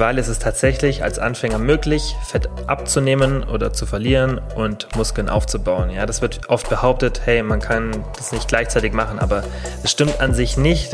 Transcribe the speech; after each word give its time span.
weil 0.00 0.18
es 0.18 0.28
ist 0.28 0.40
tatsächlich 0.40 1.02
als 1.02 1.18
Anfänger 1.18 1.58
möglich, 1.58 2.16
Fett 2.26 2.48
abzunehmen 2.66 3.44
oder 3.44 3.74
zu 3.74 3.84
verlieren 3.84 4.40
und 4.56 4.88
Muskeln 4.96 5.28
aufzubauen. 5.28 5.90
Ja, 5.90 6.06
das 6.06 6.22
wird 6.22 6.48
oft 6.48 6.70
behauptet, 6.70 7.20
hey, 7.26 7.42
man 7.42 7.60
kann 7.60 8.02
das 8.16 8.32
nicht 8.32 8.48
gleichzeitig 8.48 8.94
machen, 8.94 9.18
aber 9.18 9.44
es 9.84 9.90
stimmt 9.90 10.18
an 10.18 10.32
sich 10.32 10.56
nicht. 10.56 10.92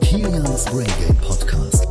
Kilians 0.00 0.64
Brain 0.64 0.88
Game 1.06 1.16
Podcast. 1.18 1.86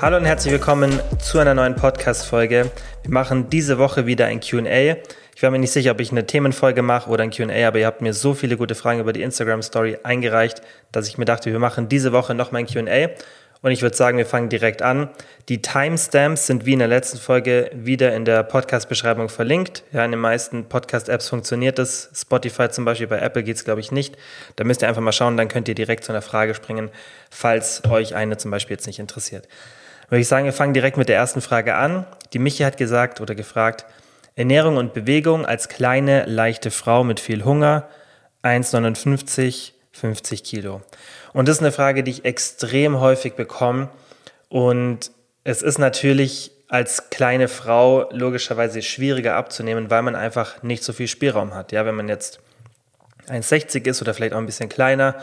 Hallo 0.00 0.16
und 0.16 0.26
herzlich 0.26 0.52
willkommen 0.52 1.00
zu 1.18 1.40
einer 1.40 1.54
neuen 1.54 1.74
Podcast-Folge. 1.74 2.70
Wir 3.02 3.10
machen 3.12 3.50
diese 3.50 3.78
Woche 3.78 4.06
wieder 4.06 4.26
ein 4.26 4.38
QA. 4.38 4.96
Ich 5.34 5.42
war 5.42 5.50
mir 5.50 5.58
nicht 5.58 5.72
sicher, 5.72 5.90
ob 5.90 6.00
ich 6.00 6.12
eine 6.12 6.24
Themenfolge 6.24 6.82
mache 6.82 7.10
oder 7.10 7.24
ein 7.24 7.30
QA, 7.30 7.66
aber 7.66 7.80
ihr 7.80 7.86
habt 7.86 8.00
mir 8.00 8.14
so 8.14 8.34
viele 8.34 8.56
gute 8.56 8.76
Fragen 8.76 9.00
über 9.00 9.12
die 9.12 9.22
Instagram-Story 9.22 9.98
eingereicht, 10.04 10.62
dass 10.92 11.08
ich 11.08 11.18
mir 11.18 11.24
dachte, 11.24 11.50
wir 11.50 11.58
machen 11.58 11.88
diese 11.88 12.12
Woche 12.12 12.36
nochmal 12.36 12.62
ein 12.62 12.66
QA. 12.66 13.10
Und 13.60 13.72
ich 13.72 13.82
würde 13.82 13.96
sagen, 13.96 14.18
wir 14.18 14.26
fangen 14.26 14.48
direkt 14.48 14.82
an. 14.82 15.10
Die 15.48 15.60
Timestamps 15.60 16.46
sind 16.46 16.64
wie 16.64 16.74
in 16.74 16.78
der 16.78 16.88
letzten 16.88 17.18
Folge 17.18 17.70
wieder 17.74 18.14
in 18.14 18.24
der 18.24 18.44
Podcast-Beschreibung 18.44 19.28
verlinkt. 19.28 19.82
Ja, 19.92 20.04
in 20.04 20.12
den 20.12 20.20
meisten 20.20 20.66
Podcast-Apps 20.66 21.28
funktioniert 21.28 21.78
das. 21.78 22.10
Spotify 22.14 22.68
zum 22.68 22.84
Beispiel, 22.84 23.08
bei 23.08 23.18
Apple 23.18 23.42
geht 23.42 23.56
es, 23.56 23.64
glaube 23.64 23.80
ich, 23.80 23.90
nicht. 23.90 24.16
Da 24.56 24.64
müsst 24.64 24.82
ihr 24.82 24.88
einfach 24.88 25.02
mal 25.02 25.12
schauen, 25.12 25.36
dann 25.36 25.48
könnt 25.48 25.68
ihr 25.68 25.74
direkt 25.74 26.04
zu 26.04 26.12
einer 26.12 26.22
Frage 26.22 26.54
springen, 26.54 26.90
falls 27.30 27.82
euch 27.90 28.14
eine 28.14 28.36
zum 28.36 28.52
Beispiel 28.52 28.74
jetzt 28.76 28.86
nicht 28.86 29.00
interessiert. 29.00 29.48
Würde 30.08 30.20
ich 30.20 30.28
sagen, 30.28 30.44
wir 30.46 30.52
fangen 30.52 30.72
direkt 30.72 30.96
mit 30.96 31.08
der 31.08 31.16
ersten 31.16 31.40
Frage 31.40 31.74
an. 31.74 32.06
Die 32.32 32.38
Michi 32.38 32.62
hat 32.62 32.76
gesagt 32.76 33.20
oder 33.20 33.34
gefragt, 33.34 33.84
Ernährung 34.36 34.76
und 34.76 34.94
Bewegung 34.94 35.44
als 35.44 35.68
kleine, 35.68 36.24
leichte 36.26 36.70
Frau 36.70 37.02
mit 37.02 37.18
viel 37.18 37.44
Hunger, 37.44 37.88
1,59, 38.44 39.72
50 39.98 40.44
Kilo. 40.44 40.80
Und 41.32 41.48
das 41.48 41.56
ist 41.56 41.62
eine 41.62 41.72
Frage, 41.72 42.02
die 42.02 42.10
ich 42.10 42.24
extrem 42.24 43.00
häufig 43.00 43.34
bekomme. 43.34 43.88
Und 44.48 45.10
es 45.44 45.62
ist 45.62 45.78
natürlich 45.78 46.52
als 46.68 47.10
kleine 47.10 47.48
Frau 47.48 48.10
logischerweise 48.12 48.82
schwieriger 48.82 49.36
abzunehmen, 49.36 49.90
weil 49.90 50.02
man 50.02 50.14
einfach 50.14 50.62
nicht 50.62 50.84
so 50.84 50.92
viel 50.92 51.08
Spielraum 51.08 51.54
hat. 51.54 51.72
Ja, 51.72 51.86
wenn 51.86 51.94
man 51.94 52.08
jetzt 52.08 52.40
1,60 53.28 53.86
ist 53.86 54.02
oder 54.02 54.14
vielleicht 54.14 54.34
auch 54.34 54.38
ein 54.38 54.46
bisschen 54.46 54.68
kleiner, 54.68 55.16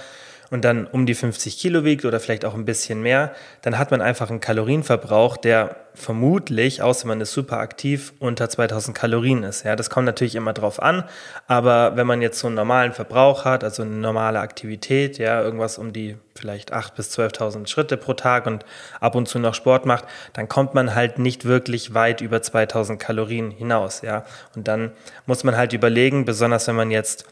und 0.52 0.64
dann 0.64 0.88
um 0.88 1.06
die 1.06 1.16
50 1.16 1.58
Kilo 1.58 1.84
wiegt 1.84 2.06
oder 2.06 2.20
vielleicht 2.20 2.46
auch 2.46 2.54
ein 2.54 2.66
bisschen 2.66 3.02
mehr, 3.02 3.34
dann 3.62 3.78
hat 3.78 3.92
man 3.92 4.02
einfach 4.02 4.30
einen 4.30 4.40
Kalorienverbrauch, 4.40 5.38
der 5.38 5.76
vermutlich, 5.96 6.82
außer 6.82 7.08
man 7.08 7.22
ist 7.22 7.32
super 7.32 7.58
aktiv, 7.60 8.14
unter 8.20 8.50
2000 8.50 8.96
Kalorien 8.96 9.44
ist. 9.44 9.64
Ja, 9.64 9.76
das 9.76 9.90
kommt 9.90 10.06
natürlich 10.06 10.36
immer 10.36 10.54
drauf 10.54 10.82
an, 10.82 11.06
aber 11.48 11.96
wenn 11.96 12.06
man 12.06 12.22
jetzt 12.22 12.40
so 12.40 12.48
einen 12.48 12.56
normalen 12.56 12.94
Verbrauch 12.94 13.46
hat, 13.46 13.64
also 13.64 13.84
eine 13.84 13.92
normale 13.92 14.40
Aktivität, 14.40 15.18
ja, 15.18 15.42
irgendwas 15.42 15.78
um 15.78 15.94
die 15.94 16.18
vielleicht 16.36 16.74
8.000 16.74 16.96
bis 16.96 17.18
12.000 17.18 17.68
Schritte 17.68 17.98
pro 17.98 18.14
Tag 18.14 18.46
und 18.46 18.66
ab 19.00 19.16
und 19.16 19.28
zu 19.28 19.40
noch 19.40 19.54
Sport 19.54 19.86
macht, 19.86 20.06
dann 20.34 20.50
kommt 20.50 20.74
man 20.74 20.94
halt 20.94 21.18
nicht 21.18 21.46
wirklich 21.46 21.94
weit 21.94 22.22
über 22.22 22.42
2000 22.42 23.00
Kalorien 23.00 23.52
hinaus, 23.52 24.02
ja. 24.02 24.26
Und 24.56 24.68
dann 24.68 24.92
muss 25.26 25.44
man 25.44 25.56
halt 25.56 25.74
überlegen, 25.74 26.26
besonders 26.26 26.68
wenn 26.68 26.76
man 26.76 26.92
jetzt 26.92 27.26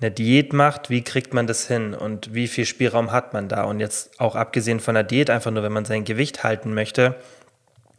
eine 0.00 0.10
Diät 0.10 0.52
macht, 0.52 0.90
wie 0.90 1.02
kriegt 1.02 1.34
man 1.34 1.46
das 1.46 1.66
hin 1.66 1.94
und 1.94 2.34
wie 2.34 2.48
viel 2.48 2.66
Spielraum 2.66 3.12
hat 3.12 3.32
man 3.32 3.48
da? 3.48 3.64
Und 3.64 3.80
jetzt 3.80 4.20
auch 4.20 4.34
abgesehen 4.34 4.80
von 4.80 4.94
der 4.94 5.04
Diät, 5.04 5.30
einfach 5.30 5.50
nur, 5.50 5.62
wenn 5.62 5.72
man 5.72 5.84
sein 5.84 6.04
Gewicht 6.04 6.44
halten 6.44 6.74
möchte, 6.74 7.14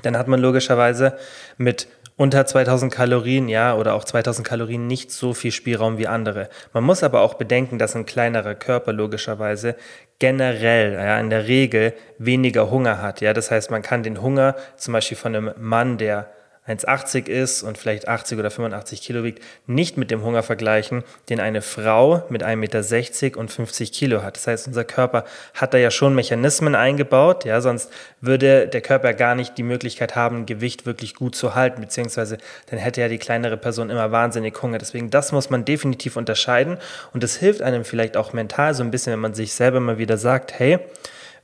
dann 0.01 0.17
hat 0.17 0.27
man 0.27 0.39
logischerweise 0.39 1.17
mit 1.57 1.87
unter 2.17 2.45
2000 2.45 2.93
Kalorien, 2.93 3.49
ja, 3.49 3.75
oder 3.75 3.93
auch 3.93 4.03
2000 4.03 4.47
Kalorien 4.47 4.87
nicht 4.87 5.11
so 5.11 5.33
viel 5.33 5.51
Spielraum 5.51 5.97
wie 5.97 6.07
andere. 6.07 6.49
Man 6.71 6.83
muss 6.83 7.03
aber 7.03 7.21
auch 7.21 7.33
bedenken, 7.33 7.77
dass 7.77 7.95
ein 7.95 8.05
kleinerer 8.05 8.55
Körper 8.55 8.93
logischerweise 8.93 9.75
generell, 10.19 10.93
ja, 10.93 11.19
in 11.19 11.29
der 11.29 11.47
Regel 11.47 11.93
weniger 12.17 12.71
Hunger 12.71 13.01
hat, 13.01 13.19
ja. 13.19 13.33
Das 13.33 13.51
heißt, 13.51 13.69
man 13.69 13.81
kann 13.81 14.03
den 14.03 14.21
Hunger 14.21 14.55
zum 14.77 14.93
Beispiel 14.93 15.17
von 15.17 15.35
einem 15.35 15.53
Mann, 15.57 15.97
der 15.97 16.29
1,80 16.67 17.27
ist 17.27 17.61
und 17.61 17.77
vielleicht 17.77 18.07
80 18.07 18.39
oder 18.39 18.49
85 18.49 19.01
Kilo 19.01 19.23
wiegt, 19.23 19.43
nicht 19.67 19.97
mit 19.97 20.09
dem 20.09 20.23
Hunger 20.23 20.41
vergleichen, 20.41 21.03
den 21.29 21.39
eine 21.39 21.61
Frau 21.61 22.23
mit 22.29 22.43
1,60 22.43 22.55
Meter 22.55 23.39
und 23.39 23.51
50 23.51 23.91
Kilo 23.91 24.23
hat. 24.23 24.37
Das 24.37 24.47
heißt, 24.47 24.67
unser 24.67 24.83
Körper 24.83 25.25
hat 25.53 25.75
da 25.75 25.77
ja 25.77 25.91
schon 25.91 26.15
Mechanismen 26.15 26.73
eingebaut, 26.73 27.45
ja, 27.45 27.61
sonst 27.61 27.91
würde 28.19 28.67
der 28.67 28.81
Körper 28.81 29.13
gar 29.13 29.35
nicht 29.35 29.57
die 29.59 29.63
Möglichkeit 29.63 30.15
haben, 30.15 30.47
Gewicht 30.47 30.87
wirklich 30.87 31.13
gut 31.13 31.35
zu 31.35 31.53
halten, 31.53 31.81
beziehungsweise 31.81 32.39
dann 32.71 32.79
hätte 32.79 33.01
ja 33.01 33.09
die 33.09 33.19
kleinere 33.19 33.57
Person 33.57 33.91
immer 33.91 34.11
wahnsinnig 34.11 34.59
Hunger. 34.61 34.79
Deswegen, 34.79 35.11
das 35.11 35.31
muss 35.31 35.51
man 35.51 35.65
definitiv 35.65 36.17
unterscheiden 36.17 36.77
und 37.13 37.21
das 37.21 37.35
hilft 37.35 37.61
einem 37.61 37.85
vielleicht 37.85 38.17
auch 38.17 38.33
mental 38.33 38.73
so 38.73 38.83
ein 38.83 38.89
bisschen, 38.89 39.13
wenn 39.13 39.19
man 39.19 39.35
sich 39.35 39.53
selber 39.53 39.79
mal 39.79 39.99
wieder 39.99 40.17
sagt, 40.17 40.57
hey, 40.57 40.79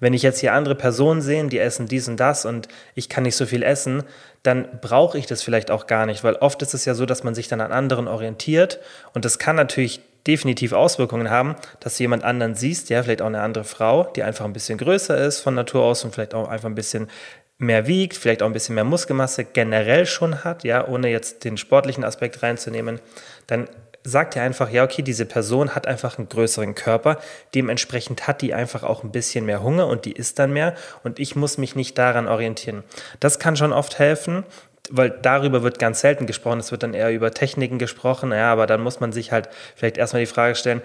wenn 0.02 0.14
ich 0.14 0.24
jetzt 0.24 0.40
hier 0.40 0.54
andere 0.54 0.76
Personen 0.76 1.22
sehe, 1.22 1.48
die 1.48 1.60
essen 1.60 1.86
dies 1.86 2.10
und 2.10 2.18
das 2.20 2.46
und 2.46 2.68
ich 2.96 3.08
kann 3.08 3.24
nicht 3.24 3.36
so 3.36 3.46
viel 3.46 3.64
essen, 3.64 4.04
dann 4.44 4.80
brauche 4.82 5.18
ich 5.18 5.26
das 5.28 5.44
vielleicht 5.44 5.70
auch 5.72 5.88
gar 5.88 6.06
nicht, 6.06 6.24
weil 6.24 6.36
oft 6.36 6.62
ist 6.62 6.74
es 6.74 6.86
ja 6.86 6.96
so, 6.96 7.06
dass 7.06 7.24
man 7.24 7.36
sich 7.36 7.48
dann 7.48 7.62
an 7.62 7.72
anderen 7.72 8.08
orientiert 8.08 8.80
und 9.14 9.26
das 9.26 9.40
kann 9.40 9.56
natürlich 9.56 10.02
definitiv 10.28 10.74
Auswirkungen 10.74 11.30
haben, 11.30 11.56
dass 11.80 11.98
du 11.98 12.04
jemand 12.04 12.24
anderen 12.24 12.56
siehst, 12.56 12.90
ja, 12.90 13.02
vielleicht 13.02 13.22
auch 13.22 13.28
eine 13.28 13.42
andere 13.42 13.64
Frau, 13.64 14.04
die 14.16 14.24
einfach 14.24 14.46
ein 14.46 14.54
bisschen 14.54 14.78
größer 14.78 15.18
ist 15.18 15.40
von 15.40 15.56
Natur 15.56 15.84
aus 15.84 16.04
und 16.04 16.14
vielleicht 16.14 16.34
auch 16.34 16.48
einfach 16.48 16.70
ein 16.70 16.76
bisschen 16.76 17.10
mehr 17.58 17.88
wiegt, 17.88 18.18
vielleicht 18.18 18.42
auch 18.42 18.48
ein 18.48 18.54
bisschen 18.54 18.76
mehr 18.76 18.84
Muskelmasse 18.84 19.46
generell 19.46 20.06
schon 20.06 20.44
hat, 20.44 20.64
ja, 20.64 20.88
ohne 20.88 21.10
jetzt 21.10 21.44
den 21.44 21.58
sportlichen 21.58 22.04
Aspekt 22.04 22.42
reinzunehmen, 22.42 23.00
dann 23.48 23.68
sagt 24.04 24.36
er 24.36 24.44
einfach, 24.44 24.72
ja, 24.72 24.84
okay, 24.84 25.02
diese 25.02 25.26
Person 25.26 25.76
hat 25.76 25.88
einfach 25.88 26.18
einen 26.18 26.30
größeren 26.30 26.76
Körper, 26.76 27.18
dementsprechend 27.54 28.28
hat 28.28 28.42
die 28.42 28.54
einfach 28.54 28.84
auch 28.84 29.04
ein 29.04 29.12
bisschen 29.12 29.46
mehr 29.46 29.64
Hunger 29.64 29.88
und 29.88 30.06
die 30.06 30.14
isst 30.14 30.40
dann 30.40 30.54
mehr 30.54 30.76
und 31.04 31.20
ich 31.20 31.36
muss 31.36 31.58
mich 31.58 31.76
nicht 31.76 31.98
daran 31.98 32.28
orientieren. 32.28 32.84
Das 33.20 33.40
kann 33.40 33.56
schon 33.56 33.74
oft 33.74 34.00
helfen, 34.00 34.44
weil 34.90 35.10
darüber 35.10 35.64
wird 35.64 35.80
ganz 35.80 36.02
selten 36.02 36.26
gesprochen, 36.26 36.60
es 36.60 36.72
wird 36.72 36.84
dann 36.84 36.94
eher 36.94 37.12
über 37.12 37.32
Techniken 37.32 37.78
gesprochen, 37.78 38.32
ja, 38.32 38.52
aber 38.52 38.68
dann 38.68 38.82
muss 38.82 39.00
man 39.00 39.12
sich 39.12 39.32
halt 39.32 39.50
vielleicht 39.76 39.98
erstmal 39.98 40.22
die 40.22 40.28
Frage 40.28 40.56
stellen, 40.56 40.82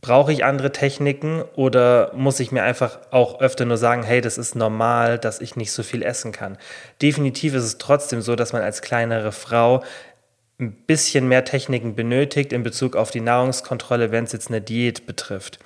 Brauche 0.00 0.32
ich 0.32 0.44
andere 0.44 0.70
Techniken 0.70 1.42
oder 1.56 2.12
muss 2.14 2.38
ich 2.38 2.52
mir 2.52 2.62
einfach 2.62 3.00
auch 3.10 3.40
öfter 3.40 3.64
nur 3.64 3.78
sagen, 3.78 4.04
hey, 4.04 4.20
das 4.20 4.38
ist 4.38 4.54
normal, 4.54 5.18
dass 5.18 5.40
ich 5.40 5.56
nicht 5.56 5.72
so 5.72 5.82
viel 5.82 6.04
essen 6.04 6.30
kann? 6.30 6.56
Definitiv 7.02 7.54
ist 7.54 7.64
es 7.64 7.78
trotzdem 7.78 8.20
so, 8.20 8.36
dass 8.36 8.52
man 8.52 8.62
als 8.62 8.80
kleinere 8.80 9.32
Frau 9.32 9.82
ein 10.60 10.72
bisschen 10.72 11.28
mehr 11.28 11.44
Techniken 11.44 11.94
benötigt 11.94 12.52
in 12.52 12.62
Bezug 12.62 12.96
auf 12.96 13.10
die 13.10 13.20
Nahrungskontrolle, 13.20 14.10
wenn 14.10 14.24
es 14.24 14.32
jetzt 14.32 14.48
eine 14.48 14.60
Diät 14.60 15.06
betrifft. 15.06 15.58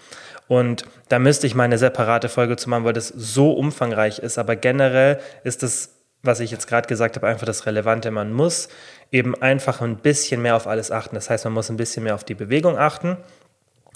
Und 0.48 0.84
da 1.08 1.19
müsste 1.19 1.47
ich 1.47 1.54
mal 1.54 1.64
eine 1.64 1.78
separate 1.78 2.28
Folge 2.28 2.56
zu 2.56 2.69
machen, 2.69 2.84
weil 2.84 2.92
das 2.92 3.08
so 3.08 3.52
umfangreich 3.52 4.19
ist. 4.19 4.36
Aber 4.36 4.54
generell 4.54 5.19
ist 5.44 5.62
das, 5.62 5.91
was 6.22 6.41
ich 6.41 6.50
jetzt 6.50 6.66
gerade 6.66 6.88
gesagt 6.88 7.16
habe, 7.16 7.26
einfach 7.26 7.47
das 7.47 7.64
Relevante. 7.64 8.10
Man 8.10 8.34
muss 8.34 8.69
eben 9.10 9.34
einfach 9.41 9.81
ein 9.81 9.97
bisschen 9.97 10.42
mehr 10.42 10.56
auf 10.56 10.66
alles 10.66 10.91
achten. 10.91 11.14
Das 11.14 11.31
heißt, 11.31 11.44
man 11.44 11.54
muss 11.54 11.70
ein 11.70 11.78
bisschen 11.78 12.04
mehr 12.04 12.14
auf 12.14 12.25
die 12.25 12.34
Bewegung 12.34 12.76
achten. 12.76 13.16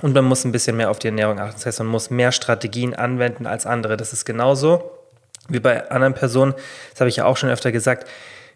Und 0.00 0.14
man 0.14 0.24
muss 0.24 0.44
ein 0.44 0.52
bisschen 0.52 0.78
mehr 0.78 0.90
auf 0.90 0.98
die 0.98 1.08
Ernährung 1.08 1.38
achten. 1.40 1.54
Das 1.56 1.66
heißt, 1.66 1.78
man 1.80 1.88
muss 1.88 2.08
mehr 2.08 2.32
Strategien 2.32 2.94
anwenden 2.94 3.46
als 3.46 3.66
andere. 3.66 3.98
Das 3.98 4.14
ist 4.14 4.24
genauso 4.24 4.92
wie 5.48 5.60
bei 5.60 5.90
anderen 5.90 6.14
Personen. 6.14 6.54
Das 6.92 7.00
habe 7.00 7.10
ich 7.10 7.16
ja 7.16 7.26
auch 7.26 7.36
schon 7.36 7.50
öfter 7.50 7.70
gesagt 7.70 8.08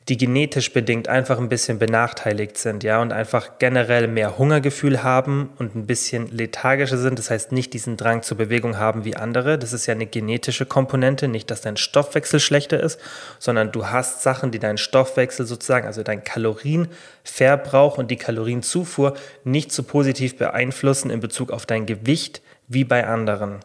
die 0.09 0.17
genetisch 0.17 0.73
bedingt 0.73 1.09
einfach 1.09 1.39
ein 1.39 1.49
bisschen 1.49 1.79
benachteiligt 1.79 2.57
sind, 2.57 2.83
ja, 2.83 3.01
und 3.01 3.13
einfach 3.13 3.59
generell 3.59 4.09
mehr 4.09 4.39
Hungergefühl 4.39 5.03
haben 5.03 5.51
und 5.59 5.77
ein 5.77 5.87
bisschen 5.87 6.35
lethargischer 6.35 6.97
sind, 6.97 7.19
das 7.19 7.31
heißt 7.31 7.53
nicht 7.53 7.75
diesen 7.75 7.97
Drang 7.97 8.23
zur 8.23 8.37
Bewegung 8.37 8.79
haben 8.79 9.05
wie 9.05 9.15
andere. 9.15 9.59
Das 9.59 9.73
ist 9.73 9.87
ja 9.87 9.95
eine 9.95 10.07
genetische 10.07 10.67
Komponente, 10.67 11.29
nicht, 11.29 11.51
dass 11.51 11.61
dein 11.61 11.77
Stoffwechsel 11.77 12.41
schlechter 12.41 12.81
ist, 12.81 12.99
sondern 13.39 13.73
du 13.73 13.87
hast 13.87 14.23
Sachen, 14.23 14.51
die 14.51 14.59
deinen 14.59 14.79
Stoffwechsel 14.79 15.47
sozusagen, 15.47 15.87
also 15.87 16.03
dein 16.03 16.25
Kalorienverbrauch 16.25 17.99
und 17.99 18.11
die 18.11 18.17
Kalorienzufuhr 18.17 19.15
nicht 19.45 19.71
so 19.71 19.83
positiv 19.83 20.37
beeinflussen 20.37 21.11
in 21.11 21.21
Bezug 21.21 21.53
auf 21.53 21.67
dein 21.67 21.87
Gewicht 21.87 22.43
wie 22.67 22.85
bei 22.85 23.07
anderen. 23.07 23.61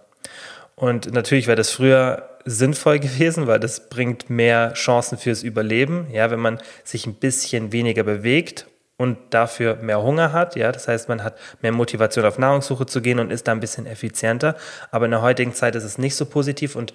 Und 0.76 1.12
natürlich 1.14 1.48
wäre 1.48 1.56
das 1.56 1.72
früher 1.72 2.35
sinnvoll 2.46 3.00
gewesen, 3.00 3.48
weil 3.48 3.60
das 3.60 3.90
bringt 3.90 4.30
mehr 4.30 4.74
Chancen 4.74 5.18
fürs 5.18 5.44
Überleben, 5.44 6.08
ja, 6.12 6.32
wenn 6.32 6.40
man 6.40 6.60
sich 6.84 7.06
ein 7.06 7.16
bisschen 7.16 7.72
weniger 7.72 8.04
bewegt 8.04 8.68
und 8.98 9.18
dafür 9.32 9.76
mehr 9.76 10.02
Hunger 10.02 10.32
hat, 10.32 10.56
ja, 10.56 10.72
das 10.72 10.88
heißt, 10.88 11.10
man 11.10 11.24
hat 11.24 11.38
mehr 11.62 11.74
Motivation 11.74 12.26
auf 12.26 12.38
Nahrungssuche 12.38 12.86
zu 12.86 13.02
gehen 13.02 13.20
und 13.20 13.32
ist 13.32 13.48
da 13.48 13.52
ein 13.52 13.60
bisschen 13.60 13.86
effizienter, 13.86 14.56
aber 14.92 15.06
in 15.06 15.12
der 15.12 15.22
heutigen 15.22 15.54
Zeit 15.54 15.76
ist 15.76 15.84
es 15.84 15.98
nicht 15.98 16.16
so 16.16 16.26
positiv 16.26 16.76
und 16.76 16.94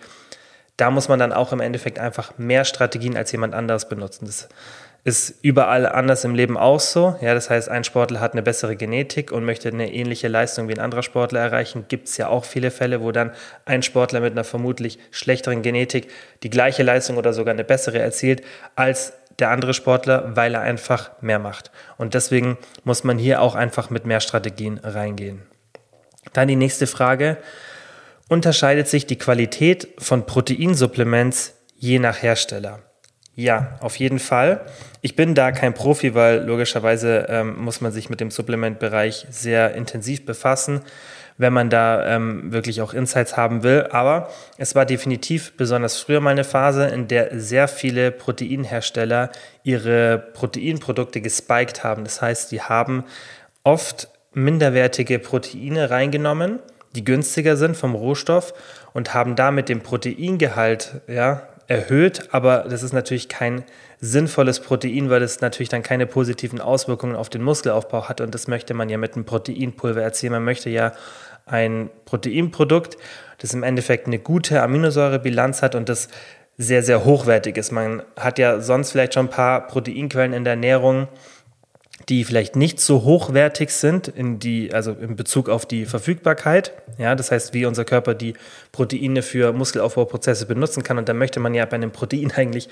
da 0.76 0.90
muss 0.90 1.08
man 1.08 1.18
dann 1.18 1.34
auch 1.34 1.52
im 1.52 1.60
Endeffekt 1.60 1.98
einfach 1.98 2.38
mehr 2.38 2.64
Strategien 2.64 3.16
als 3.16 3.32
jemand 3.32 3.54
anderes 3.54 3.86
benutzen. 3.86 4.24
Das 4.24 4.48
ist 5.02 5.36
überall 5.42 5.86
anders 5.86 6.24
im 6.24 6.34
Leben 6.34 6.58
auch 6.58 6.80
so. 6.80 7.16
Ja, 7.22 7.32
das 7.32 7.48
heißt, 7.48 7.68
ein 7.68 7.84
Sportler 7.84 8.20
hat 8.20 8.32
eine 8.32 8.42
bessere 8.42 8.76
Genetik 8.76 9.32
und 9.32 9.44
möchte 9.44 9.68
eine 9.68 9.92
ähnliche 9.92 10.28
Leistung 10.28 10.68
wie 10.68 10.74
ein 10.74 10.80
anderer 10.80 11.02
Sportler 11.02 11.40
erreichen. 11.40 11.86
Gibt 11.88 12.08
es 12.08 12.16
ja 12.18 12.28
auch 12.28 12.44
viele 12.44 12.70
Fälle, 12.70 13.00
wo 13.00 13.10
dann 13.10 13.32
ein 13.64 13.82
Sportler 13.82 14.20
mit 14.20 14.32
einer 14.32 14.44
vermutlich 14.44 14.98
schlechteren 15.10 15.62
Genetik 15.62 16.08
die 16.42 16.50
gleiche 16.50 16.82
Leistung 16.82 17.16
oder 17.16 17.32
sogar 17.32 17.54
eine 17.54 17.64
bessere 17.64 17.98
erzielt 17.98 18.42
als 18.76 19.14
der 19.38 19.50
andere 19.50 19.72
Sportler, 19.72 20.36
weil 20.36 20.54
er 20.54 20.60
einfach 20.60 21.10
mehr 21.22 21.38
macht. 21.38 21.70
Und 21.96 22.12
deswegen 22.12 22.58
muss 22.84 23.04
man 23.04 23.16
hier 23.16 23.40
auch 23.40 23.54
einfach 23.54 23.88
mit 23.88 24.04
mehr 24.04 24.20
Strategien 24.20 24.78
reingehen. 24.82 25.42
Dann 26.34 26.48
die 26.48 26.56
nächste 26.56 26.86
Frage. 26.86 27.38
Unterscheidet 28.28 28.86
sich 28.86 29.06
die 29.06 29.18
Qualität 29.18 29.88
von 29.98 30.26
Proteinsupplements 30.26 31.54
je 31.74 31.98
nach 31.98 32.22
Hersteller? 32.22 32.80
Ja, 33.40 33.78
auf 33.80 33.96
jeden 33.96 34.18
Fall. 34.18 34.60
Ich 35.00 35.16
bin 35.16 35.34
da 35.34 35.50
kein 35.50 35.72
Profi, 35.72 36.14
weil 36.14 36.44
logischerweise 36.44 37.24
ähm, 37.30 37.58
muss 37.58 37.80
man 37.80 37.90
sich 37.90 38.10
mit 38.10 38.20
dem 38.20 38.30
Supplementbereich 38.30 39.28
sehr 39.30 39.74
intensiv 39.74 40.26
befassen, 40.26 40.82
wenn 41.38 41.54
man 41.54 41.70
da 41.70 42.06
ähm, 42.06 42.52
wirklich 42.52 42.82
auch 42.82 42.92
Insights 42.92 43.38
haben 43.38 43.62
will. 43.62 43.88
Aber 43.92 44.28
es 44.58 44.74
war 44.74 44.84
definitiv 44.84 45.56
besonders 45.56 45.96
früher 45.96 46.20
mal 46.20 46.32
eine 46.32 46.44
Phase, 46.44 46.88
in 46.88 47.08
der 47.08 47.40
sehr 47.40 47.66
viele 47.66 48.10
Proteinhersteller 48.10 49.30
ihre 49.62 50.18
Proteinprodukte 50.18 51.22
gespiked 51.22 51.82
haben. 51.82 52.04
Das 52.04 52.20
heißt, 52.20 52.52
die 52.52 52.60
haben 52.60 53.04
oft 53.64 54.10
minderwertige 54.34 55.18
Proteine 55.18 55.88
reingenommen 55.88 56.58
die 56.94 57.04
günstiger 57.04 57.56
sind 57.56 57.76
vom 57.76 57.94
Rohstoff 57.94 58.52
und 58.92 59.14
haben 59.14 59.36
damit 59.36 59.68
den 59.68 59.80
Proteingehalt 59.80 61.00
ja, 61.06 61.42
erhöht. 61.70 62.28
Aber 62.32 62.66
das 62.68 62.82
ist 62.82 62.92
natürlich 62.92 63.28
kein 63.28 63.64
sinnvolles 64.00 64.60
Protein, 64.60 65.08
weil 65.08 65.22
es 65.22 65.40
natürlich 65.40 65.68
dann 65.68 65.82
keine 65.82 66.06
positiven 66.06 66.60
Auswirkungen 66.60 67.14
auf 67.14 67.30
den 67.30 67.42
Muskelaufbau 67.42 68.08
hat. 68.08 68.20
Und 68.20 68.34
das 68.34 68.48
möchte 68.48 68.74
man 68.74 68.88
ja 68.88 68.98
mit 68.98 69.14
einem 69.14 69.24
Proteinpulver 69.24 70.02
erzielen. 70.02 70.32
Man 70.32 70.44
möchte 70.44 70.68
ja 70.68 70.92
ein 71.46 71.90
Proteinprodukt, 72.06 72.96
das 73.38 73.54
im 73.54 73.62
Endeffekt 73.62 74.06
eine 74.06 74.18
gute 74.18 74.62
Aminosäurebilanz 74.62 75.62
hat 75.62 75.74
und 75.74 75.88
das 75.88 76.08
sehr, 76.58 76.82
sehr 76.82 77.04
hochwertig 77.04 77.56
ist. 77.56 77.70
Man 77.70 78.02
hat 78.16 78.38
ja 78.38 78.60
sonst 78.60 78.90
vielleicht 78.90 79.14
schon 79.14 79.26
ein 79.26 79.30
paar 79.30 79.66
Proteinquellen 79.66 80.32
in 80.32 80.44
der 80.44 80.54
Ernährung, 80.54 81.08
die 82.10 82.24
vielleicht 82.24 82.56
nicht 82.56 82.80
so 82.80 83.04
hochwertig 83.04 83.70
sind 83.70 84.08
in 84.08 84.40
die, 84.40 84.74
also 84.74 84.92
in 84.92 85.14
Bezug 85.14 85.48
auf 85.48 85.64
die 85.64 85.86
Verfügbarkeit. 85.86 86.72
Ja, 86.98 87.14
das 87.14 87.30
heißt, 87.30 87.54
wie 87.54 87.64
unser 87.66 87.84
Körper 87.84 88.14
die 88.14 88.34
Proteine 88.72 89.22
für 89.22 89.52
Muskelaufbauprozesse 89.52 90.46
benutzen 90.46 90.82
kann. 90.82 90.98
Und 90.98 91.08
da 91.08 91.14
möchte 91.14 91.38
man 91.38 91.54
ja 91.54 91.64
bei 91.66 91.76
einem 91.76 91.92
Protein 91.92 92.32
eigentlich, 92.36 92.68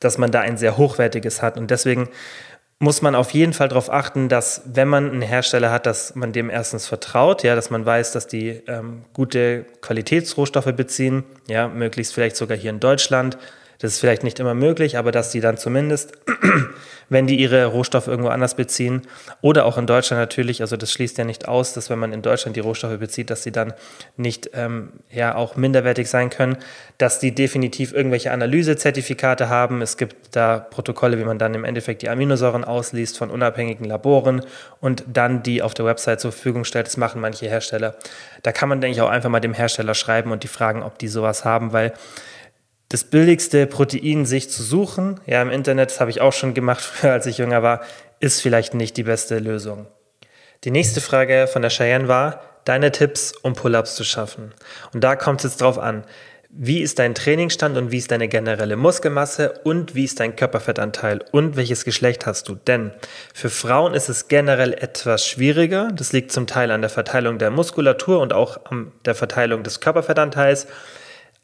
dass 0.00 0.16
man 0.16 0.30
da 0.30 0.40
ein 0.40 0.56
sehr 0.56 0.78
hochwertiges 0.78 1.42
hat. 1.42 1.58
Und 1.58 1.70
deswegen 1.70 2.08
muss 2.78 3.02
man 3.02 3.14
auf 3.14 3.32
jeden 3.32 3.52
Fall 3.52 3.68
darauf 3.68 3.92
achten, 3.92 4.30
dass 4.30 4.62
wenn 4.64 4.88
man 4.88 5.10
einen 5.10 5.22
Hersteller 5.22 5.70
hat, 5.70 5.84
dass 5.84 6.14
man 6.14 6.32
dem 6.32 6.48
erstens 6.48 6.86
vertraut, 6.86 7.42
ja, 7.42 7.54
dass 7.54 7.70
man 7.70 7.84
weiß, 7.84 8.12
dass 8.12 8.26
die 8.26 8.62
ähm, 8.68 9.04
gute 9.12 9.66
Qualitätsrohstoffe 9.82 10.72
beziehen, 10.74 11.24
ja, 11.46 11.68
möglichst 11.68 12.14
vielleicht 12.14 12.36
sogar 12.36 12.56
hier 12.56 12.70
in 12.70 12.80
Deutschland, 12.80 13.36
das 13.78 13.92
ist 13.92 14.00
vielleicht 14.00 14.24
nicht 14.24 14.40
immer 14.40 14.54
möglich, 14.54 14.98
aber 14.98 15.12
dass 15.12 15.30
die 15.30 15.40
dann 15.40 15.56
zumindest, 15.56 16.12
wenn 17.08 17.28
die 17.28 17.36
ihre 17.36 17.66
Rohstoffe 17.66 18.08
irgendwo 18.08 18.28
anders 18.28 18.56
beziehen 18.56 19.02
oder 19.40 19.64
auch 19.64 19.78
in 19.78 19.86
Deutschland 19.86 20.20
natürlich, 20.20 20.60
also 20.62 20.76
das 20.76 20.92
schließt 20.92 21.16
ja 21.16 21.24
nicht 21.24 21.46
aus, 21.46 21.74
dass 21.74 21.88
wenn 21.88 21.98
man 21.98 22.12
in 22.12 22.20
Deutschland 22.20 22.56
die 22.56 22.60
Rohstoffe 22.60 22.98
bezieht, 22.98 23.30
dass 23.30 23.44
sie 23.44 23.52
dann 23.52 23.72
nicht 24.16 24.50
ähm, 24.54 24.90
ja 25.10 25.36
auch 25.36 25.54
minderwertig 25.54 26.10
sein 26.10 26.28
können, 26.28 26.56
dass 26.98 27.20
die 27.20 27.32
definitiv 27.32 27.92
irgendwelche 27.92 28.32
Analysezertifikate 28.32 29.48
haben. 29.48 29.80
Es 29.80 29.96
gibt 29.96 30.34
da 30.34 30.58
Protokolle, 30.58 31.16
wie 31.18 31.24
man 31.24 31.38
dann 31.38 31.54
im 31.54 31.64
Endeffekt 31.64 32.02
die 32.02 32.08
Aminosäuren 32.08 32.64
ausliest 32.64 33.16
von 33.16 33.30
unabhängigen 33.30 33.86
Laboren 33.86 34.42
und 34.80 35.04
dann 35.06 35.44
die 35.44 35.62
auf 35.62 35.74
der 35.74 35.84
Website 35.84 36.20
zur 36.20 36.32
Verfügung 36.32 36.64
stellt. 36.64 36.88
Das 36.88 36.96
machen 36.96 37.20
manche 37.20 37.46
Hersteller. 37.46 37.94
Da 38.42 38.50
kann 38.50 38.68
man, 38.68 38.80
denke 38.80 38.96
ich, 38.96 39.02
auch 39.02 39.10
einfach 39.10 39.30
mal 39.30 39.38
dem 39.38 39.54
Hersteller 39.54 39.94
schreiben 39.94 40.32
und 40.32 40.42
die 40.42 40.48
fragen, 40.48 40.82
ob 40.82 40.98
die 40.98 41.08
sowas 41.08 41.44
haben, 41.44 41.72
weil 41.72 41.92
das 42.88 43.04
billigste 43.04 43.66
Protein 43.66 44.24
sich 44.24 44.50
zu 44.50 44.62
suchen, 44.62 45.20
ja, 45.26 45.42
im 45.42 45.50
Internet, 45.50 45.90
das 45.90 46.00
habe 46.00 46.10
ich 46.10 46.20
auch 46.20 46.32
schon 46.32 46.54
gemacht, 46.54 46.80
früher, 46.82 47.12
als 47.12 47.26
ich 47.26 47.38
jünger 47.38 47.62
war, 47.62 47.82
ist 48.20 48.40
vielleicht 48.40 48.74
nicht 48.74 48.96
die 48.96 49.04
beste 49.04 49.38
Lösung. 49.38 49.86
Die 50.64 50.70
nächste 50.70 51.00
Frage 51.00 51.46
von 51.46 51.62
der 51.62 51.70
Cheyenne 51.70 52.08
war, 52.08 52.42
deine 52.64 52.90
Tipps, 52.90 53.32
um 53.42 53.54
Pull-ups 53.54 53.94
zu 53.94 54.04
schaffen. 54.04 54.52
Und 54.92 55.04
da 55.04 55.14
kommt 55.16 55.40
es 55.40 55.52
jetzt 55.52 55.60
drauf 55.60 55.78
an. 55.78 56.04
Wie 56.50 56.80
ist 56.80 56.98
dein 56.98 57.14
Trainingsstand 57.14 57.76
und 57.76 57.92
wie 57.92 57.98
ist 57.98 58.10
deine 58.10 58.26
generelle 58.26 58.76
Muskelmasse 58.76 59.60
und 59.64 59.94
wie 59.94 60.04
ist 60.04 60.18
dein 60.18 60.34
Körperfettanteil 60.34 61.22
und 61.30 61.56
welches 61.56 61.84
Geschlecht 61.84 62.26
hast 62.26 62.48
du? 62.48 62.54
Denn 62.54 62.90
für 63.34 63.50
Frauen 63.50 63.92
ist 63.92 64.08
es 64.08 64.28
generell 64.28 64.72
etwas 64.72 65.26
schwieriger. 65.26 65.90
Das 65.92 66.12
liegt 66.12 66.32
zum 66.32 66.46
Teil 66.46 66.70
an 66.70 66.80
der 66.80 66.90
Verteilung 66.90 67.38
der 67.38 67.50
Muskulatur 67.50 68.18
und 68.20 68.32
auch 68.32 68.64
an 68.64 68.92
der 69.04 69.14
Verteilung 69.14 69.62
des 69.62 69.80
Körperfettanteils 69.80 70.66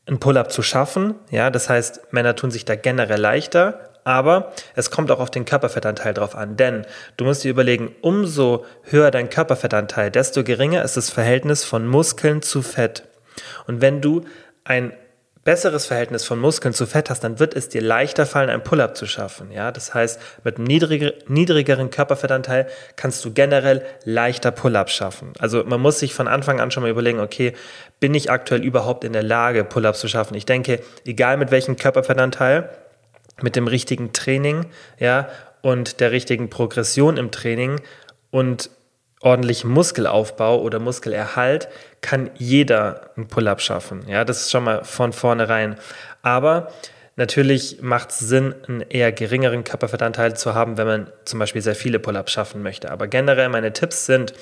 ein 0.07 0.19
Pull-up 0.19 0.53
zu 0.53 0.63
schaffen. 0.63 1.15
Ja, 1.31 1.51
das 1.51 1.69
heißt, 1.69 2.13
Männer 2.13 2.37
tun 2.37 2.51
sich 2.51 2.65
da 2.65 2.75
generell 2.77 3.21
leichter, 3.21 3.91
aber 4.05 4.53
es 4.75 4.91
kommt 4.91 5.11
auch 5.11 5.21
auf 5.21 5.31
den 5.31 5.47
Körperfettanteil 5.47 6.13
drauf 6.13 6.37
an, 6.37 6.57
denn 6.57 6.87
du 7.17 7.25
musst 7.25 7.43
dir 7.45 7.51
überlegen, 7.51 7.95
umso 8.03 8.65
höher 8.83 9.11
dein 9.11 9.31
Körperfettanteil, 9.31 10.11
desto 10.11 10.45
geringer 10.45 10.85
ist 10.85 10.97
das 10.97 11.11
Verhältnis 11.11 11.65
von 11.65 11.87
Muskeln 11.87 12.43
zu 12.43 12.61
Fett. 12.61 13.05
Und 13.67 13.81
wenn 13.81 14.03
du 14.03 14.25
ein 14.65 14.93
besseres 15.45 15.87
Verhältnis 15.87 16.25
von 16.25 16.39
Muskeln 16.41 16.75
zu 16.75 16.87
Fett 16.87 17.11
hast, 17.11 17.23
dann 17.23 17.39
wird 17.39 17.55
es 17.55 17.69
dir 17.69 17.83
leichter 17.83 18.27
fallen, 18.27 18.51
ein 18.51 18.65
Pull-up 18.65 18.97
zu 18.97 19.07
schaffen. 19.07 19.53
Ja, 19.53 19.71
das 19.71 19.95
heißt, 19.95 20.21
mit 20.43 20.57
einem 20.57 20.67
niedriger, 20.67 21.13
niedrigeren 21.29 21.91
Körperfettanteil 21.91 22.67
kannst 22.97 23.25
du 23.25 23.33
generell 23.33 23.85
leichter 24.05 24.51
Pull-up 24.51 24.91
schaffen. 24.91 25.33
Also 25.39 25.63
man 25.65 25.81
muss 25.81 25.99
sich 25.99 26.15
von 26.15 26.29
Anfang 26.29 26.61
an 26.61 26.71
schon 26.71 26.83
mal 26.83 26.91
überlegen, 26.91 27.21
okay, 27.21 27.53
bin 28.01 28.15
ich 28.15 28.31
aktuell 28.31 28.63
überhaupt 28.63 29.05
in 29.05 29.13
der 29.13 29.23
Lage, 29.23 29.65
Pull-ups 29.65 30.01
zu 30.01 30.09
schaffen? 30.09 30.35
Ich 30.35 30.47
denke, 30.47 30.81
egal 31.07 31.37
mit 31.37 31.51
welchem 31.51 31.77
Körperfettanteil, 31.77 32.71
mit 33.43 33.57
dem 33.57 33.67
richtigen 33.67 34.13
Training, 34.13 34.67
ja, 34.99 35.29
und 35.61 36.01
der 36.01 36.13
richtigen 36.13 36.51
Progression 36.51 37.17
im 37.17 37.31
Training 37.31 37.81
und 38.31 38.71
ordentlichen 39.25 39.71
Muskelaufbau 39.71 40.61
oder 40.61 40.79
Muskelerhalt 40.79 41.69
kann 42.03 42.31
jeder 42.37 43.11
einen 43.17 43.27
Pull-up 43.27 43.61
schaffen. 43.61 44.05
Ja, 44.07 44.25
das 44.25 44.43
ist 44.43 44.51
schon 44.51 44.65
mal 44.65 44.85
von 44.85 45.15
vornherein. 45.15 45.77
Aber 46.23 46.71
natürlich 47.17 47.81
macht 47.81 48.11
es 48.11 48.19
Sinn, 48.19 48.55
einen 48.69 48.83
eher 48.83 49.13
geringeren 49.13 49.65
Körperfettanteil 49.65 50.37
zu 50.37 50.55
haben, 50.55 50.77
wenn 50.77 50.87
man 50.87 51.11
zum 51.25 51.39
Beispiel 51.39 51.63
sehr 51.63 51.75
viele 51.75 51.99
Pull-ups 51.99 52.33
schaffen 52.33 52.63
möchte. 52.63 52.91
Aber 52.91 53.07
generell 53.07 53.49
meine 53.49 53.73
Tipps 53.73 54.05
sind, 54.05 54.35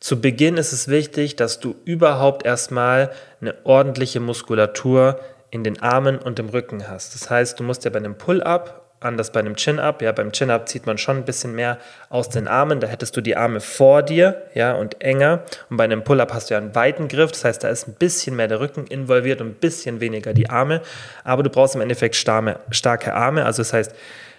zu 0.00 0.20
Beginn 0.20 0.56
ist 0.56 0.72
es 0.72 0.88
wichtig, 0.88 1.36
dass 1.36 1.60
du 1.60 1.76
überhaupt 1.84 2.44
erstmal 2.44 3.12
eine 3.40 3.54
ordentliche 3.64 4.20
Muskulatur 4.20 5.20
in 5.50 5.62
den 5.62 5.80
Armen 5.80 6.18
und 6.18 6.38
im 6.40 6.48
Rücken 6.48 6.88
hast. 6.88 7.14
Das 7.14 7.30
heißt, 7.30 7.60
du 7.60 7.64
musst 7.64 7.84
ja 7.84 7.90
bei 7.90 7.98
einem 7.98 8.18
Pull-up 8.18 8.85
anders 9.06 9.32
bei 9.32 9.40
einem 9.40 9.56
Chin-Up. 9.56 10.02
Ja, 10.02 10.12
beim 10.12 10.32
Chin-Up 10.32 10.68
zieht 10.68 10.86
man 10.86 10.98
schon 10.98 11.16
ein 11.16 11.24
bisschen 11.24 11.54
mehr 11.54 11.78
aus 12.10 12.28
den 12.28 12.48
Armen. 12.48 12.80
Da 12.80 12.86
hättest 12.86 13.16
du 13.16 13.20
die 13.20 13.36
Arme 13.36 13.60
vor 13.60 14.02
dir, 14.02 14.42
ja, 14.54 14.74
und 14.74 15.00
enger. 15.00 15.44
Und 15.70 15.76
bei 15.78 15.84
einem 15.84 16.04
Pull-Up 16.04 16.32
hast 16.34 16.50
du 16.50 16.54
ja 16.54 16.58
einen 16.58 16.74
weiten 16.74 17.08
Griff. 17.08 17.32
Das 17.32 17.44
heißt, 17.44 17.64
da 17.64 17.68
ist 17.68 17.88
ein 17.88 17.94
bisschen 17.94 18.36
mehr 18.36 18.48
der 18.48 18.60
Rücken 18.60 18.86
involviert 18.86 19.40
und 19.40 19.46
ein 19.48 19.54
bisschen 19.54 20.00
weniger 20.00 20.34
die 20.34 20.50
Arme. 20.50 20.82
Aber 21.24 21.42
du 21.42 21.50
brauchst 21.50 21.74
im 21.74 21.80
Endeffekt 21.80 22.16
starke 22.16 23.14
Arme. 23.14 23.44
Also 23.44 23.62
das 23.62 23.72
heißt, 23.72 23.94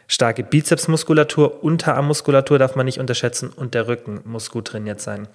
starke 0.07 0.43
Bizepsmuskulatur, 0.43 1.63
Unterarmmuskulatur 1.63 2.59
darf 2.59 2.75
man 2.75 2.85
nicht 2.85 2.99
unterschätzen 2.99 3.49
und 3.49 3.73
der 3.73 3.87
Rücken 3.87 4.21
muss 4.25 4.51
gut 4.51 4.67
trainiert 4.67 5.01
sein. 5.01 5.27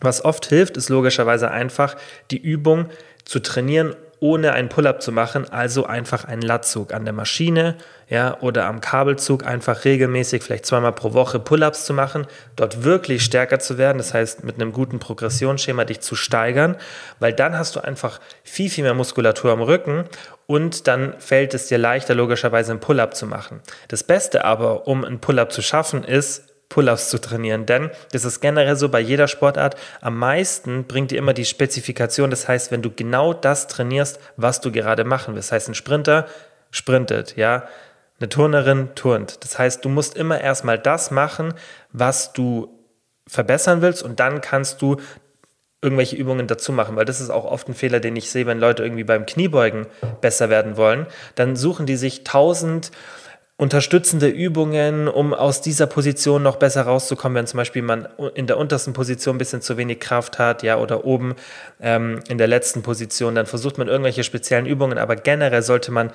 Was 0.00 0.24
oft 0.24 0.46
hilft, 0.46 0.76
ist 0.76 0.88
logischerweise 0.88 1.50
einfach 1.50 1.96
die 2.30 2.38
Übung 2.38 2.86
zu 3.24 3.40
trainieren, 3.40 3.96
ohne 4.20 4.52
einen 4.52 4.68
Pull-up 4.68 5.02
zu 5.02 5.12
machen, 5.12 5.48
also 5.50 5.86
einfach 5.86 6.24
einen 6.24 6.42
Latzug 6.42 6.92
an 6.92 7.04
der 7.04 7.14
Maschine 7.14 7.76
ja, 8.08 8.38
oder 8.40 8.66
am 8.66 8.80
Kabelzug 8.80 9.46
einfach 9.46 9.84
regelmäßig, 9.84 10.42
vielleicht 10.42 10.66
zweimal 10.66 10.92
pro 10.92 11.12
Woche 11.12 11.38
Pull-ups 11.38 11.84
zu 11.84 11.92
machen, 11.92 12.26
dort 12.56 12.84
wirklich 12.84 13.22
stärker 13.22 13.58
zu 13.58 13.78
werden, 13.78 13.98
das 13.98 14.14
heißt 14.14 14.44
mit 14.44 14.56
einem 14.56 14.72
guten 14.72 14.98
Progressionsschema 14.98 15.84
dich 15.84 16.00
zu 16.00 16.16
steigern, 16.16 16.76
weil 17.20 17.32
dann 17.32 17.58
hast 17.58 17.76
du 17.76 17.80
einfach 17.80 18.20
viel, 18.42 18.70
viel 18.70 18.84
mehr 18.84 18.94
Muskulatur 18.94 19.52
am 19.52 19.60
Rücken 19.60 20.04
und 20.46 20.86
dann 20.86 21.14
fällt 21.18 21.52
es 21.52 21.66
dir 21.66 21.78
leichter, 21.78 22.14
logischerweise 22.14 22.72
einen 22.72 22.80
Pull-up 22.80 23.14
zu 23.14 23.26
machen. 23.26 23.60
Das 23.88 24.02
Beste 24.02 24.44
aber, 24.44 24.88
um 24.88 25.04
einen 25.04 25.20
Pull-up 25.20 25.52
zu 25.52 25.60
schaffen, 25.60 26.02
ist, 26.02 26.47
Pull-ups 26.68 27.08
zu 27.08 27.18
trainieren, 27.18 27.64
denn 27.64 27.90
das 28.12 28.24
ist 28.24 28.40
generell 28.40 28.76
so 28.76 28.88
bei 28.88 29.00
jeder 29.00 29.26
Sportart. 29.26 29.76
Am 30.00 30.18
meisten 30.18 30.84
bringt 30.84 31.10
dir 31.10 31.18
immer 31.18 31.32
die 31.32 31.46
Spezifikation. 31.46 32.30
Das 32.30 32.46
heißt, 32.46 32.70
wenn 32.70 32.82
du 32.82 32.90
genau 32.90 33.32
das 33.32 33.68
trainierst, 33.68 34.20
was 34.36 34.60
du 34.60 34.70
gerade 34.70 35.04
machen 35.04 35.34
willst. 35.34 35.48
Das 35.48 35.52
heißt, 35.52 35.68
ein 35.68 35.74
Sprinter 35.74 36.26
sprintet, 36.70 37.36
ja. 37.36 37.66
Eine 38.20 38.28
Turnerin 38.28 38.94
turnt. 38.96 39.44
Das 39.44 39.58
heißt, 39.58 39.84
du 39.84 39.88
musst 39.88 40.16
immer 40.16 40.40
erstmal 40.40 40.78
das 40.78 41.10
machen, 41.10 41.54
was 41.92 42.32
du 42.32 42.68
verbessern 43.28 43.80
willst 43.80 44.02
und 44.02 44.18
dann 44.18 44.40
kannst 44.40 44.82
du 44.82 44.96
irgendwelche 45.80 46.16
Übungen 46.16 46.48
dazu 46.48 46.72
machen, 46.72 46.96
weil 46.96 47.04
das 47.04 47.20
ist 47.20 47.30
auch 47.30 47.44
oft 47.44 47.68
ein 47.68 47.74
Fehler, 47.74 48.00
den 48.00 48.16
ich 48.16 48.30
sehe, 48.30 48.46
wenn 48.46 48.58
Leute 48.58 48.82
irgendwie 48.82 49.04
beim 49.04 49.26
Kniebeugen 49.26 49.86
besser 50.20 50.50
werden 50.50 50.76
wollen, 50.76 51.06
dann 51.36 51.54
suchen 51.54 51.86
die 51.86 51.96
sich 51.96 52.24
tausend 52.24 52.90
unterstützende 53.58 54.28
Übungen, 54.28 55.08
um 55.08 55.34
aus 55.34 55.60
dieser 55.60 55.88
Position 55.88 56.44
noch 56.44 56.56
besser 56.56 56.82
rauszukommen, 56.82 57.34
wenn 57.36 57.46
zum 57.48 57.58
Beispiel 57.58 57.82
man 57.82 58.06
in 58.34 58.46
der 58.46 58.56
untersten 58.56 58.92
Position 58.92 59.34
ein 59.34 59.38
bisschen 59.38 59.60
zu 59.60 59.76
wenig 59.76 59.98
Kraft 59.98 60.38
hat, 60.38 60.62
ja, 60.62 60.78
oder 60.78 61.04
oben 61.04 61.34
ähm, 61.80 62.20
in 62.28 62.38
der 62.38 62.46
letzten 62.46 62.82
Position, 62.82 63.34
dann 63.34 63.46
versucht 63.46 63.76
man 63.76 63.88
irgendwelche 63.88 64.22
speziellen 64.22 64.64
Übungen, 64.64 64.96
aber 64.96 65.16
generell 65.16 65.62
sollte 65.62 65.90
man 65.90 66.12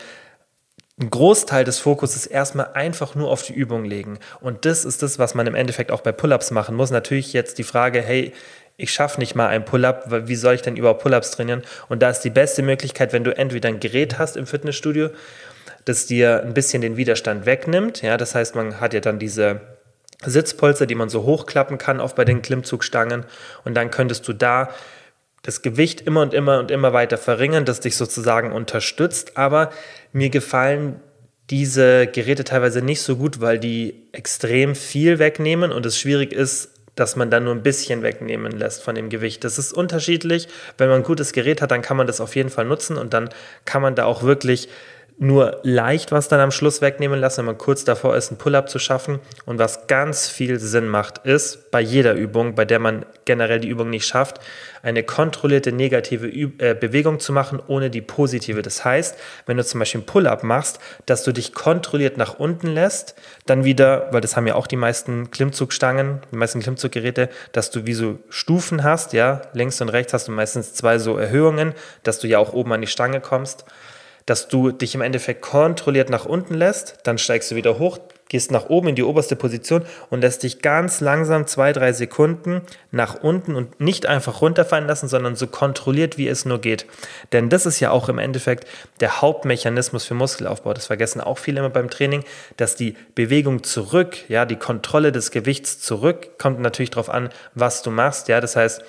einen 0.98 1.10
Großteil 1.10 1.66
des 1.66 1.80
Fokuses 1.80 2.26
erstmal 2.26 2.72
einfach 2.74 3.14
nur 3.14 3.30
auf 3.30 3.44
die 3.44 3.54
Übung 3.54 3.84
legen. 3.84 4.20
Und 4.40 4.64
das 4.64 4.86
ist 4.86 5.04
das, 5.04 5.20
was 5.20 5.36
man 5.36 5.46
im 5.46 5.56
Endeffekt 5.56 5.92
auch 5.92 6.02
bei 6.02 6.14
Pull-ups 6.14 6.52
machen 6.52 6.76
muss. 6.76 6.92
Natürlich 6.92 7.34
jetzt 7.34 7.58
die 7.58 7.64
Frage, 7.64 8.02
hey, 8.02 8.32
ich 8.78 8.94
schaffe 8.94 9.20
nicht 9.20 9.36
mal 9.36 9.48
einen 9.48 9.66
Pull-up, 9.66 10.06
wie 10.28 10.36
soll 10.36 10.56
ich 10.56 10.62
denn 10.62 10.78
überhaupt 10.78 11.02
Pull-ups 11.02 11.32
trainieren? 11.32 11.64
Und 11.90 12.02
da 12.02 12.10
ist 12.10 12.22
die 12.22 12.30
beste 12.30 12.62
Möglichkeit, 12.62 13.12
wenn 13.12 13.24
du 13.24 13.36
entweder 13.36 13.70
ein 13.70 13.80
Gerät 13.80 14.18
hast 14.18 14.38
im 14.38 14.46
Fitnessstudio, 14.46 15.10
das 15.86 16.06
dir 16.06 16.42
ein 16.44 16.54
bisschen 16.54 16.82
den 16.82 16.98
Widerstand 16.98 17.46
wegnimmt. 17.46 18.02
Ja, 18.02 18.18
das 18.18 18.36
heißt, 18.36 18.56
man 18.56 18.80
hat 18.80 18.94
ja 18.94 19.00
dann 19.00 19.20
diese 19.20 19.62
Sitzpolster, 20.26 20.86
die 20.86 20.96
man 20.96 21.10
so 21.10 21.24
hochklappen 21.24 21.78
kann, 21.78 22.00
auch 22.00 22.14
bei 22.14 22.26
den 22.26 22.42
Klimmzugstangen. 22.42 23.26
Und 23.66 23.76
dann 23.76 23.92
könntest 23.92 24.28
du 24.28 24.34
da 24.34 24.70
das 25.42 25.62
Gewicht 25.62 26.02
immer 26.02 26.22
und 26.22 26.34
immer 26.34 26.60
und 26.60 26.72
immer 26.72 26.94
weiter 26.94 27.18
verringern, 27.18 27.66
das 27.66 27.82
dich 27.82 27.98
sozusagen 27.98 28.52
unterstützt. 28.52 29.38
Aber 29.38 29.72
mir 30.14 30.30
gefallen 30.30 31.02
diese 31.50 32.08
Geräte 32.08 32.46
teilweise 32.46 32.82
nicht 32.82 33.02
so 33.02 33.18
gut, 33.18 33.42
weil 33.42 33.60
die 33.60 34.08
extrem 34.14 34.76
viel 34.76 35.20
wegnehmen 35.20 35.72
und 35.72 35.86
es 35.86 36.00
schwierig 36.00 36.32
ist, 36.32 36.70
dass 36.96 37.16
man 37.16 37.30
dann 37.30 37.44
nur 37.44 37.54
ein 37.54 37.64
bisschen 37.64 38.04
wegnehmen 38.04 38.52
lässt 38.52 38.84
von 38.84 38.96
dem 38.96 39.10
Gewicht. 39.10 39.44
Das 39.44 39.58
ist 39.58 39.74
unterschiedlich. 39.74 40.48
Wenn 40.78 40.90
man 40.90 40.98
ein 41.02 41.04
gutes 41.04 41.34
Gerät 41.34 41.62
hat, 41.62 41.72
dann 41.72 41.82
kann 41.82 41.98
man 41.98 42.08
das 42.08 42.22
auf 42.22 42.36
jeden 42.36 42.50
Fall 42.50 42.66
nutzen 42.66 42.98
und 42.98 43.14
dann 43.14 43.30
kann 43.66 43.82
man 43.82 43.96
da 43.96 44.06
auch 44.06 44.24
wirklich 44.24 44.70
nur 45.18 45.60
leicht 45.64 46.12
was 46.12 46.28
dann 46.28 46.40
am 46.40 46.52
Schluss 46.52 46.82
wegnehmen 46.82 47.20
lassen, 47.20 47.40
wenn 47.40 47.46
man 47.46 47.58
kurz 47.58 47.84
davor 47.84 48.16
ist, 48.16 48.30
einen 48.30 48.38
Pull-up 48.38 48.70
zu 48.70 48.80
schaffen. 48.80 49.20
Und 49.46 49.60
was 49.60 49.88
ganz 49.88 50.28
viel 50.28 50.60
Sinn 50.60 50.88
macht, 50.88 51.20
ist 51.20 51.72
bei 51.72 51.82
jeder 51.82 52.14
Übung, 52.14 52.56
bei 52.56 52.66
der 52.66 52.80
man 52.80 53.06
generell 53.26 53.60
die 53.60 53.70
Übung 53.70 53.90
nicht 53.90 54.06
schafft, 54.06 54.40
eine 54.82 55.04
kontrollierte 55.04 55.72
negative 55.72 56.28
Üb 56.28 56.62
äh, 56.62 56.74
Bewegung 56.74 57.20
zu 57.20 57.32
machen, 57.32 57.62
ohne 57.68 57.90
die 57.90 58.02
positive. 58.02 58.62
Das 58.62 58.84
heißt, 58.84 59.18
wenn 59.46 59.58
du 59.58 59.64
zum 59.64 59.80
Beispiel 59.80 60.02
einen 60.02 60.06
Pull-up 60.06 60.44
machst, 60.44 60.80
dass 61.06 61.24
du 61.24 61.32
dich 61.32 61.54
kontrolliert 61.54 62.18
nach 62.18 62.40
unten 62.40 62.68
lässt, 62.68 63.16
dann 63.46 63.64
wieder, 63.64 64.08
weil 64.12 64.22
das 64.22 64.36
haben 64.36 64.48
ja 64.48 64.56
auch 64.56 64.68
die 64.68 64.76
meisten 64.76 65.32
Klimmzugstangen, 65.32 66.20
die 66.32 66.38
meisten 66.38 66.60
Klimmzuggeräte, 66.60 67.30
dass 67.54 67.72
du 67.72 67.86
wie 67.86 67.94
so 67.94 68.20
Stufen 68.30 68.84
hast, 68.84 69.14
ja, 69.14 69.42
links 69.54 69.80
und 69.80 69.90
rechts 69.90 70.14
hast 70.14 70.28
du 70.28 70.32
meistens 70.32 70.74
zwei 70.74 71.00
so 71.00 71.18
Erhöhungen, 71.18 71.74
dass 72.04 72.20
du 72.20 72.28
ja 72.28 72.40
auch 72.40 72.54
oben 72.54 72.74
an 72.74 72.82
die 72.82 72.88
Stange 72.88 73.22
kommst 73.22 73.66
dass 74.26 74.48
du 74.48 74.72
dich 74.72 74.96
im 74.96 75.02
Endeffekt 75.02 75.42
kontrolliert 75.42 76.10
nach 76.10 76.26
unten 76.26 76.54
lässt, 76.54 76.98
dann 77.04 77.18
steigst 77.18 77.52
du 77.52 77.56
wieder 77.56 77.80
hoch, 77.80 78.00
gehst 78.30 78.52
nach 78.52 78.70
oben 78.70 78.88
in 78.88 78.96
die 78.96 79.04
oberste 79.04 79.36
Position 79.36 79.86
und 80.10 80.22
lässt 80.22 80.42
dich 80.42 80.62
ganz 80.64 81.02
langsam 81.02 81.46
zwei, 81.46 81.72
drei 81.72 81.94
Sekunden 81.94 82.62
nach 82.90 83.22
unten 83.22 83.56
und 83.56 83.80
nicht 83.80 84.08
einfach 84.08 84.42
runterfallen 84.42 84.88
lassen, 84.88 85.08
sondern 85.08 85.36
so 85.36 85.46
kontrolliert, 85.46 86.18
wie 86.18 86.28
es 86.28 86.44
nur 86.44 86.60
geht. 86.60 86.88
Denn 87.32 87.50
das 87.50 87.68
ist 87.68 87.80
ja 87.80 87.92
auch 87.92 88.10
im 88.10 88.18
Endeffekt 88.18 88.68
der 89.02 89.22
Hauptmechanismus 89.22 90.06
für 90.06 90.16
Muskelaufbau. 90.16 90.74
Das 90.74 90.88
vergessen 90.88 91.22
auch 91.22 91.38
viele 91.38 91.60
immer 91.60 91.70
beim 91.70 91.92
Training, 91.92 92.24
dass 92.58 92.76
die 92.76 92.96
Bewegung 93.14 93.64
zurück, 93.64 94.18
ja, 94.30 94.46
die 94.46 94.56
Kontrolle 94.56 95.12
des 95.12 95.30
Gewichts 95.30 95.80
zurück, 95.80 96.40
kommt 96.40 96.60
natürlich 96.60 96.92
darauf 96.92 97.10
an, 97.10 97.30
was 97.54 97.84
du 97.84 97.92
machst. 97.92 98.30
Ja, 98.30 98.42
das 98.42 98.56
heißt, 98.56 98.84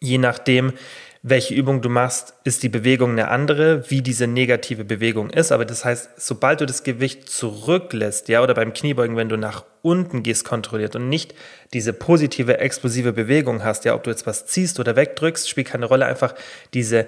je 0.00 0.18
nachdem, 0.18 0.74
welche 1.24 1.54
Übung 1.54 1.82
du 1.82 1.88
machst, 1.88 2.34
ist 2.42 2.64
die 2.64 2.68
Bewegung 2.68 3.12
eine 3.12 3.28
andere, 3.28 3.88
wie 3.90 4.02
diese 4.02 4.26
negative 4.26 4.84
Bewegung 4.84 5.30
ist. 5.30 5.52
Aber 5.52 5.64
das 5.64 5.84
heißt, 5.84 6.10
sobald 6.16 6.60
du 6.60 6.66
das 6.66 6.82
Gewicht 6.82 7.28
zurücklässt, 7.28 8.28
ja, 8.28 8.42
oder 8.42 8.54
beim 8.54 8.72
Kniebeugen, 8.72 9.16
wenn 9.16 9.28
du 9.28 9.36
nach 9.36 9.64
unten 9.82 10.24
gehst 10.24 10.44
kontrolliert 10.44 10.96
und 10.96 11.08
nicht 11.08 11.34
diese 11.72 11.92
positive, 11.92 12.58
explosive 12.58 13.12
Bewegung 13.12 13.62
hast, 13.62 13.84
ja, 13.84 13.94
ob 13.94 14.02
du 14.02 14.10
jetzt 14.10 14.26
was 14.26 14.46
ziehst 14.46 14.80
oder 14.80 14.96
wegdrückst, 14.96 15.48
spielt 15.48 15.68
keine 15.68 15.86
Rolle, 15.86 16.06
einfach 16.06 16.34
diese 16.74 17.06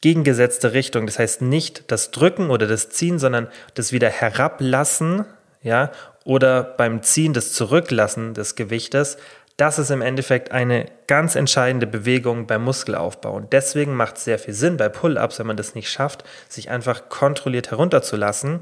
gegengesetzte 0.00 0.72
Richtung. 0.72 1.06
Das 1.06 1.20
heißt 1.20 1.40
nicht 1.40 1.92
das 1.92 2.10
Drücken 2.10 2.50
oder 2.50 2.66
das 2.66 2.90
Ziehen, 2.90 3.20
sondern 3.20 3.46
das 3.74 3.92
wieder 3.92 4.10
herablassen, 4.10 5.24
ja, 5.62 5.92
oder 6.24 6.62
beim 6.64 7.02
Ziehen 7.02 7.34
das 7.34 7.52
Zurücklassen 7.52 8.34
des 8.34 8.56
Gewichtes 8.56 9.16
das 9.58 9.80
ist 9.80 9.90
im 9.90 10.02
Endeffekt 10.02 10.52
eine 10.52 10.86
ganz 11.08 11.36
entscheidende 11.36 11.86
Bewegung 11.86 12.46
beim 12.46 12.62
Muskelaufbau. 12.62 13.32
Und 13.32 13.54
deswegen 13.54 13.94
macht 13.94 14.18
es 14.18 14.24
sehr 14.24 14.38
viel 14.38 14.52
Sinn 14.52 14.76
bei 14.76 14.90
Pull-ups, 14.90 15.38
wenn 15.38 15.46
man 15.46 15.56
das 15.56 15.74
nicht 15.74 15.90
schafft, 15.90 16.22
sich 16.48 16.70
einfach 16.70 17.08
kontrolliert 17.08 17.70
herunterzulassen, 17.70 18.60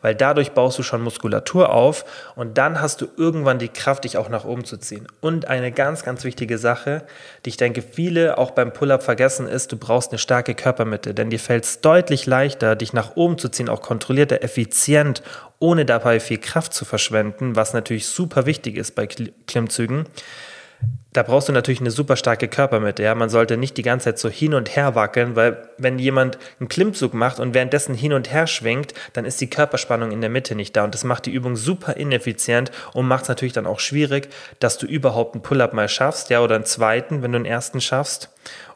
weil 0.00 0.14
dadurch 0.14 0.52
baust 0.52 0.78
du 0.78 0.82
schon 0.82 1.02
Muskulatur 1.02 1.70
auf 1.70 2.06
und 2.36 2.56
dann 2.56 2.80
hast 2.80 3.02
du 3.02 3.06
irgendwann 3.18 3.58
die 3.58 3.68
Kraft, 3.68 4.04
dich 4.04 4.16
auch 4.16 4.30
nach 4.30 4.46
oben 4.46 4.64
zu 4.64 4.78
ziehen. 4.78 5.06
Und 5.20 5.46
eine 5.48 5.72
ganz, 5.72 6.04
ganz 6.04 6.24
wichtige 6.24 6.56
Sache, 6.56 7.04
die 7.44 7.50
ich 7.50 7.58
denke, 7.58 7.82
viele 7.82 8.38
auch 8.38 8.52
beim 8.52 8.72
Pull-up 8.72 9.02
vergessen, 9.02 9.46
ist, 9.46 9.70
du 9.70 9.76
brauchst 9.76 10.10
eine 10.10 10.18
starke 10.18 10.54
Körpermitte, 10.54 11.12
denn 11.12 11.28
dir 11.28 11.38
fällt 11.38 11.64
es 11.64 11.82
deutlich 11.82 12.24
leichter, 12.24 12.76
dich 12.76 12.94
nach 12.94 13.14
oben 13.16 13.36
zu 13.36 13.50
ziehen, 13.50 13.68
auch 13.68 13.82
kontrollierter, 13.82 14.42
effizient 14.42 15.22
ohne 15.58 15.84
dabei 15.84 16.18
viel 16.18 16.38
Kraft 16.38 16.72
zu 16.72 16.86
verschwenden, 16.86 17.56
was 17.56 17.74
natürlich 17.74 18.06
super 18.06 18.46
wichtig 18.46 18.76
ist 18.76 18.94
bei 18.94 19.06
Klimmzügen. 19.06 20.06
Da 21.12 21.22
brauchst 21.22 21.48
du 21.48 21.52
natürlich 21.52 21.80
eine 21.80 21.92
super 21.92 22.16
starke 22.16 22.48
Körpermitte. 22.48 23.04
Ja? 23.04 23.14
Man 23.14 23.28
sollte 23.28 23.56
nicht 23.56 23.76
die 23.76 23.82
ganze 23.82 24.06
Zeit 24.06 24.18
so 24.18 24.28
hin 24.28 24.52
und 24.52 24.74
her 24.74 24.96
wackeln, 24.96 25.36
weil 25.36 25.68
wenn 25.78 26.00
jemand 26.00 26.38
einen 26.58 26.68
Klimmzug 26.68 27.14
macht 27.14 27.38
und 27.38 27.54
währenddessen 27.54 27.94
hin 27.94 28.12
und 28.12 28.32
her 28.32 28.48
schwingt, 28.48 28.94
dann 29.12 29.24
ist 29.24 29.40
die 29.40 29.48
Körperspannung 29.48 30.10
in 30.10 30.20
der 30.20 30.30
Mitte 30.30 30.56
nicht 30.56 30.74
da. 30.74 30.82
Und 30.82 30.92
das 30.92 31.04
macht 31.04 31.26
die 31.26 31.32
Übung 31.32 31.54
super 31.54 31.96
ineffizient 31.96 32.72
und 32.94 33.06
macht 33.06 33.22
es 33.22 33.28
natürlich 33.28 33.52
dann 33.52 33.66
auch 33.66 33.78
schwierig, 33.78 34.28
dass 34.58 34.76
du 34.76 34.86
überhaupt 34.86 35.34
einen 35.34 35.42
Pull-up 35.42 35.72
mal 35.72 35.88
schaffst, 35.88 36.30
ja, 36.30 36.40
oder 36.40 36.56
einen 36.56 36.64
zweiten, 36.64 37.22
wenn 37.22 37.30
du 37.30 37.36
einen 37.36 37.46
ersten 37.46 37.80
schaffst 37.80 38.30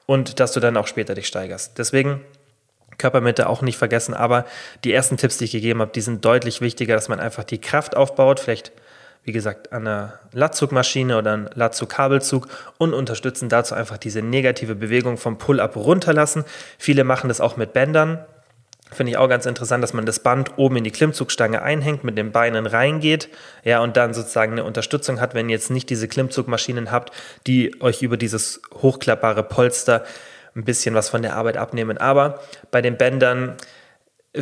und 0.07 0.39
dass 0.39 0.53
du 0.53 0.61
dann 0.61 0.77
auch 0.77 0.87
später 0.87 1.17
dich 1.17 1.27
steigerst. 1.27 1.77
Deswegen 1.77 2.21
Körpermitte 2.99 3.49
auch 3.49 3.63
nicht 3.63 3.79
vergessen. 3.79 4.13
Aber 4.13 4.45
die 4.85 4.93
ersten 4.93 5.17
Tipps, 5.17 5.39
die 5.39 5.45
ich 5.45 5.53
gegeben 5.53 5.81
habe, 5.81 5.93
die 5.93 6.01
sind 6.01 6.25
deutlich 6.25 6.61
wichtiger, 6.61 6.95
dass 6.95 7.09
man 7.09 7.21
einfach 7.21 7.45
die 7.45 7.61
Kraft 7.61 7.97
aufbaut, 7.97 8.41
vielleicht 8.41 8.73
wie 9.25 9.33
gesagt, 9.33 9.73
an 9.73 9.87
einer 9.87 10.19
Latzugmaschine 10.33 11.19
oder 11.19 11.33
einem 11.33 11.49
Latzug-Kabelzug 11.55 12.49
und 12.79 12.95
unterstützen 12.95 13.49
dazu 13.49 13.75
einfach 13.75 13.99
diese 13.99 14.23
negative 14.23 14.75
Bewegung 14.75 15.19
vom 15.19 15.39
Pull-up 15.39 15.77
runterlassen. 15.77 16.45
Viele 16.79 17.05
machen 17.05 17.29
das 17.29 17.41
auch 17.41 17.57
mit 17.57 17.73
Bändern. 17.73 18.25
Finde 18.91 19.13
ich 19.13 19.19
auch 19.19 19.29
ganz 19.29 19.45
interessant, 19.45 19.83
dass 19.83 19.93
man 19.93 20.07
das 20.07 20.21
Band 20.21 20.57
oben 20.57 20.77
in 20.77 20.85
die 20.85 20.91
Klimmzugstange 20.91 21.61
einhängt, 21.61 22.05
mit 22.05 22.17
den 22.17 22.33
Beinen 22.33 22.67
reingeht, 22.67 23.29
ja, 23.63 23.81
und 23.81 23.99
dann 23.99 24.15
sozusagen 24.15 24.53
eine 24.53 24.65
Unterstützung 24.65 25.21
hat, 25.21 25.35
wenn 25.35 25.51
ihr 25.51 25.57
jetzt 25.57 25.71
nicht 25.71 25.91
diese 25.91 26.09
Klimmzugmaschinen 26.09 26.91
habt, 26.91 27.13
die 27.47 27.83
euch 27.83 28.03
über 28.03 28.17
dieses 28.17 28.63
hochklappbare 28.81 29.43
Polster 29.43 30.05
ein 30.57 30.65
bisschen 30.65 30.95
was 30.95 31.11
von 31.11 31.21
der 31.21 31.37
Arbeit 31.37 31.59
abnehmen. 31.59 31.99
Aber 31.99 32.41
bei 32.71 32.81
den 32.81 32.97
Bändern 32.97 33.57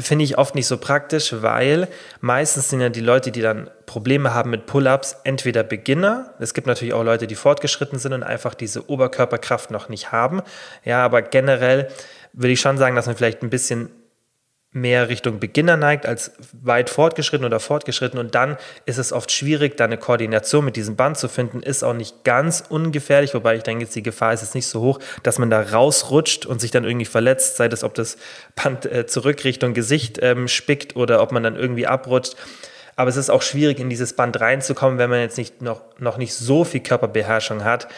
finde 0.01 0.25
ich 0.25 0.39
oft 0.39 0.55
nicht 0.55 0.67
so 0.67 0.79
praktisch, 0.79 1.35
weil 1.41 1.89
meistens 2.21 2.71
sind 2.71 2.81
ja 2.81 2.89
die 2.89 3.01
Leute, 3.01 3.31
die 3.31 3.41
dann 3.41 3.71
Probleme 3.87 4.35
haben 4.35 4.51
mit 4.51 4.67
Pull-ups, 4.67 5.17
entweder 5.25 5.63
Beginner. 5.63 6.35
Es 6.39 6.55
gibt 6.55 6.67
natürlich 6.67 6.95
auch 6.95 7.05
Leute, 7.05 7.27
die 7.27 7.35
fortgeschritten 7.35 7.99
sind 7.99 8.13
und 8.13 8.23
einfach 8.23 8.55
diese 8.55 8.89
Oberkörperkraft 8.91 9.71
noch 9.71 9.89
nicht 9.89 10.13
haben. 10.13 10.43
Ja, 10.85 11.05
aber 11.05 11.23
generell 11.23 11.89
würde 12.33 12.53
ich 12.53 12.61
schon 12.61 12.79
sagen, 12.79 12.97
dass 12.97 13.07
man 13.07 13.17
vielleicht 13.17 13.43
ein 13.43 13.51
bisschen 13.51 13.91
mehr 14.77 15.09
Richtung 15.09 15.41
Beginner 15.41 15.77
neigt 15.77 16.07
als 16.07 16.33
weit 16.53 16.91
fortgeschritten 16.91 17.47
oder 17.47 17.59
fortgeschritten 17.59 18.19
und 18.21 18.35
dann 18.35 18.57
ist 18.85 18.99
es 18.99 19.13
oft 19.13 19.33
schwierig, 19.33 19.77
da 19.77 19.85
eine 19.85 19.97
Koordination 19.97 20.65
mit 20.65 20.77
diesem 20.77 20.97
Band 20.97 21.17
zu 21.17 21.29
finden, 21.29 21.63
ist 21.63 21.83
auch 21.83 21.95
nicht 21.95 22.25
ganz 22.25 22.63
ungefährlich, 22.69 23.33
wobei 23.35 23.57
ich 23.57 23.63
denke, 23.63 23.85
jetzt 23.85 23.97
die 23.97 24.03
Gefahr 24.03 24.35
ist 24.35 24.43
jetzt 24.43 24.55
nicht 24.55 24.67
so 24.67 24.81
hoch, 24.83 25.01
dass 25.23 25.39
man 25.39 25.51
da 25.51 25.63
rausrutscht 25.63 26.47
und 26.47 26.61
sich 26.61 26.71
dann 26.71 26.85
irgendwie 26.85 27.07
verletzt, 27.07 27.57
sei 27.57 27.69
das, 27.69 27.83
ob 27.83 27.95
das 27.95 28.19
Band 28.55 28.85
äh, 28.87 29.07
zurück 29.07 29.45
Richtung 29.45 29.73
Gesicht 29.73 30.19
ähm, 30.21 30.47
spickt 30.47 30.95
oder 30.95 31.23
ob 31.23 31.33
man 31.33 31.43
dann 31.43 31.57
irgendwie 31.57 31.87
abrutscht. 31.87 32.37
Aber 32.99 33.11
es 33.11 33.17
ist 33.17 33.29
auch 33.29 33.43
schwierig, 33.43 33.79
in 33.79 33.91
dieses 33.91 34.15
Band 34.15 34.41
reinzukommen, 34.41 34.99
wenn 34.99 35.11
man 35.11 35.21
jetzt 35.21 35.37
nicht 35.37 35.61
noch, 35.61 35.83
noch 35.99 36.17
nicht 36.17 36.35
so 36.35 36.65
viel 36.65 36.81
Körperbeherrschung 36.81 37.63
hat. 37.63 37.89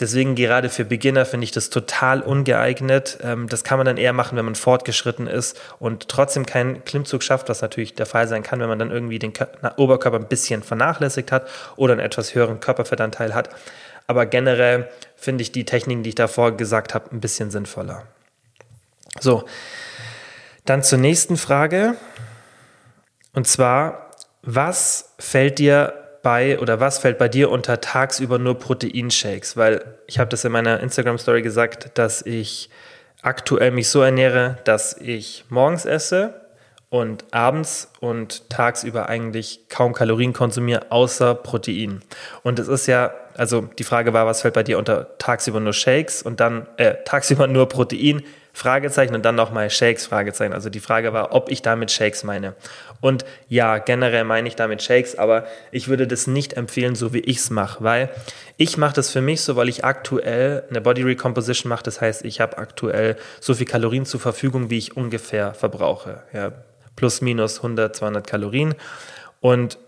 Deswegen 0.00 0.34
gerade 0.34 0.68
für 0.68 0.84
Beginner 0.84 1.24
finde 1.26 1.44
ich 1.44 1.52
das 1.52 1.70
total 1.70 2.20
ungeeignet. 2.20 3.18
Ähm, 3.22 3.48
das 3.48 3.62
kann 3.62 3.78
man 3.78 3.86
dann 3.86 3.96
eher 3.96 4.12
machen, 4.12 4.36
wenn 4.36 4.44
man 4.44 4.56
fortgeschritten 4.56 5.28
ist 5.28 5.60
und 5.78 6.08
trotzdem 6.08 6.44
keinen 6.44 6.84
Klimmzug 6.84 7.22
schafft, 7.22 7.48
was 7.48 7.62
natürlich 7.62 7.94
der 7.94 8.06
Fall 8.06 8.26
sein 8.26 8.42
kann, 8.42 8.58
wenn 8.58 8.68
man 8.68 8.80
dann 8.80 8.90
irgendwie 8.90 9.20
den 9.20 9.32
Oberkörper 9.76 10.18
ein 10.18 10.26
bisschen 10.26 10.64
vernachlässigt 10.64 11.30
hat 11.30 11.48
oder 11.76 11.92
einen 11.92 12.02
etwas 12.02 12.34
höheren 12.34 12.58
Körperfettanteil 12.58 13.36
hat. 13.36 13.50
Aber 14.08 14.26
generell 14.26 14.88
finde 15.14 15.42
ich 15.42 15.52
die 15.52 15.66
Techniken, 15.66 16.02
die 16.02 16.08
ich 16.08 16.14
davor 16.16 16.56
gesagt 16.56 16.94
habe, 16.94 17.14
ein 17.14 17.20
bisschen 17.20 17.52
sinnvoller. 17.52 18.08
So, 19.20 19.44
dann 20.64 20.82
zur 20.82 20.98
nächsten 20.98 21.36
Frage. 21.36 21.94
Und 23.34 23.46
zwar, 23.46 24.07
was 24.42 25.14
fällt 25.18 25.58
dir 25.58 25.92
bei 26.22 26.58
oder 26.58 26.80
was 26.80 26.98
fällt 26.98 27.18
bei 27.18 27.28
dir 27.28 27.50
unter 27.50 27.80
tagsüber 27.80 28.38
nur 28.38 28.58
Proteinshakes? 28.58 29.56
Weil 29.56 29.98
ich 30.06 30.18
habe 30.18 30.30
das 30.30 30.44
in 30.44 30.52
meiner 30.52 30.80
Instagram-Story 30.80 31.42
gesagt, 31.42 31.98
dass 31.98 32.22
ich 32.22 32.70
aktuell 33.22 33.70
mich 33.70 33.88
so 33.88 34.02
ernähre, 34.02 34.58
dass 34.64 34.96
ich 34.96 35.44
morgens 35.48 35.84
esse 35.84 36.48
und 36.90 37.24
abends 37.32 37.90
und 38.00 38.48
tagsüber 38.48 39.08
eigentlich 39.08 39.68
kaum 39.68 39.92
Kalorien 39.92 40.32
konsumiere, 40.32 40.90
außer 40.90 41.34
Protein. 41.34 42.00
Und 42.42 42.58
es 42.58 42.68
ist 42.68 42.86
ja, 42.86 43.12
also 43.36 43.62
die 43.62 43.84
Frage 43.84 44.12
war, 44.12 44.26
was 44.26 44.42
fällt 44.42 44.54
bei 44.54 44.62
dir 44.62 44.78
unter 44.78 45.18
tagsüber 45.18 45.60
nur 45.60 45.74
Shakes 45.74 46.22
und 46.22 46.40
dann 46.40 46.66
äh, 46.76 46.94
tagsüber 47.04 47.46
nur 47.46 47.68
Protein? 47.68 48.22
Fragezeichen 48.58 49.14
und 49.14 49.24
dann 49.24 49.36
nochmal 49.36 49.70
Shakes, 49.70 50.06
Fragezeichen. 50.06 50.52
Also 50.52 50.68
die 50.68 50.80
Frage 50.80 51.12
war, 51.12 51.32
ob 51.32 51.48
ich 51.48 51.62
damit 51.62 51.92
Shakes 51.92 52.24
meine. 52.24 52.54
Und 53.00 53.24
ja, 53.48 53.78
generell 53.78 54.24
meine 54.24 54.48
ich 54.48 54.56
damit 54.56 54.82
Shakes, 54.82 55.16
aber 55.16 55.46
ich 55.70 55.88
würde 55.88 56.06
das 56.06 56.26
nicht 56.26 56.54
empfehlen, 56.54 56.94
so 56.94 57.12
wie 57.12 57.20
ich 57.20 57.38
es 57.38 57.50
mache, 57.50 57.82
weil 57.84 58.10
ich 58.56 58.76
mache 58.76 58.94
das 58.94 59.10
für 59.10 59.20
mich 59.20 59.42
so, 59.42 59.56
weil 59.56 59.68
ich 59.68 59.84
aktuell 59.84 60.64
eine 60.68 60.80
Body 60.80 61.02
Recomposition 61.02 61.68
mache. 61.68 61.84
Das 61.84 62.00
heißt, 62.00 62.24
ich 62.24 62.40
habe 62.40 62.58
aktuell 62.58 63.16
so 63.40 63.54
viel 63.54 63.66
Kalorien 63.66 64.04
zur 64.04 64.20
Verfügung, 64.20 64.70
wie 64.70 64.78
ich 64.78 64.96
ungefähr 64.96 65.54
verbrauche. 65.54 66.22
Ja, 66.32 66.52
plus 66.96 67.20
minus 67.20 67.58
100, 67.58 67.94
200 67.94 68.26
Kalorien. 68.26 68.74
Und 69.40 69.78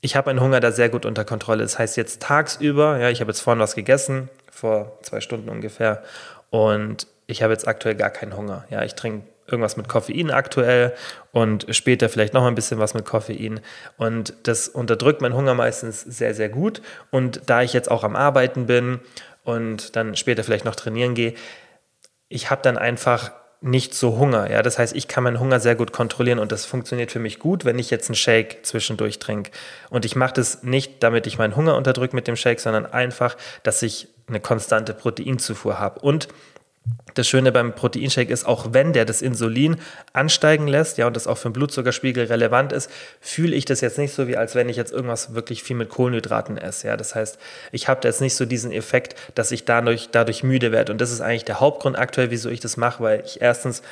ich 0.00 0.16
habe 0.16 0.30
meinen 0.30 0.40
Hunger 0.40 0.60
da 0.60 0.72
sehr 0.72 0.88
gut 0.88 1.06
unter 1.06 1.24
Kontrolle. 1.24 1.62
Das 1.62 1.78
heißt, 1.78 1.96
jetzt 1.96 2.22
tagsüber, 2.22 2.98
ja, 2.98 3.10
ich 3.10 3.20
habe 3.20 3.30
jetzt 3.30 3.40
vorhin 3.40 3.60
was 3.60 3.74
gegessen, 3.74 4.28
vor 4.50 4.98
zwei 5.02 5.20
Stunden 5.20 5.48
ungefähr, 5.48 6.02
und 6.50 7.06
ich 7.26 7.42
habe 7.42 7.52
jetzt 7.52 7.68
aktuell 7.68 7.94
gar 7.94 8.10
keinen 8.10 8.36
Hunger. 8.36 8.64
Ja, 8.70 8.82
ich 8.84 8.94
trinke 8.94 9.26
irgendwas 9.48 9.76
mit 9.76 9.88
Koffein 9.88 10.30
aktuell 10.30 10.94
und 11.32 11.66
später 11.70 12.08
vielleicht 12.08 12.34
noch 12.34 12.44
ein 12.44 12.54
bisschen 12.54 12.78
was 12.78 12.94
mit 12.94 13.04
Koffein. 13.04 13.60
Und 13.96 14.34
das 14.42 14.68
unterdrückt 14.68 15.22
meinen 15.22 15.34
Hunger 15.34 15.54
meistens 15.54 16.00
sehr, 16.02 16.34
sehr 16.34 16.48
gut. 16.48 16.82
Und 17.10 17.42
da 17.46 17.62
ich 17.62 17.72
jetzt 17.72 17.90
auch 17.90 18.04
am 18.04 18.16
Arbeiten 18.16 18.66
bin 18.66 19.00
und 19.44 19.96
dann 19.96 20.16
später 20.16 20.44
vielleicht 20.44 20.64
noch 20.64 20.76
trainieren 20.76 21.14
gehe, 21.14 21.34
ich 22.28 22.50
habe 22.50 22.62
dann 22.62 22.76
einfach 22.76 23.32
nicht 23.60 23.94
so 23.94 24.18
Hunger. 24.18 24.50
Ja, 24.50 24.62
das 24.62 24.78
heißt, 24.78 24.94
ich 24.94 25.08
kann 25.08 25.24
meinen 25.24 25.40
Hunger 25.40 25.58
sehr 25.58 25.74
gut 25.74 25.92
kontrollieren 25.92 26.38
und 26.38 26.52
das 26.52 26.64
funktioniert 26.64 27.10
für 27.10 27.18
mich 27.18 27.38
gut, 27.38 27.64
wenn 27.64 27.78
ich 27.78 27.90
jetzt 27.90 28.08
einen 28.08 28.14
Shake 28.14 28.64
zwischendurch 28.64 29.18
trinke. 29.18 29.50
Und 29.90 30.04
ich 30.04 30.14
mache 30.14 30.34
das 30.34 30.62
nicht, 30.62 31.02
damit 31.02 31.26
ich 31.26 31.38
meinen 31.38 31.56
Hunger 31.56 31.76
unterdrücke 31.76 32.14
mit 32.14 32.28
dem 32.28 32.36
Shake, 32.36 32.60
sondern 32.60 32.86
einfach, 32.86 33.36
dass 33.64 33.82
ich 33.82 34.08
eine 34.28 34.40
konstante 34.40 34.94
Proteinzufuhr 34.94 35.80
habe. 35.80 36.00
Und 36.00 36.28
das 37.14 37.26
Schöne 37.26 37.52
beim 37.52 37.74
Proteinshake 37.74 38.32
ist, 38.32 38.46
auch 38.46 38.72
wenn 38.72 38.92
der 38.92 39.04
das 39.04 39.22
Insulin 39.22 39.76
ansteigen 40.12 40.68
lässt, 40.68 40.98
ja, 40.98 41.06
und 41.06 41.16
das 41.16 41.26
auch 41.26 41.36
für 41.36 41.48
den 41.48 41.54
Blutzuckerspiegel 41.54 42.26
relevant 42.26 42.72
ist, 42.72 42.90
fühle 43.20 43.56
ich 43.56 43.64
das 43.64 43.80
jetzt 43.80 43.98
nicht 43.98 44.14
so, 44.14 44.28
wie 44.28 44.36
als 44.36 44.54
wenn 44.54 44.68
ich 44.68 44.76
jetzt 44.76 44.92
irgendwas 44.92 45.34
wirklich 45.34 45.62
viel 45.62 45.76
mit 45.76 45.88
Kohlenhydraten 45.88 46.58
esse. 46.58 46.88
Ja, 46.88 46.96
das 46.96 47.14
heißt, 47.14 47.38
ich 47.72 47.88
habe 47.88 48.00
jetzt 48.04 48.20
nicht 48.20 48.36
so 48.36 48.44
diesen 48.44 48.72
Effekt, 48.72 49.16
dass 49.34 49.50
ich 49.50 49.64
dadurch, 49.64 50.10
dadurch 50.12 50.42
müde 50.42 50.70
werde. 50.70 50.92
Und 50.92 51.00
das 51.00 51.10
ist 51.10 51.20
eigentlich 51.20 51.44
der 51.44 51.60
Hauptgrund 51.60 51.98
aktuell, 51.98 52.30
wieso 52.30 52.50
ich 52.50 52.60
das 52.60 52.76
mache, 52.76 53.02
weil 53.02 53.22
ich 53.24 53.40
erstens 53.40 53.82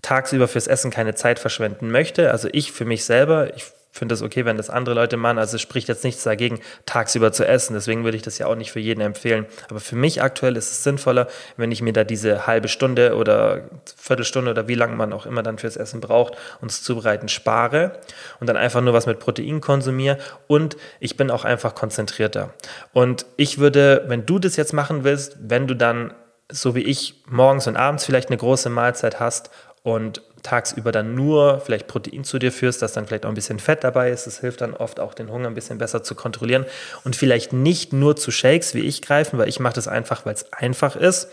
tagsüber 0.00 0.48
fürs 0.48 0.66
Essen 0.66 0.90
keine 0.90 1.14
Zeit 1.14 1.38
verschwenden 1.38 1.90
möchte. 1.90 2.30
Also 2.30 2.48
ich 2.52 2.72
für 2.72 2.84
mich 2.84 3.04
selber, 3.04 3.54
ich 3.54 3.64
finde 3.92 4.14
es 4.14 4.22
okay, 4.22 4.46
wenn 4.46 4.56
das 4.56 4.70
andere 4.70 4.94
Leute 4.94 5.18
machen. 5.18 5.38
Also 5.38 5.56
es 5.56 5.62
spricht 5.62 5.86
jetzt 5.88 6.02
nichts 6.02 6.24
dagegen, 6.24 6.60
tagsüber 6.86 7.30
zu 7.30 7.46
essen. 7.46 7.74
Deswegen 7.74 8.04
würde 8.04 8.16
ich 8.16 8.22
das 8.22 8.38
ja 8.38 8.46
auch 8.46 8.56
nicht 8.56 8.72
für 8.72 8.80
jeden 8.80 9.02
empfehlen. 9.02 9.46
Aber 9.68 9.80
für 9.80 9.96
mich 9.96 10.22
aktuell 10.22 10.56
ist 10.56 10.70
es 10.70 10.82
sinnvoller, 10.82 11.28
wenn 11.58 11.70
ich 11.70 11.82
mir 11.82 11.92
da 11.92 12.02
diese 12.02 12.46
halbe 12.46 12.68
Stunde 12.68 13.16
oder 13.16 13.68
Viertelstunde 13.96 14.50
oder 14.50 14.66
wie 14.66 14.74
lange 14.74 14.96
man 14.96 15.12
auch 15.12 15.26
immer 15.26 15.42
dann 15.42 15.58
fürs 15.58 15.76
Essen 15.76 16.00
braucht, 16.00 16.36
uns 16.62 16.82
zubereiten, 16.82 17.28
spare 17.28 18.00
und 18.40 18.46
dann 18.46 18.56
einfach 18.56 18.80
nur 18.80 18.94
was 18.94 19.06
mit 19.06 19.18
Protein 19.18 19.60
konsumiere. 19.60 20.16
Und 20.46 20.78
ich 20.98 21.18
bin 21.18 21.30
auch 21.30 21.44
einfach 21.44 21.74
konzentrierter. 21.74 22.54
Und 22.94 23.26
ich 23.36 23.58
würde, 23.58 24.04
wenn 24.06 24.24
du 24.24 24.38
das 24.38 24.56
jetzt 24.56 24.72
machen 24.72 25.04
willst, 25.04 25.36
wenn 25.38 25.66
du 25.66 25.76
dann 25.76 26.14
so 26.50 26.74
wie 26.74 26.82
ich 26.82 27.22
morgens 27.26 27.66
und 27.66 27.76
abends 27.76 28.04
vielleicht 28.04 28.28
eine 28.28 28.36
große 28.36 28.70
Mahlzeit 28.70 29.20
hast 29.20 29.50
und 29.82 30.22
tagsüber 30.42 30.92
dann 30.92 31.14
nur 31.14 31.60
vielleicht 31.60 31.86
Protein 31.86 32.24
zu 32.24 32.38
dir 32.38 32.52
führst, 32.52 32.82
dass 32.82 32.92
dann 32.92 33.06
vielleicht 33.06 33.24
auch 33.24 33.30
ein 33.30 33.34
bisschen 33.34 33.58
Fett 33.58 33.84
dabei 33.84 34.10
ist. 34.10 34.26
Das 34.26 34.40
hilft 34.40 34.60
dann 34.60 34.74
oft 34.74 35.00
auch 35.00 35.14
den 35.14 35.30
Hunger 35.30 35.48
ein 35.48 35.54
bisschen 35.54 35.78
besser 35.78 36.02
zu 36.02 36.14
kontrollieren 36.14 36.66
und 37.04 37.16
vielleicht 37.16 37.52
nicht 37.52 37.92
nur 37.92 38.16
zu 38.16 38.30
Shakes 38.30 38.74
wie 38.74 38.80
ich 38.80 39.02
greifen, 39.02 39.38
weil 39.38 39.48
ich 39.48 39.60
mache 39.60 39.74
das 39.74 39.88
einfach, 39.88 40.26
weil 40.26 40.34
es 40.34 40.52
einfach 40.52 40.96
ist. 40.96 41.28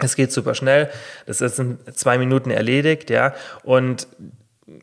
Es 0.00 0.14
geht 0.14 0.32
super 0.32 0.54
schnell. 0.54 0.90
Das 1.26 1.40
ist 1.40 1.58
in 1.58 1.78
zwei 1.94 2.18
Minuten 2.18 2.50
erledigt, 2.50 3.10
ja. 3.10 3.34
Und 3.64 4.06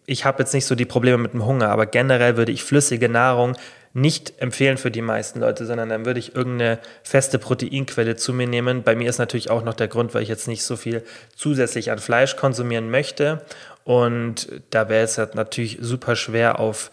ich 0.05 0.25
habe 0.25 0.39
jetzt 0.39 0.53
nicht 0.53 0.65
so 0.65 0.75
die 0.75 0.85
Probleme 0.85 1.17
mit 1.17 1.33
dem 1.33 1.45
Hunger, 1.45 1.69
aber 1.69 1.85
generell 1.85 2.37
würde 2.37 2.51
ich 2.51 2.63
flüssige 2.63 3.07
Nahrung 3.07 3.55
nicht 3.95 4.41
empfehlen 4.41 4.77
für 4.77 4.91
die 4.91 5.01
meisten 5.01 5.39
Leute, 5.39 5.65
sondern 5.65 5.87
dann 5.87 6.05
würde 6.05 6.19
ich 6.19 6.35
irgendeine 6.35 6.79
feste 7.01 7.39
Proteinquelle 7.39 8.17
zu 8.17 8.33
mir 8.33 8.45
nehmen. 8.45 8.83
Bei 8.83 8.93
mir 8.93 9.09
ist 9.09 9.19
natürlich 9.19 9.49
auch 9.49 9.63
noch 9.63 9.73
der 9.73 9.87
Grund, 9.87 10.13
weil 10.13 10.21
ich 10.21 10.27
jetzt 10.27 10.49
nicht 10.49 10.63
so 10.63 10.75
viel 10.75 11.01
zusätzlich 11.33 11.91
an 11.91 11.99
Fleisch 11.99 12.35
konsumieren 12.35 12.91
möchte. 12.91 13.41
Und 13.85 14.49
da 14.71 14.89
wäre 14.89 15.05
es 15.05 15.17
halt 15.17 15.35
natürlich 15.35 15.77
super 15.79 16.17
schwer, 16.17 16.59
auf 16.59 16.91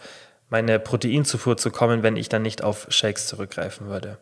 meine 0.49 0.79
Proteinzufuhr 0.79 1.57
zu 1.57 1.71
kommen, 1.71 2.03
wenn 2.03 2.15
ich 2.15 2.29
dann 2.29 2.41
nicht 2.41 2.63
auf 2.63 2.85
Shakes 2.87 3.27
zurückgreifen 3.27 3.87
würde. 3.87 4.17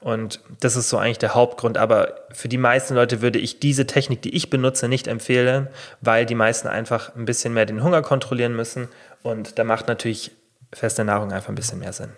Und 0.00 0.40
das 0.60 0.76
ist 0.76 0.90
so 0.90 0.98
eigentlich 0.98 1.16
der 1.16 1.34
Hauptgrund. 1.34 1.78
Aber 1.78 2.16
für 2.32 2.48
die 2.48 2.58
meisten 2.58 2.94
Leute 2.94 3.22
würde 3.22 3.38
ich 3.38 3.60
diese 3.60 3.86
Technik, 3.86 4.20
die 4.20 4.36
ich 4.36 4.50
benutze, 4.50 4.88
nicht 4.88 5.08
empfehlen, 5.08 5.68
weil 6.02 6.26
die 6.26 6.34
meisten 6.34 6.68
einfach 6.68 7.16
ein 7.16 7.24
bisschen 7.24 7.54
mehr 7.54 7.64
den 7.64 7.82
Hunger 7.82 8.02
kontrollieren 8.02 8.54
müssen. 8.54 8.88
Und 9.22 9.58
da 9.58 9.64
macht 9.64 9.88
natürlich 9.88 10.32
feste 10.70 11.02
Nahrung 11.02 11.32
einfach 11.32 11.48
ein 11.48 11.54
bisschen 11.54 11.78
mehr 11.78 11.94
Sinn. 11.94 12.10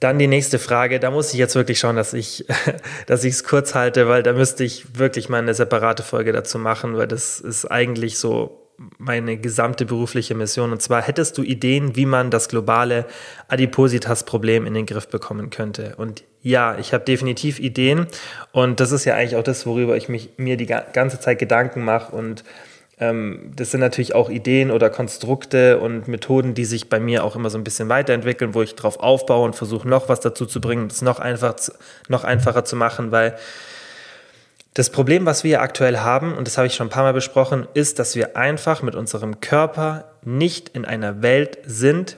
Dann 0.00 0.18
die 0.18 0.28
nächste 0.28 0.58
Frage, 0.58 1.00
da 1.00 1.10
muss 1.10 1.32
ich 1.32 1.38
jetzt 1.38 1.54
wirklich 1.54 1.78
schauen, 1.78 1.96
dass 1.96 2.12
ich 2.14 2.46
dass 3.06 3.24
ich 3.24 3.34
es 3.34 3.44
kurz 3.44 3.74
halte, 3.74 4.08
weil 4.08 4.22
da 4.22 4.32
müsste 4.32 4.64
ich 4.64 4.98
wirklich 4.98 5.28
mal 5.28 5.38
eine 5.38 5.54
separate 5.54 6.02
Folge 6.02 6.32
dazu 6.32 6.58
machen, 6.58 6.96
weil 6.96 7.08
das 7.08 7.40
ist 7.40 7.66
eigentlich 7.66 8.18
so 8.18 8.68
meine 8.98 9.36
gesamte 9.36 9.84
berufliche 9.84 10.34
Mission. 10.34 10.70
Und 10.70 10.80
zwar 10.80 11.02
hättest 11.02 11.36
du 11.36 11.42
Ideen, 11.42 11.96
wie 11.96 12.06
man 12.06 12.30
das 12.30 12.48
globale 12.48 13.06
Adipositas-Problem 13.48 14.66
in 14.66 14.74
den 14.74 14.86
Griff 14.86 15.08
bekommen 15.08 15.50
könnte. 15.50 15.94
Und 15.96 16.22
ja, 16.42 16.78
ich 16.78 16.94
habe 16.94 17.04
definitiv 17.04 17.58
Ideen. 17.58 18.06
Und 18.52 18.78
das 18.78 18.92
ist 18.92 19.04
ja 19.04 19.16
eigentlich 19.16 19.36
auch 19.36 19.42
das, 19.42 19.66
worüber 19.66 19.96
ich 19.96 20.08
mich, 20.08 20.30
mir 20.36 20.56
die 20.56 20.66
ganze 20.66 21.18
Zeit 21.18 21.40
Gedanken 21.40 21.84
mache 21.84 22.14
und 22.14 22.44
das 23.00 23.70
sind 23.70 23.78
natürlich 23.78 24.16
auch 24.16 24.28
Ideen 24.28 24.72
oder 24.72 24.90
Konstrukte 24.90 25.78
und 25.78 26.08
Methoden, 26.08 26.54
die 26.54 26.64
sich 26.64 26.88
bei 26.88 26.98
mir 26.98 27.22
auch 27.22 27.36
immer 27.36 27.48
so 27.48 27.56
ein 27.56 27.62
bisschen 27.62 27.88
weiterentwickeln, 27.88 28.54
wo 28.54 28.62
ich 28.62 28.74
drauf 28.74 28.98
aufbaue 28.98 29.44
und 29.44 29.54
versuche 29.54 29.86
noch 29.86 30.08
was 30.08 30.18
dazu 30.18 30.46
zu 30.46 30.60
bringen, 30.60 30.88
es 30.88 31.00
noch, 31.00 31.20
einfach, 31.20 31.54
noch 32.08 32.24
einfacher 32.24 32.64
zu 32.64 32.74
machen, 32.74 33.12
weil 33.12 33.36
das 34.74 34.90
Problem, 34.90 35.26
was 35.26 35.44
wir 35.44 35.60
aktuell 35.60 35.98
haben, 35.98 36.36
und 36.36 36.46
das 36.46 36.56
habe 36.56 36.66
ich 36.66 36.74
schon 36.74 36.88
ein 36.88 36.90
paar 36.90 37.04
Mal 37.04 37.12
besprochen, 37.12 37.66
ist, 37.74 37.98
dass 37.98 38.16
wir 38.16 38.36
einfach 38.36 38.82
mit 38.82 38.94
unserem 38.94 39.40
Körper 39.40 40.12
nicht 40.24 40.68
in 40.68 40.84
einer 40.84 41.22
Welt 41.22 41.58
sind, 41.64 42.16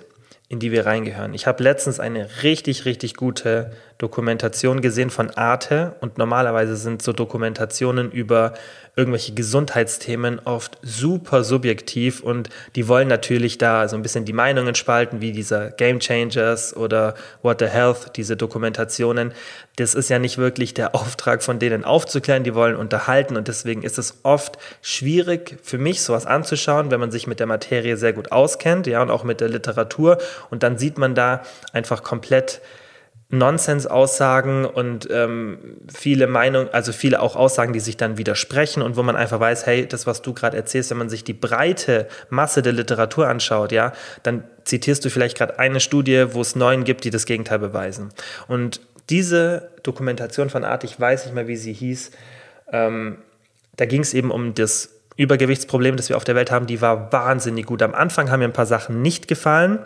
in 0.50 0.58
die 0.58 0.72
wir 0.72 0.84
reingehören. 0.84 1.32
Ich 1.32 1.46
habe 1.46 1.62
letztens 1.62 2.00
eine 2.00 2.28
richtig, 2.42 2.84
richtig 2.84 3.14
gute 3.14 3.70
Dokumentation 3.98 4.80
gesehen 4.80 5.10
von 5.10 5.30
Arte 5.30 5.94
und 6.00 6.18
normalerweise 6.18 6.76
sind 6.76 7.02
so 7.02 7.12
Dokumentationen 7.12 8.10
über 8.10 8.54
irgendwelche 9.00 9.32
Gesundheitsthemen 9.32 10.40
oft 10.44 10.76
super 10.82 11.42
subjektiv 11.42 12.22
und 12.22 12.50
die 12.76 12.86
wollen 12.86 13.08
natürlich 13.08 13.56
da 13.56 13.88
so 13.88 13.96
ein 13.96 14.02
bisschen 14.02 14.26
die 14.26 14.34
Meinungen 14.34 14.74
spalten, 14.74 15.22
wie 15.22 15.32
dieser 15.32 15.70
Game 15.70 16.00
Changers 16.00 16.76
oder 16.76 17.14
What 17.40 17.60
the 17.60 17.66
Health, 17.66 18.12
diese 18.16 18.36
Dokumentationen. 18.36 19.32
Das 19.76 19.94
ist 19.94 20.10
ja 20.10 20.18
nicht 20.18 20.36
wirklich 20.36 20.74
der 20.74 20.94
Auftrag 20.94 21.42
von 21.42 21.58
denen 21.58 21.82
aufzuklären, 21.82 22.44
die 22.44 22.54
wollen 22.54 22.76
unterhalten 22.76 23.38
und 23.38 23.48
deswegen 23.48 23.82
ist 23.84 23.96
es 23.96 24.18
oft 24.22 24.58
schwierig 24.82 25.56
für 25.62 25.78
mich 25.78 26.02
sowas 26.02 26.26
anzuschauen, 26.26 26.90
wenn 26.90 27.00
man 27.00 27.10
sich 27.10 27.26
mit 27.26 27.40
der 27.40 27.46
Materie 27.46 27.96
sehr 27.96 28.12
gut 28.12 28.32
auskennt, 28.32 28.86
ja, 28.86 29.00
und 29.00 29.10
auch 29.10 29.24
mit 29.24 29.40
der 29.40 29.48
Literatur 29.48 30.18
und 30.50 30.62
dann 30.62 30.76
sieht 30.76 30.98
man 30.98 31.14
da 31.14 31.40
einfach 31.72 32.02
komplett 32.02 32.60
Nonsens-Aussagen 33.30 34.64
und 34.64 35.08
ähm, 35.10 35.58
viele 35.94 36.26
Meinungen, 36.26 36.68
also 36.72 36.92
viele 36.92 37.22
auch 37.22 37.36
Aussagen, 37.36 37.72
die 37.72 37.80
sich 37.80 37.96
dann 37.96 38.18
widersprechen 38.18 38.82
und 38.82 38.96
wo 38.96 39.04
man 39.04 39.14
einfach 39.14 39.38
weiß, 39.38 39.66
hey, 39.66 39.86
das, 39.86 40.06
was 40.06 40.20
du 40.20 40.34
gerade 40.34 40.56
erzählst, 40.56 40.90
wenn 40.90 40.98
man 40.98 41.08
sich 41.08 41.22
die 41.22 41.32
breite 41.32 42.08
Masse 42.28 42.60
der 42.60 42.72
Literatur 42.72 43.28
anschaut, 43.28 43.70
ja, 43.70 43.92
dann 44.24 44.42
zitierst 44.64 45.04
du 45.04 45.10
vielleicht 45.10 45.38
gerade 45.38 45.60
eine 45.60 45.78
Studie, 45.78 46.26
wo 46.32 46.40
es 46.40 46.56
neun 46.56 46.82
gibt, 46.82 47.04
die 47.04 47.10
das 47.10 47.24
Gegenteil 47.24 47.60
beweisen. 47.60 48.08
Und 48.48 48.80
diese 49.10 49.70
Dokumentation 49.84 50.50
von 50.50 50.64
Art, 50.64 50.82
ich 50.82 50.98
weiß 50.98 51.26
nicht 51.26 51.34
mehr, 51.34 51.46
wie 51.46 51.56
sie 51.56 51.72
hieß, 51.72 52.10
ähm, 52.72 53.18
da 53.76 53.86
ging 53.86 54.02
es 54.02 54.12
eben 54.12 54.32
um 54.32 54.54
das 54.54 54.90
Übergewichtsproblem, 55.16 55.96
das 55.96 56.08
wir 56.08 56.16
auf 56.16 56.24
der 56.24 56.34
Welt 56.34 56.50
haben, 56.50 56.66
die 56.66 56.80
war 56.80 57.12
wahnsinnig 57.12 57.66
gut. 57.66 57.82
Am 57.82 57.94
Anfang 57.94 58.30
haben 58.30 58.40
mir 58.40 58.46
ein 58.46 58.52
paar 58.52 58.66
Sachen 58.66 59.02
nicht 59.02 59.28
gefallen, 59.28 59.78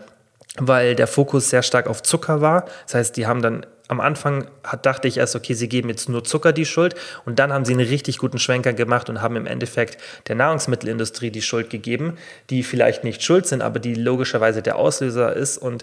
weil 0.59 0.95
der 0.95 1.07
Fokus 1.07 1.51
sehr 1.51 1.63
stark 1.63 1.87
auf 1.87 2.03
Zucker 2.03 2.41
war. 2.41 2.67
Das 2.85 2.95
heißt, 2.95 3.17
die 3.17 3.27
haben 3.27 3.43
dann 3.43 3.67
am 3.89 4.01
Anfang 4.01 4.47
hat, 4.63 4.87
dachte 4.87 5.09
ich 5.09 5.19
erst, 5.19 5.37
okay, 5.37 5.53
sie 5.53 5.69
geben 5.69 5.91
jetzt 5.91 6.09
nur 6.09 6.25
Zucker 6.25 6.53
die 6.53 6.65
Schuld 6.65 6.95
und 7.27 7.39
dann 7.39 7.53
haben 7.53 7.65
sie 7.65 7.75
einen 7.75 7.87
richtig 7.87 8.19
guten 8.19 8.39
Schwenker 8.39 8.73
gemacht 8.73 9.11
und 9.11 9.21
haben 9.21 9.37
im 9.37 9.47
Endeffekt 9.47 9.99
der 10.27 10.37
Nahrungsmittelindustrie 10.37 11.31
die 11.31 11.43
Schuld 11.43 11.69
gegeben, 11.69 12.17
die 12.49 12.63
vielleicht 12.63 13.05
nicht 13.05 13.23
schuld 13.23 13.47
sind, 13.47 13.63
aber 13.63 13.81
die 13.81 13.95
logischerweise 13.95 14.63
der 14.63 14.77
Auslöser 14.77 15.35
ist 15.35 15.59
und 15.59 15.83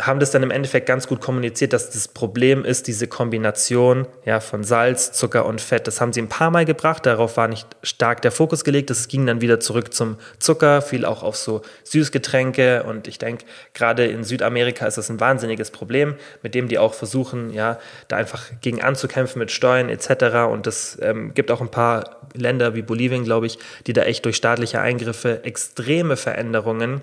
haben 0.00 0.20
das 0.20 0.30
dann 0.30 0.42
im 0.42 0.50
Endeffekt 0.50 0.86
ganz 0.86 1.06
gut 1.06 1.22
kommuniziert, 1.22 1.72
dass 1.72 1.88
das 1.88 2.08
Problem 2.08 2.66
ist, 2.66 2.86
diese 2.86 3.06
Kombination 3.06 4.06
ja, 4.26 4.40
von 4.40 4.62
Salz, 4.62 5.12
Zucker 5.12 5.46
und 5.46 5.58
Fett. 5.58 5.86
Das 5.86 6.02
haben 6.02 6.12
sie 6.12 6.20
ein 6.20 6.28
paar 6.28 6.50
Mal 6.50 6.66
gebracht, 6.66 7.06
darauf 7.06 7.38
war 7.38 7.48
nicht 7.48 7.66
stark 7.82 8.20
der 8.20 8.30
Fokus 8.30 8.62
gelegt. 8.62 8.90
Es 8.90 9.08
ging 9.08 9.24
dann 9.24 9.40
wieder 9.40 9.58
zurück 9.58 9.94
zum 9.94 10.18
Zucker, 10.38 10.82
viel 10.82 11.06
auch 11.06 11.22
auf 11.22 11.36
so 11.36 11.62
Süßgetränke. 11.84 12.82
Und 12.82 13.08
ich 13.08 13.18
denke, 13.18 13.46
gerade 13.72 14.04
in 14.06 14.22
Südamerika 14.22 14.86
ist 14.86 14.98
das 14.98 15.08
ein 15.08 15.18
wahnsinniges 15.18 15.70
Problem, 15.70 16.16
mit 16.42 16.54
dem 16.54 16.68
die 16.68 16.78
auch 16.78 16.92
versuchen, 16.92 17.50
ja, 17.54 17.78
da 18.08 18.16
einfach 18.16 18.50
gegen 18.60 18.82
anzukämpfen 18.82 19.38
mit 19.38 19.50
Steuern 19.50 19.88
etc. 19.88 20.50
Und 20.50 20.66
es 20.66 20.98
ähm, 21.00 21.32
gibt 21.32 21.50
auch 21.50 21.62
ein 21.62 21.70
paar 21.70 22.20
Länder 22.34 22.74
wie 22.74 22.82
Bolivien, 22.82 23.24
glaube 23.24 23.46
ich, 23.46 23.58
die 23.86 23.94
da 23.94 24.02
echt 24.02 24.26
durch 24.26 24.36
staatliche 24.36 24.78
Eingriffe 24.78 25.42
extreme 25.44 26.18
Veränderungen 26.18 27.00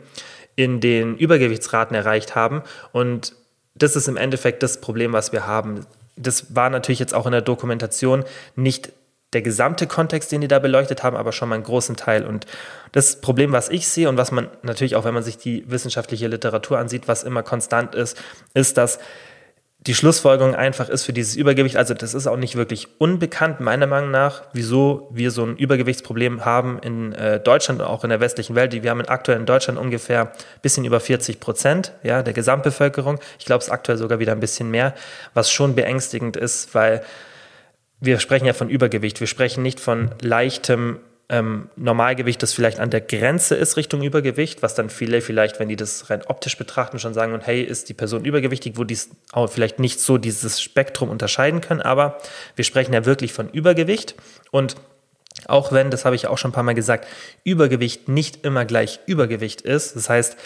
in 0.56 0.80
den 0.80 1.18
Übergewichtsraten 1.18 1.96
erreicht 1.96 2.36
haben. 2.36 2.62
Und 2.92 3.36
das 3.76 3.96
ist 3.96 4.08
im 4.08 4.18
Endeffekt 4.18 4.64
das 4.64 4.82
Problem, 4.82 5.14
was 5.14 5.32
wir 5.32 5.48
haben. 5.48 5.86
Das 6.16 6.56
war 6.56 6.70
natürlich 6.70 7.00
jetzt 7.00 7.14
auch 7.14 7.26
in 7.26 7.32
der 7.32 7.42
Dokumentation 7.42 8.24
nicht 8.56 8.92
der 9.34 9.42
gesamte 9.42 9.88
Kontext, 9.88 10.32
den 10.32 10.42
die 10.42 10.48
da 10.48 10.60
beleuchtet 10.60 11.04
haben, 11.04 11.18
aber 11.18 11.32
schon 11.32 11.50
mal 11.50 11.56
einen 11.56 11.64
großen 11.64 11.96
Teil. 11.96 12.24
Und 12.24 12.46
das 12.92 13.20
Problem, 13.20 13.52
was 13.52 13.70
ich 13.70 13.88
sehe 13.88 14.08
und 14.08 14.18
was 14.18 14.32
man 14.32 14.48
natürlich 14.62 14.96
auch, 14.96 15.06
wenn 15.06 15.14
man 15.14 15.24
sich 15.24 15.38
die 15.38 15.70
wissenschaftliche 15.70 16.28
Literatur 16.28 16.78
ansieht, 16.78 17.08
was 17.08 17.24
immer 17.24 17.42
konstant 17.42 17.96
ist, 17.96 18.22
ist, 18.54 18.78
dass 18.78 19.00
die 19.86 19.96
Schlussfolgerung 19.96 20.56
einfach 20.56 20.88
ist 20.88 21.04
für 21.04 21.12
dieses 21.12 21.36
Übergewicht, 21.36 21.76
also 21.76 21.94
das 21.94 22.14
ist 22.14 22.26
auch 22.26 22.38
nicht 22.38 22.56
wirklich 22.56 22.88
unbekannt, 23.00 23.60
meiner 23.60 23.86
Meinung 23.86 24.12
nach, 24.12 24.44
wieso 24.54 25.10
wir 25.12 25.30
so 25.30 25.46
ein 25.46 25.58
Übergewichtsproblem 25.58 26.46
haben 26.46 26.80
in 26.80 27.12
äh, 27.12 27.42
Deutschland 27.42 27.82
und 27.82 27.88
auch 27.88 28.06
in 28.06 28.10
der 28.10 28.22
westlichen 28.22 28.56
Welt. 28.56 28.72
Wir 28.72 28.90
haben 28.90 29.02
aktuell 29.02 29.40
in 29.40 29.46
Deutschland 29.46 29.78
ungefähr 29.78 30.22
ein 30.22 30.62
bisschen 30.62 30.86
über 30.86 31.02
40 31.02 31.42
Prozent 31.42 31.92
ja, 32.02 32.24
der 32.24 32.34
Gesamtbevölkerung. 32.34 33.20
Ich 33.40 33.46
glaube, 33.46 33.62
es 33.62 33.70
aktuell 33.70 33.98
sogar 33.98 34.20
wieder 34.20 34.32
ein 34.32 34.40
bisschen 34.40 34.72
mehr, 34.72 34.94
was 35.34 35.52
schon 35.52 35.76
beängstigend 35.76 36.38
ist, 36.38 36.74
weil 36.74 37.04
wir 38.00 38.20
sprechen 38.20 38.46
ja 38.46 38.54
von 38.54 38.70
Übergewicht. 38.70 39.20
Wir 39.20 39.28
sprechen 39.28 39.64
nicht 39.64 39.82
von 39.82 40.12
leichtem 40.22 41.00
ähm, 41.34 41.68
Normalgewicht, 41.76 42.44
das 42.44 42.54
vielleicht 42.54 42.80
an 42.80 42.92
der 42.92 43.02
Grenze 43.02 43.56
ist 43.56 43.76
Richtung 43.76 44.04
Übergewicht, 44.04 44.62
was 44.62 44.76
dann 44.76 44.92
viele 44.92 45.20
vielleicht, 45.20 45.60
wenn 45.60 45.68
die 45.68 45.76
das 45.76 46.12
rein 46.12 46.22
optisch 46.28 46.56
betrachten, 46.60 47.00
schon 47.00 47.16
sagen, 47.16 47.34
und 47.34 47.48
hey, 47.48 47.64
ist 47.64 47.90
die 47.90 47.96
Person 47.96 48.24
übergewichtig, 48.24 48.74
wo 48.78 48.84
die 48.84 49.00
auch 49.32 49.50
vielleicht 49.50 49.80
nicht 49.80 50.00
so 50.00 50.20
dieses 50.20 50.62
Spektrum 50.62 51.10
unterscheiden 51.10 51.60
können, 51.60 51.82
aber 51.82 52.20
wir 52.56 52.64
sprechen 52.64 52.94
ja 52.94 53.06
wirklich 53.06 53.34
von 53.34 53.50
Übergewicht. 53.50 54.14
Und 54.52 54.76
auch 55.48 55.72
wenn, 55.72 55.90
das 55.90 56.06
habe 56.06 56.16
ich 56.16 56.28
auch 56.28 56.38
schon 56.38 56.52
ein 56.52 56.54
paar 56.54 56.62
Mal 56.62 56.76
gesagt, 56.76 57.08
Übergewicht 57.44 58.08
nicht 58.08 58.46
immer 58.46 58.66
gleich 58.66 59.00
Übergewicht 59.08 59.62
ist, 59.62 59.96
das 59.96 60.10
heißt, 60.10 60.38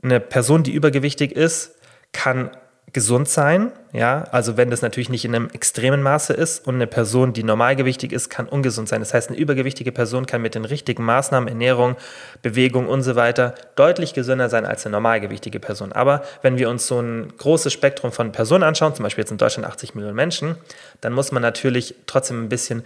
eine 0.00 0.20
Person, 0.20 0.62
die 0.62 0.72
übergewichtig 0.72 1.32
ist, 1.32 1.74
kann 2.12 2.50
gesund 2.92 3.28
sein, 3.28 3.72
ja, 3.92 4.24
also 4.30 4.56
wenn 4.56 4.70
das 4.70 4.82
natürlich 4.82 5.08
nicht 5.08 5.24
in 5.24 5.34
einem 5.34 5.48
extremen 5.52 6.02
Maße 6.02 6.32
ist 6.32 6.66
und 6.66 6.76
eine 6.76 6.86
Person, 6.86 7.32
die 7.32 7.42
normalgewichtig 7.42 8.12
ist, 8.12 8.28
kann 8.28 8.46
ungesund 8.46 8.88
sein. 8.88 9.00
Das 9.00 9.12
heißt, 9.12 9.30
eine 9.30 9.38
übergewichtige 9.38 9.90
Person 9.90 10.26
kann 10.26 10.42
mit 10.42 10.54
den 10.54 10.64
richtigen 10.64 11.04
Maßnahmen, 11.04 11.48
Ernährung, 11.48 11.96
Bewegung 12.42 12.86
und 12.86 13.02
so 13.02 13.16
weiter 13.16 13.54
deutlich 13.74 14.14
gesünder 14.14 14.48
sein 14.48 14.64
als 14.64 14.86
eine 14.86 14.92
normalgewichtige 14.92 15.58
Person. 15.58 15.92
Aber 15.92 16.22
wenn 16.42 16.56
wir 16.56 16.70
uns 16.70 16.86
so 16.86 17.00
ein 17.00 17.32
großes 17.36 17.72
Spektrum 17.72 18.12
von 18.12 18.30
Personen 18.30 18.62
anschauen, 18.62 18.94
zum 18.94 19.02
Beispiel 19.02 19.22
jetzt 19.22 19.32
in 19.32 19.38
Deutschland 19.38 19.66
80 19.66 19.94
Millionen 19.96 20.16
Menschen, 20.16 20.56
dann 21.00 21.12
muss 21.12 21.32
man 21.32 21.42
natürlich 21.42 21.96
trotzdem 22.06 22.44
ein 22.44 22.48
bisschen 22.48 22.84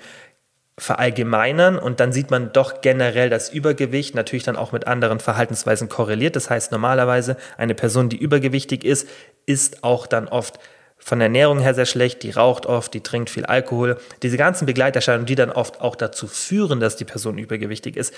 verallgemeinern 0.77 1.79
und 1.79 2.01
dann 2.01 2.13
sieht 2.13 2.31
man 2.31 2.53
doch 2.53 2.81
generell 2.81 3.31
das 3.31 3.51
Übergewicht 3.51 4.15
natürlich 4.15 4.43
dann 4.43 4.57
auch 4.57 4.73
mit 4.73 4.87
anderen 4.87 5.21
Verhaltensweisen 5.21 5.89
korreliert. 5.89 6.35
Das 6.35 6.51
heißt, 6.51 6.73
normalerweise 6.73 7.37
eine 7.57 7.75
Person, 7.75 8.09
die 8.09 8.17
übergewichtig 8.17 8.85
ist, 8.85 9.09
ist 9.47 9.85
auch 9.85 10.07
dann 10.07 10.27
oft 10.27 10.59
von 10.99 11.19
der 11.19 11.27
Ernährung 11.27 11.61
her 11.61 11.75
sehr 11.75 11.87
schlecht, 11.87 12.23
die 12.23 12.31
raucht 12.31 12.67
oft, 12.67 12.95
die 12.95 13.03
trinkt 13.03 13.31
viel 13.31 13.45
Alkohol. 13.45 13.99
Diese 14.23 14.37
ganzen 14.37 14.67
Begleiterscheinungen, 14.67 15.27
die 15.27 15.35
dann 15.35 15.51
oft 15.51 15.81
auch 15.81 15.97
dazu 15.97 16.27
führen, 16.27 16.81
dass 16.81 16.97
die 16.97 17.05
Person 17.05 17.39
übergewichtig 17.39 17.97
ist, 17.97 18.15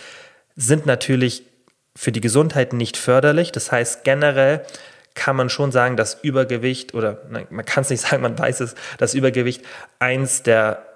sind 0.55 0.87
natürlich 0.87 1.43
für 1.97 2.13
die 2.13 2.21
Gesundheit 2.21 2.73
nicht 2.73 2.97
förderlich. 2.97 3.53
Das 3.53 3.73
heißt, 3.73 4.05
generell 4.05 4.63
kann 5.15 5.35
man 5.35 5.49
schon 5.49 5.73
sagen, 5.73 5.97
dass 5.97 6.23
Übergewicht 6.23 6.95
oder 6.95 7.23
man 7.51 7.65
kann 7.65 7.83
es 7.83 7.91
nicht 7.91 8.01
sagen, 8.09 8.23
man 8.23 8.39
weiß 8.39 8.61
es, 8.61 8.75
dass 8.99 9.15
Übergewicht 9.15 9.63
eins 9.99 10.43
der 10.43 10.96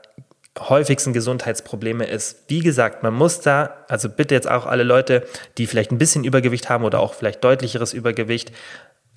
häufigsten 0.59 1.13
Gesundheitsprobleme 1.13 2.05
ist. 2.05 2.45
Wie 2.49 2.61
gesagt, 2.61 3.03
man 3.03 3.15
muss 3.15 3.41
da, 3.41 3.85
also 3.89 4.09
bitte 4.09 4.35
jetzt 4.35 4.51
auch 4.51 4.67
alle 4.67 4.83
Leute, 4.83 5.25
die 5.59 5.67
vielleicht 5.67 5.93
ein 5.93 5.99
bisschen 5.99 6.25
Übergewicht 6.25 6.69
haben 6.69 6.85
oder 6.85 7.01
auch 7.01 7.15
vielleicht 7.15 7.45
deutlicheres 7.45 7.93
Übergewicht, 7.93 8.53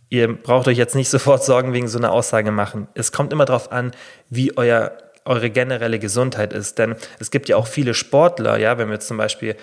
ihr 0.10 0.32
braucht 0.32 0.68
euch 0.68 0.78
jetzt 0.78 0.96
nicht 0.96 1.10
sofort 1.12 1.44
Sorgen 1.44 1.74
wegen 1.74 1.88
so 1.88 1.98
einer 1.98 2.12
Aussage 2.12 2.52
machen. 2.52 2.88
Es 2.94 3.12
kommt 3.12 3.34
immer 3.34 3.46
darauf 3.46 3.72
an, 3.72 3.92
wie 4.30 4.56
euer, 4.58 4.96
eure 5.26 5.50
generelle 5.50 6.00
Gesundheit 6.00 6.54
ist. 6.54 6.78
Denn 6.78 6.96
es 7.20 7.32
gibt 7.32 7.50
ja 7.50 7.58
auch 7.58 7.68
viele 7.68 7.94
Sportler, 7.94 8.58
ja, 8.58 8.78
wenn 8.78 8.90
wir 8.90 9.00
zum 9.00 9.18
Beispiel 9.18 9.56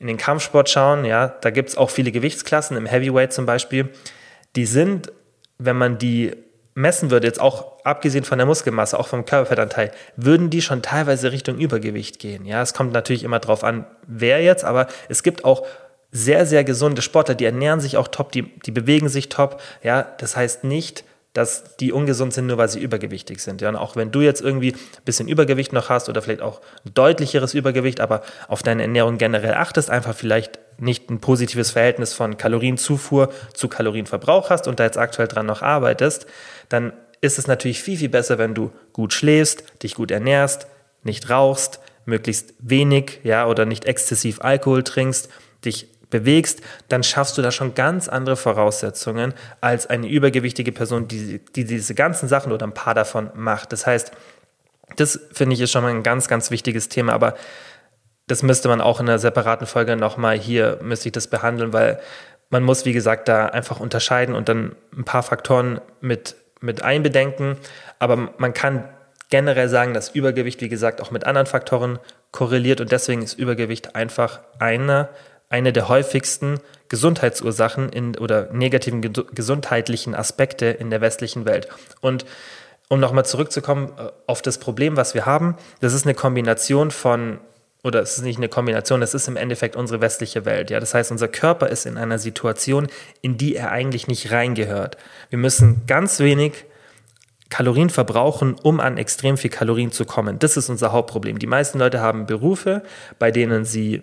in 0.00 0.08
den 0.08 0.16
Kampfsport 0.16 0.68
schauen, 0.68 1.04
ja, 1.04 1.28
da 1.28 1.50
gibt 1.50 1.68
es 1.68 1.76
auch 1.76 1.90
viele 1.90 2.10
Gewichtsklassen, 2.10 2.76
im 2.76 2.86
Heavyweight 2.86 3.32
zum 3.32 3.46
Beispiel, 3.46 3.90
die 4.56 4.66
sind, 4.66 5.12
wenn 5.58 5.76
man 5.76 5.98
die 5.98 6.32
messen 6.74 7.10
würde, 7.10 7.26
jetzt 7.26 7.40
auch 7.40 7.84
abgesehen 7.84 8.24
von 8.24 8.38
der 8.38 8.46
Muskelmasse, 8.46 8.98
auch 8.98 9.08
vom 9.08 9.24
Körperfettanteil, 9.24 9.90
würden 10.16 10.50
die 10.50 10.62
schon 10.62 10.82
teilweise 10.82 11.32
Richtung 11.32 11.58
Übergewicht 11.58 12.18
gehen. 12.18 12.44
Ja, 12.44 12.62
es 12.62 12.74
kommt 12.74 12.92
natürlich 12.92 13.24
immer 13.24 13.40
drauf 13.40 13.64
an, 13.64 13.86
wer 14.06 14.42
jetzt, 14.42 14.64
aber 14.64 14.86
es 15.08 15.22
gibt 15.22 15.44
auch 15.44 15.66
sehr, 16.10 16.46
sehr 16.46 16.64
gesunde 16.64 17.02
Sportler, 17.02 17.34
die 17.34 17.44
ernähren 17.44 17.80
sich 17.80 17.96
auch 17.96 18.08
top, 18.08 18.32
die, 18.32 18.42
die 18.42 18.70
bewegen 18.70 19.08
sich 19.08 19.28
top. 19.28 19.60
Ja, 19.82 20.06
das 20.18 20.36
heißt 20.36 20.64
nicht, 20.64 21.04
dass 21.32 21.76
die 21.78 21.92
ungesund 21.92 22.34
sind, 22.34 22.46
nur 22.46 22.58
weil 22.58 22.68
sie 22.68 22.80
übergewichtig 22.80 23.40
sind. 23.40 23.62
Ja, 23.62 23.70
und 23.70 23.76
auch 23.76 23.96
wenn 23.96 24.10
du 24.10 24.20
jetzt 24.20 24.42
irgendwie 24.42 24.72
ein 24.72 25.04
bisschen 25.06 25.28
Übergewicht 25.28 25.72
noch 25.72 25.88
hast 25.88 26.10
oder 26.10 26.20
vielleicht 26.20 26.42
auch 26.42 26.60
ein 26.84 26.92
deutlicheres 26.92 27.54
Übergewicht, 27.54 28.00
aber 28.00 28.22
auf 28.48 28.62
deine 28.62 28.82
Ernährung 28.82 29.16
generell 29.16 29.54
achtest, 29.54 29.88
einfach 29.88 30.14
vielleicht 30.14 30.58
nicht 30.78 31.08
ein 31.08 31.20
positives 31.20 31.70
Verhältnis 31.70 32.12
von 32.12 32.36
Kalorienzufuhr 32.36 33.32
zu 33.54 33.68
Kalorienverbrauch 33.68 34.50
hast 34.50 34.68
und 34.68 34.78
da 34.78 34.84
jetzt 34.84 34.98
aktuell 34.98 35.28
dran 35.28 35.46
noch 35.46 35.62
arbeitest, 35.62 36.26
dann 36.72 36.92
ist 37.20 37.38
es 37.38 37.46
natürlich 37.46 37.82
viel, 37.82 37.98
viel 37.98 38.08
besser, 38.08 38.38
wenn 38.38 38.54
du 38.54 38.72
gut 38.92 39.12
schläfst, 39.12 39.64
dich 39.82 39.94
gut 39.94 40.10
ernährst, 40.10 40.66
nicht 41.04 41.30
rauchst, 41.30 41.80
möglichst 42.04 42.54
wenig, 42.58 43.20
ja, 43.22 43.46
oder 43.46 43.64
nicht 43.64 43.84
exzessiv 43.84 44.40
Alkohol 44.40 44.82
trinkst, 44.82 45.28
dich 45.64 45.88
bewegst, 46.10 46.60
dann 46.88 47.02
schaffst 47.02 47.38
du 47.38 47.42
da 47.42 47.50
schon 47.50 47.74
ganz 47.74 48.08
andere 48.08 48.36
Voraussetzungen 48.36 49.34
als 49.60 49.86
eine 49.88 50.08
übergewichtige 50.08 50.72
Person, 50.72 51.08
die, 51.08 51.40
die 51.56 51.64
diese 51.64 51.94
ganzen 51.94 52.28
Sachen 52.28 52.52
oder 52.52 52.66
ein 52.66 52.74
paar 52.74 52.94
davon 52.94 53.30
macht. 53.34 53.72
Das 53.72 53.86
heißt, 53.86 54.12
das 54.96 55.18
finde 55.32 55.54
ich 55.54 55.60
ist 55.60 55.72
schon 55.72 55.82
mal 55.82 55.90
ein 55.90 56.02
ganz, 56.02 56.28
ganz 56.28 56.50
wichtiges 56.50 56.88
Thema, 56.88 57.14
aber 57.14 57.34
das 58.26 58.42
müsste 58.42 58.68
man 58.68 58.80
auch 58.80 59.00
in 59.00 59.08
einer 59.08 59.18
separaten 59.18 59.66
Folge 59.66 59.96
nochmal 59.96 60.38
hier, 60.38 60.78
müsste 60.82 61.08
ich 61.08 61.12
das 61.12 61.26
behandeln, 61.28 61.72
weil 61.72 61.98
man 62.50 62.62
muss, 62.62 62.84
wie 62.84 62.92
gesagt, 62.92 63.28
da 63.28 63.46
einfach 63.46 63.80
unterscheiden 63.80 64.34
und 64.34 64.48
dann 64.48 64.76
ein 64.96 65.04
paar 65.04 65.22
Faktoren 65.22 65.80
mit, 66.00 66.36
mit 66.62 66.82
einbedenken. 66.82 67.56
Aber 67.98 68.30
man 68.38 68.54
kann 68.54 68.88
generell 69.30 69.68
sagen, 69.68 69.94
dass 69.94 70.10
Übergewicht, 70.10 70.60
wie 70.60 70.68
gesagt, 70.68 71.00
auch 71.00 71.10
mit 71.10 71.24
anderen 71.24 71.46
Faktoren 71.46 71.98
korreliert 72.32 72.80
und 72.80 72.92
deswegen 72.92 73.22
ist 73.22 73.38
Übergewicht 73.38 73.94
einfach 73.94 74.40
einer 74.58 75.10
eine 75.52 75.72
der 75.72 75.88
häufigsten 75.88 76.60
Gesundheitsursachen 76.88 77.90
in, 77.90 78.16
oder 78.16 78.50
negativen 78.52 79.02
gesundheitlichen 79.02 80.14
Aspekte 80.14 80.66
in 80.66 80.88
der 80.88 81.02
westlichen 81.02 81.44
Welt. 81.44 81.68
Und 82.00 82.24
um 82.88 83.00
nochmal 83.00 83.26
zurückzukommen 83.26 83.92
äh, 83.98 84.08
auf 84.26 84.40
das 84.40 84.56
Problem, 84.56 84.96
was 84.96 85.12
wir 85.14 85.26
haben, 85.26 85.56
das 85.80 85.92
ist 85.92 86.06
eine 86.06 86.14
Kombination 86.14 86.90
von, 86.90 87.38
oder 87.84 88.00
es 88.00 88.16
ist 88.16 88.22
nicht 88.22 88.36
eine 88.36 88.48
Kombination, 88.48 89.02
es 89.02 89.14
ist 89.14 89.28
im 89.28 89.36
Endeffekt 89.36 89.74
unsere 89.74 90.00
westliche 90.00 90.44
Welt. 90.44 90.70
Ja? 90.70 90.78
Das 90.78 90.94
heißt, 90.94 91.10
unser 91.10 91.28
Körper 91.28 91.68
ist 91.68 91.84
in 91.86 91.98
einer 91.98 92.18
Situation, 92.18 92.86
in 93.22 93.36
die 93.36 93.56
er 93.56 93.72
eigentlich 93.72 94.06
nicht 94.06 94.30
reingehört. 94.30 94.96
Wir 95.30 95.38
müssen 95.38 95.82
ganz 95.86 96.20
wenig 96.20 96.64
Kalorien 97.48 97.90
verbrauchen, 97.90 98.54
um 98.62 98.80
an 98.80 98.96
extrem 98.96 99.36
viel 99.36 99.50
Kalorien 99.50 99.92
zu 99.92 100.04
kommen. 100.04 100.38
Das 100.38 100.56
ist 100.56 100.70
unser 100.70 100.92
Hauptproblem. 100.92 101.38
Die 101.38 101.46
meisten 101.46 101.78
Leute 101.78 102.00
haben 102.00 102.26
Berufe, 102.26 102.82
bei 103.18 103.30
denen 103.30 103.64
sie 103.64 104.02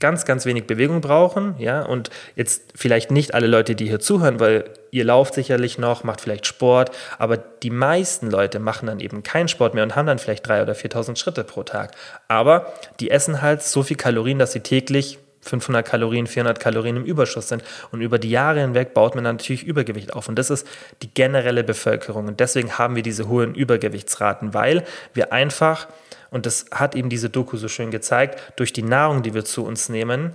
ganz, 0.00 0.24
ganz 0.24 0.46
wenig 0.46 0.66
Bewegung 0.66 1.00
brauchen, 1.00 1.54
ja, 1.58 1.82
und 1.82 2.10
jetzt 2.36 2.72
vielleicht 2.74 3.10
nicht 3.10 3.34
alle 3.34 3.46
Leute, 3.46 3.74
die 3.74 3.86
hier 3.86 4.00
zuhören, 4.00 4.40
weil 4.40 4.64
ihr 4.90 5.04
lauft 5.04 5.34
sicherlich 5.34 5.78
noch, 5.78 6.04
macht 6.04 6.20
vielleicht 6.20 6.46
Sport, 6.46 6.90
aber 7.18 7.36
die 7.36 7.70
meisten 7.70 8.30
Leute 8.30 8.58
machen 8.58 8.86
dann 8.86 9.00
eben 9.00 9.22
keinen 9.22 9.48
Sport 9.48 9.74
mehr 9.74 9.82
und 9.82 9.96
haben 9.96 10.06
dann 10.06 10.18
vielleicht 10.18 10.46
drei 10.46 10.62
oder 10.62 10.74
4.000 10.74 11.16
Schritte 11.16 11.44
pro 11.44 11.62
Tag. 11.62 11.92
Aber 12.28 12.72
die 13.00 13.10
essen 13.10 13.42
halt 13.42 13.62
so 13.62 13.82
viel 13.82 13.96
Kalorien, 13.96 14.38
dass 14.38 14.52
sie 14.52 14.60
täglich 14.60 15.18
500 15.40 15.86
Kalorien, 15.86 16.26
400 16.26 16.60
Kalorien 16.60 16.96
im 16.96 17.04
Überschuss 17.04 17.48
sind. 17.48 17.62
Und 17.90 18.00
über 18.00 18.18
die 18.18 18.30
Jahre 18.30 18.60
hinweg 18.60 18.94
baut 18.94 19.14
man 19.14 19.24
natürlich 19.24 19.64
Übergewicht 19.64 20.12
auf. 20.12 20.28
Und 20.28 20.38
das 20.38 20.50
ist 20.50 20.66
die 21.02 21.12
generelle 21.12 21.64
Bevölkerung. 21.64 22.26
Und 22.26 22.40
deswegen 22.40 22.76
haben 22.78 22.96
wir 22.96 23.02
diese 23.02 23.28
hohen 23.28 23.54
Übergewichtsraten, 23.54 24.52
weil 24.52 24.84
wir 25.14 25.32
einfach 25.32 25.88
und 26.30 26.46
das 26.46 26.66
hat 26.70 26.94
eben 26.94 27.08
diese 27.08 27.30
Doku 27.30 27.56
so 27.56 27.68
schön 27.68 27.90
gezeigt, 27.90 28.54
durch 28.56 28.72
die 28.72 28.82
Nahrung, 28.82 29.22
die 29.22 29.34
wir 29.34 29.44
zu 29.44 29.64
uns 29.64 29.88
nehmen, 29.88 30.32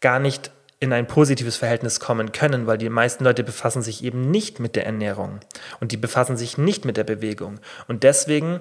gar 0.00 0.18
nicht 0.18 0.50
in 0.80 0.92
ein 0.92 1.06
positives 1.06 1.56
Verhältnis 1.56 2.00
kommen 2.00 2.32
können, 2.32 2.66
weil 2.66 2.78
die 2.78 2.88
meisten 2.88 3.24
Leute 3.24 3.42
befassen 3.42 3.82
sich 3.82 4.04
eben 4.04 4.30
nicht 4.30 4.60
mit 4.60 4.76
der 4.76 4.86
Ernährung 4.86 5.40
und 5.80 5.92
die 5.92 5.96
befassen 5.96 6.36
sich 6.36 6.58
nicht 6.58 6.84
mit 6.84 6.96
der 6.96 7.04
Bewegung. 7.04 7.58
Und 7.88 8.02
deswegen, 8.02 8.60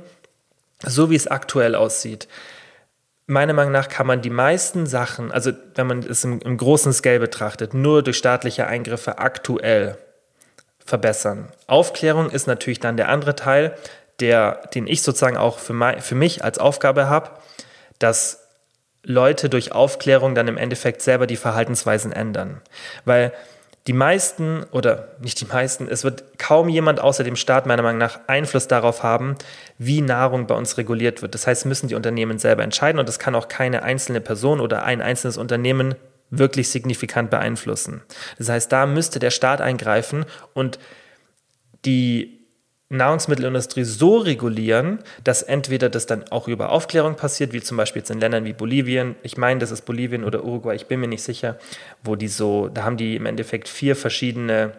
so 0.86 1.10
wie 1.10 1.16
es 1.16 1.28
aktuell 1.28 1.76
aussieht, 1.76 2.28
meiner 3.28 3.54
Meinung 3.54 3.72
nach 3.74 3.90
kann 3.90 4.08
man 4.08 4.22
die 4.22 4.30
meisten 4.30 4.86
Sachen, 4.86 5.32
also 5.32 5.52
wenn 5.76 5.88
man 5.88 6.00
es 6.00 6.24
im, 6.24 6.40
im 6.40 6.58
großen 6.58 6.94
Scale 6.94 7.20
betrachtet, 7.20 7.74
nur 7.74 8.04
durch 8.04 8.18
staatliche 8.18 8.68
Eingriffe 8.68 9.18
aktuell 9.18 9.98
verbessern. 10.86 11.50
Aufklärung 11.68 12.30
ist 12.30 12.48
natürlich 12.48 12.80
dann 12.80 12.98
der 12.98 13.10
andere 13.10 13.36
Teil, 13.36 13.76
der, 14.24 14.62
den 14.74 14.88
ich 14.88 15.02
sozusagen 15.02 15.36
auch 15.36 15.60
für, 15.60 15.74
mein, 15.74 16.00
für 16.00 16.16
mich 16.16 16.44
als 16.46 16.58
Aufgabe 16.58 17.10
habe, 17.10 17.32
dass 18.00 18.48
Leute 19.04 19.50
durch 19.50 19.74
Aufklärung 19.74 20.34
dann 20.34 20.48
im 20.48 20.58
Endeffekt 20.58 21.02
selber 21.02 21.28
die 21.28 21.36
Verhaltensweisen 21.36 22.14
ändern. 22.14 22.62
Weil 23.04 23.34
die 23.86 23.94
meisten 23.94 24.64
oder 24.72 25.10
nicht 25.20 25.42
die 25.42 25.46
meisten, 25.46 25.90
es 25.90 26.06
wird 26.06 26.40
kaum 26.40 26.70
jemand 26.70 27.02
außer 27.02 27.26
dem 27.26 27.36
Staat 27.36 27.66
meiner 27.66 27.84
Meinung 27.84 28.00
nach 28.00 28.22
Einfluss 28.28 28.70
darauf 28.70 29.04
haben, 29.04 29.36
wie 29.78 30.00
Nahrung 30.00 30.48
bei 30.48 30.56
uns 30.56 30.78
reguliert 30.78 31.22
wird. 31.22 31.34
Das 31.34 31.48
heißt, 31.48 31.66
müssen 31.66 31.90
die 31.90 31.96
Unternehmen 31.96 32.40
selber 32.40 32.64
entscheiden 32.64 32.98
und 32.98 33.10
das 33.10 33.20
kann 33.20 33.36
auch 33.36 33.50
keine 33.50 33.84
einzelne 33.84 34.22
Person 34.22 34.62
oder 34.62 34.84
ein 34.84 35.02
einzelnes 35.02 35.36
Unternehmen 35.36 35.96
wirklich 36.30 36.70
signifikant 36.70 37.30
beeinflussen. 37.30 38.02
Das 38.38 38.48
heißt, 38.48 38.72
da 38.72 38.86
müsste 38.86 39.20
der 39.20 39.32
Staat 39.32 39.60
eingreifen 39.60 40.24
und 40.54 40.80
die 41.84 42.43
Nahrungsmittelindustrie 42.94 43.84
so 43.84 44.18
regulieren, 44.18 45.00
dass 45.24 45.42
entweder 45.42 45.90
das 45.90 46.06
dann 46.06 46.26
auch 46.30 46.48
über 46.48 46.70
Aufklärung 46.70 47.16
passiert, 47.16 47.54
wie 47.54 47.62
zum 47.62 47.78
Beispiel 47.78 48.02
jetzt 48.02 48.12
in 48.12 48.20
Ländern 48.20 48.46
wie 48.46 48.54
Bolivien, 48.54 49.16
ich 49.24 49.38
meine, 49.38 49.60
das 49.60 49.72
ist 49.72 49.84
Bolivien 49.84 50.24
oder 50.24 50.44
Uruguay, 50.44 50.76
ich 50.76 50.88
bin 50.88 51.00
mir 51.00 51.08
nicht 51.08 51.24
sicher, 51.24 51.58
wo 52.04 52.16
die 52.16 52.28
so, 52.28 52.70
da 52.70 52.84
haben 52.84 52.98
die 52.98 53.16
im 53.16 53.26
Endeffekt 53.26 53.68
vier 53.68 53.96
verschiedene 53.96 54.74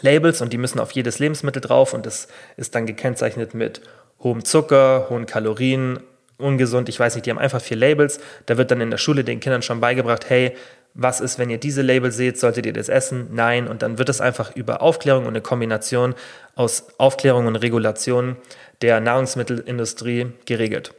Labels 0.00 0.40
und 0.40 0.52
die 0.52 0.58
müssen 0.58 0.78
auf 0.78 0.92
jedes 0.92 1.18
Lebensmittel 1.18 1.60
drauf 1.60 1.94
und 1.94 2.06
das 2.06 2.28
ist 2.56 2.74
dann 2.74 2.86
gekennzeichnet 2.86 3.54
mit 3.54 3.80
hohem 4.20 4.44
Zucker, 4.44 5.06
hohen 5.10 5.26
Kalorien, 5.26 6.00
ungesund, 6.38 6.88
ich 6.88 6.98
weiß 6.98 7.14
nicht, 7.14 7.26
die 7.26 7.30
haben 7.30 7.38
einfach 7.38 7.60
vier 7.60 7.76
Labels. 7.76 8.20
Da 8.46 8.56
wird 8.56 8.70
dann 8.70 8.80
in 8.80 8.90
der 8.90 8.98
Schule 8.98 9.24
den 9.24 9.40
Kindern 9.40 9.62
schon 9.62 9.80
beigebracht, 9.80 10.30
hey, 10.30 10.54
was 10.94 11.20
ist, 11.20 11.38
wenn 11.38 11.50
ihr 11.50 11.58
diese 11.58 11.82
Label 11.82 12.10
seht, 12.10 12.38
solltet 12.38 12.66
ihr 12.66 12.72
das 12.72 12.88
essen? 12.88 13.28
Nein. 13.32 13.68
Und 13.68 13.82
dann 13.82 13.98
wird 13.98 14.08
es 14.08 14.20
einfach 14.20 14.54
über 14.56 14.82
Aufklärung 14.82 15.24
und 15.24 15.30
eine 15.30 15.40
Kombination 15.40 16.14
aus 16.54 16.88
Aufklärung 16.98 17.46
und 17.46 17.56
Regulation 17.56 18.36
der 18.82 19.00
Nahrungsmittelindustrie 19.00 20.32
geregelt. 20.46 20.94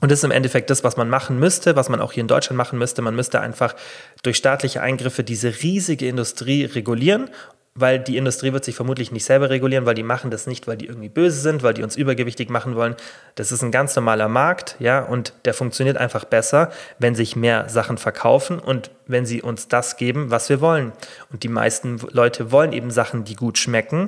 Und 0.00 0.10
das 0.10 0.18
ist 0.18 0.24
im 0.24 0.32
Endeffekt 0.32 0.70
das, 0.70 0.82
was 0.82 0.96
man 0.96 1.08
machen 1.08 1.38
müsste, 1.38 1.76
was 1.76 1.88
man 1.88 2.00
auch 2.00 2.12
hier 2.12 2.22
in 2.22 2.28
Deutschland 2.28 2.56
machen 2.56 2.78
müsste. 2.78 3.00
Man 3.00 3.14
müsste 3.14 3.40
einfach 3.40 3.74
durch 4.22 4.36
staatliche 4.36 4.82
Eingriffe 4.82 5.24
diese 5.24 5.62
riesige 5.62 6.08
Industrie 6.08 6.64
regulieren 6.64 7.30
weil 7.76 7.98
die 7.98 8.16
Industrie 8.16 8.52
wird 8.52 8.64
sich 8.64 8.76
vermutlich 8.76 9.10
nicht 9.10 9.24
selber 9.24 9.50
regulieren, 9.50 9.84
weil 9.84 9.96
die 9.96 10.04
machen 10.04 10.30
das 10.30 10.46
nicht, 10.46 10.68
weil 10.68 10.76
die 10.76 10.86
irgendwie 10.86 11.08
böse 11.08 11.40
sind, 11.40 11.64
weil 11.64 11.74
die 11.74 11.82
uns 11.82 11.96
übergewichtig 11.96 12.48
machen 12.48 12.76
wollen. 12.76 12.94
Das 13.34 13.50
ist 13.50 13.62
ein 13.62 13.72
ganz 13.72 13.96
normaler 13.96 14.28
Markt, 14.28 14.76
ja, 14.78 15.00
und 15.00 15.32
der 15.44 15.54
funktioniert 15.54 15.96
einfach 15.96 16.24
besser, 16.24 16.70
wenn 17.00 17.16
sich 17.16 17.34
mehr 17.34 17.68
Sachen 17.68 17.98
verkaufen 17.98 18.60
und 18.60 18.92
wenn 19.08 19.26
sie 19.26 19.42
uns 19.42 19.66
das 19.66 19.96
geben, 19.96 20.30
was 20.30 20.48
wir 20.48 20.60
wollen. 20.60 20.92
Und 21.32 21.42
die 21.42 21.48
meisten 21.48 21.98
Leute 22.12 22.52
wollen 22.52 22.72
eben 22.72 22.92
Sachen, 22.92 23.24
die 23.24 23.34
gut 23.34 23.58
schmecken 23.58 24.06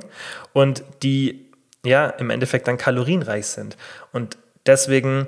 und 0.53 0.83
die 1.03 1.51
ja 1.85 2.07
im 2.07 2.29
Endeffekt 2.29 2.69
dann 2.69 2.77
kalorienreich 2.77 3.47
sind. 3.47 3.75
Und 4.13 4.37
deswegen 4.65 5.27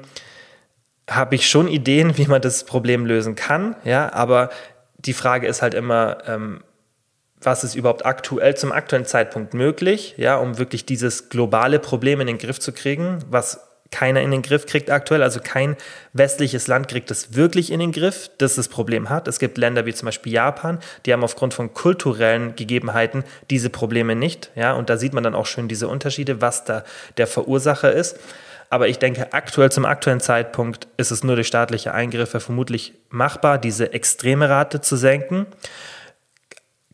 habe 1.09 1.35
ich 1.35 1.49
schon 1.49 1.67
Ideen, 1.67 2.17
wie 2.17 2.27
man 2.27 2.41
das 2.41 2.63
Problem 2.63 3.05
lösen 3.05 3.35
kann, 3.35 3.75
ja, 3.83 4.13
aber 4.13 4.49
die 4.97 5.13
Frage 5.13 5.47
ist 5.47 5.61
halt 5.61 5.73
immer, 5.73 6.19
ähm, 6.25 6.61
was 7.41 7.63
ist 7.63 7.75
überhaupt 7.75 8.05
aktuell 8.05 8.55
zum 8.55 8.71
aktuellen 8.71 9.05
Zeitpunkt 9.05 9.53
möglich, 9.53 10.15
ja, 10.17 10.37
um 10.37 10.57
wirklich 10.57 10.85
dieses 10.85 11.29
globale 11.29 11.79
Problem 11.79 12.19
in 12.21 12.27
den 12.27 12.37
Griff 12.37 12.59
zu 12.59 12.73
kriegen, 12.73 13.19
was 13.29 13.61
keiner 13.91 14.21
in 14.21 14.31
den 14.31 14.41
Griff 14.41 14.65
kriegt 14.65 14.91
aktuell. 14.91 15.23
Also 15.23 15.39
kein 15.43 15.75
westliches 16.13 16.67
Land 16.67 16.87
kriegt 16.87 17.09
es 17.11 17.35
wirklich 17.35 17.71
in 17.71 17.79
den 17.79 17.91
Griff, 17.91 18.29
das 18.37 18.55
das 18.55 18.67
Problem 18.67 19.09
hat. 19.09 19.27
Es 19.27 19.39
gibt 19.39 19.57
Länder 19.57 19.85
wie 19.85 19.93
zum 19.93 20.05
Beispiel 20.05 20.33
Japan, 20.33 20.79
die 21.05 21.13
haben 21.13 21.23
aufgrund 21.23 21.53
von 21.53 21.73
kulturellen 21.73 22.55
Gegebenheiten 22.55 23.23
diese 23.49 23.69
Probleme 23.69 24.15
nicht. 24.15 24.51
Ja, 24.55 24.73
und 24.73 24.89
da 24.89 24.97
sieht 24.97 25.13
man 25.13 25.23
dann 25.23 25.35
auch 25.35 25.47
schön 25.47 25.67
diese 25.67 25.87
Unterschiede, 25.87 26.41
was 26.41 26.65
da 26.65 26.83
der 27.17 27.27
Verursacher 27.27 27.91
ist. 27.91 28.19
Aber 28.69 28.87
ich 28.87 28.99
denke, 28.99 29.33
aktuell 29.33 29.71
zum 29.71 29.85
aktuellen 29.85 30.19
Zeitpunkt 30.19 30.87
ist 30.97 31.09
es 31.09 31.23
nur 31.23 31.35
durch 31.35 31.47
staatliche 31.47 31.91
Eingriffe 31.91 32.39
vermutlich 32.39 32.93
machbar, 33.09 33.57
diese 33.57 33.93
extreme 33.93 34.47
Rate 34.47 34.81
zu 34.81 34.95
senken 34.95 35.47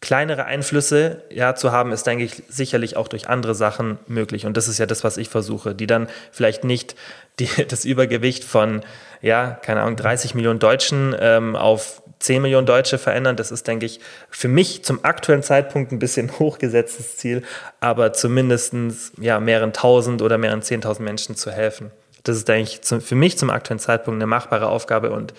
kleinere 0.01 0.45
Einflüsse 0.45 1.23
ja, 1.29 1.55
zu 1.55 1.71
haben, 1.71 1.91
ist, 1.91 2.05
denke 2.05 2.25
ich, 2.25 2.43
sicherlich 2.49 2.97
auch 2.97 3.07
durch 3.07 3.29
andere 3.29 3.55
Sachen 3.55 3.97
möglich. 4.07 4.45
Und 4.45 4.57
das 4.57 4.67
ist 4.67 4.77
ja 4.77 4.85
das, 4.85 5.03
was 5.03 5.17
ich 5.17 5.29
versuche, 5.29 5.73
die 5.73 5.87
dann 5.87 6.07
vielleicht 6.31 6.63
nicht 6.63 6.95
die, 7.39 7.49
das 7.67 7.83
Übergewicht 7.85 8.43
von, 8.43 8.81
ja, 9.21 9.51
keine 9.51 9.81
Ahnung, 9.81 9.97
30 9.97 10.35
Millionen 10.35 10.59
Deutschen 10.59 11.15
ähm, 11.19 11.55
auf 11.55 12.01
10 12.19 12.41
Millionen 12.41 12.65
Deutsche 12.65 12.97
verändern. 12.97 13.35
Das 13.35 13.51
ist, 13.51 13.67
denke 13.67 13.85
ich, 13.85 13.99
für 14.29 14.47
mich 14.47 14.83
zum 14.85 15.03
aktuellen 15.03 15.43
Zeitpunkt 15.43 15.91
ein 15.91 15.99
bisschen 15.99 16.31
hochgesetztes 16.39 17.17
Ziel, 17.17 17.43
aber 17.79 18.13
zumindest 18.13 18.73
ja, 19.19 19.39
mehreren 19.39 19.73
tausend 19.73 20.21
oder 20.21 20.37
mehreren 20.37 20.61
zehntausend 20.61 21.05
Menschen 21.05 21.35
zu 21.35 21.51
helfen. 21.51 21.91
Das 22.23 22.37
ist, 22.37 22.47
denke 22.47 22.71
ich, 22.71 22.81
zum, 22.81 23.01
für 23.01 23.15
mich 23.15 23.37
zum 23.37 23.49
aktuellen 23.49 23.79
Zeitpunkt 23.79 24.17
eine 24.17 24.27
machbare 24.27 24.67
Aufgabe 24.67 25.11
und 25.11 25.33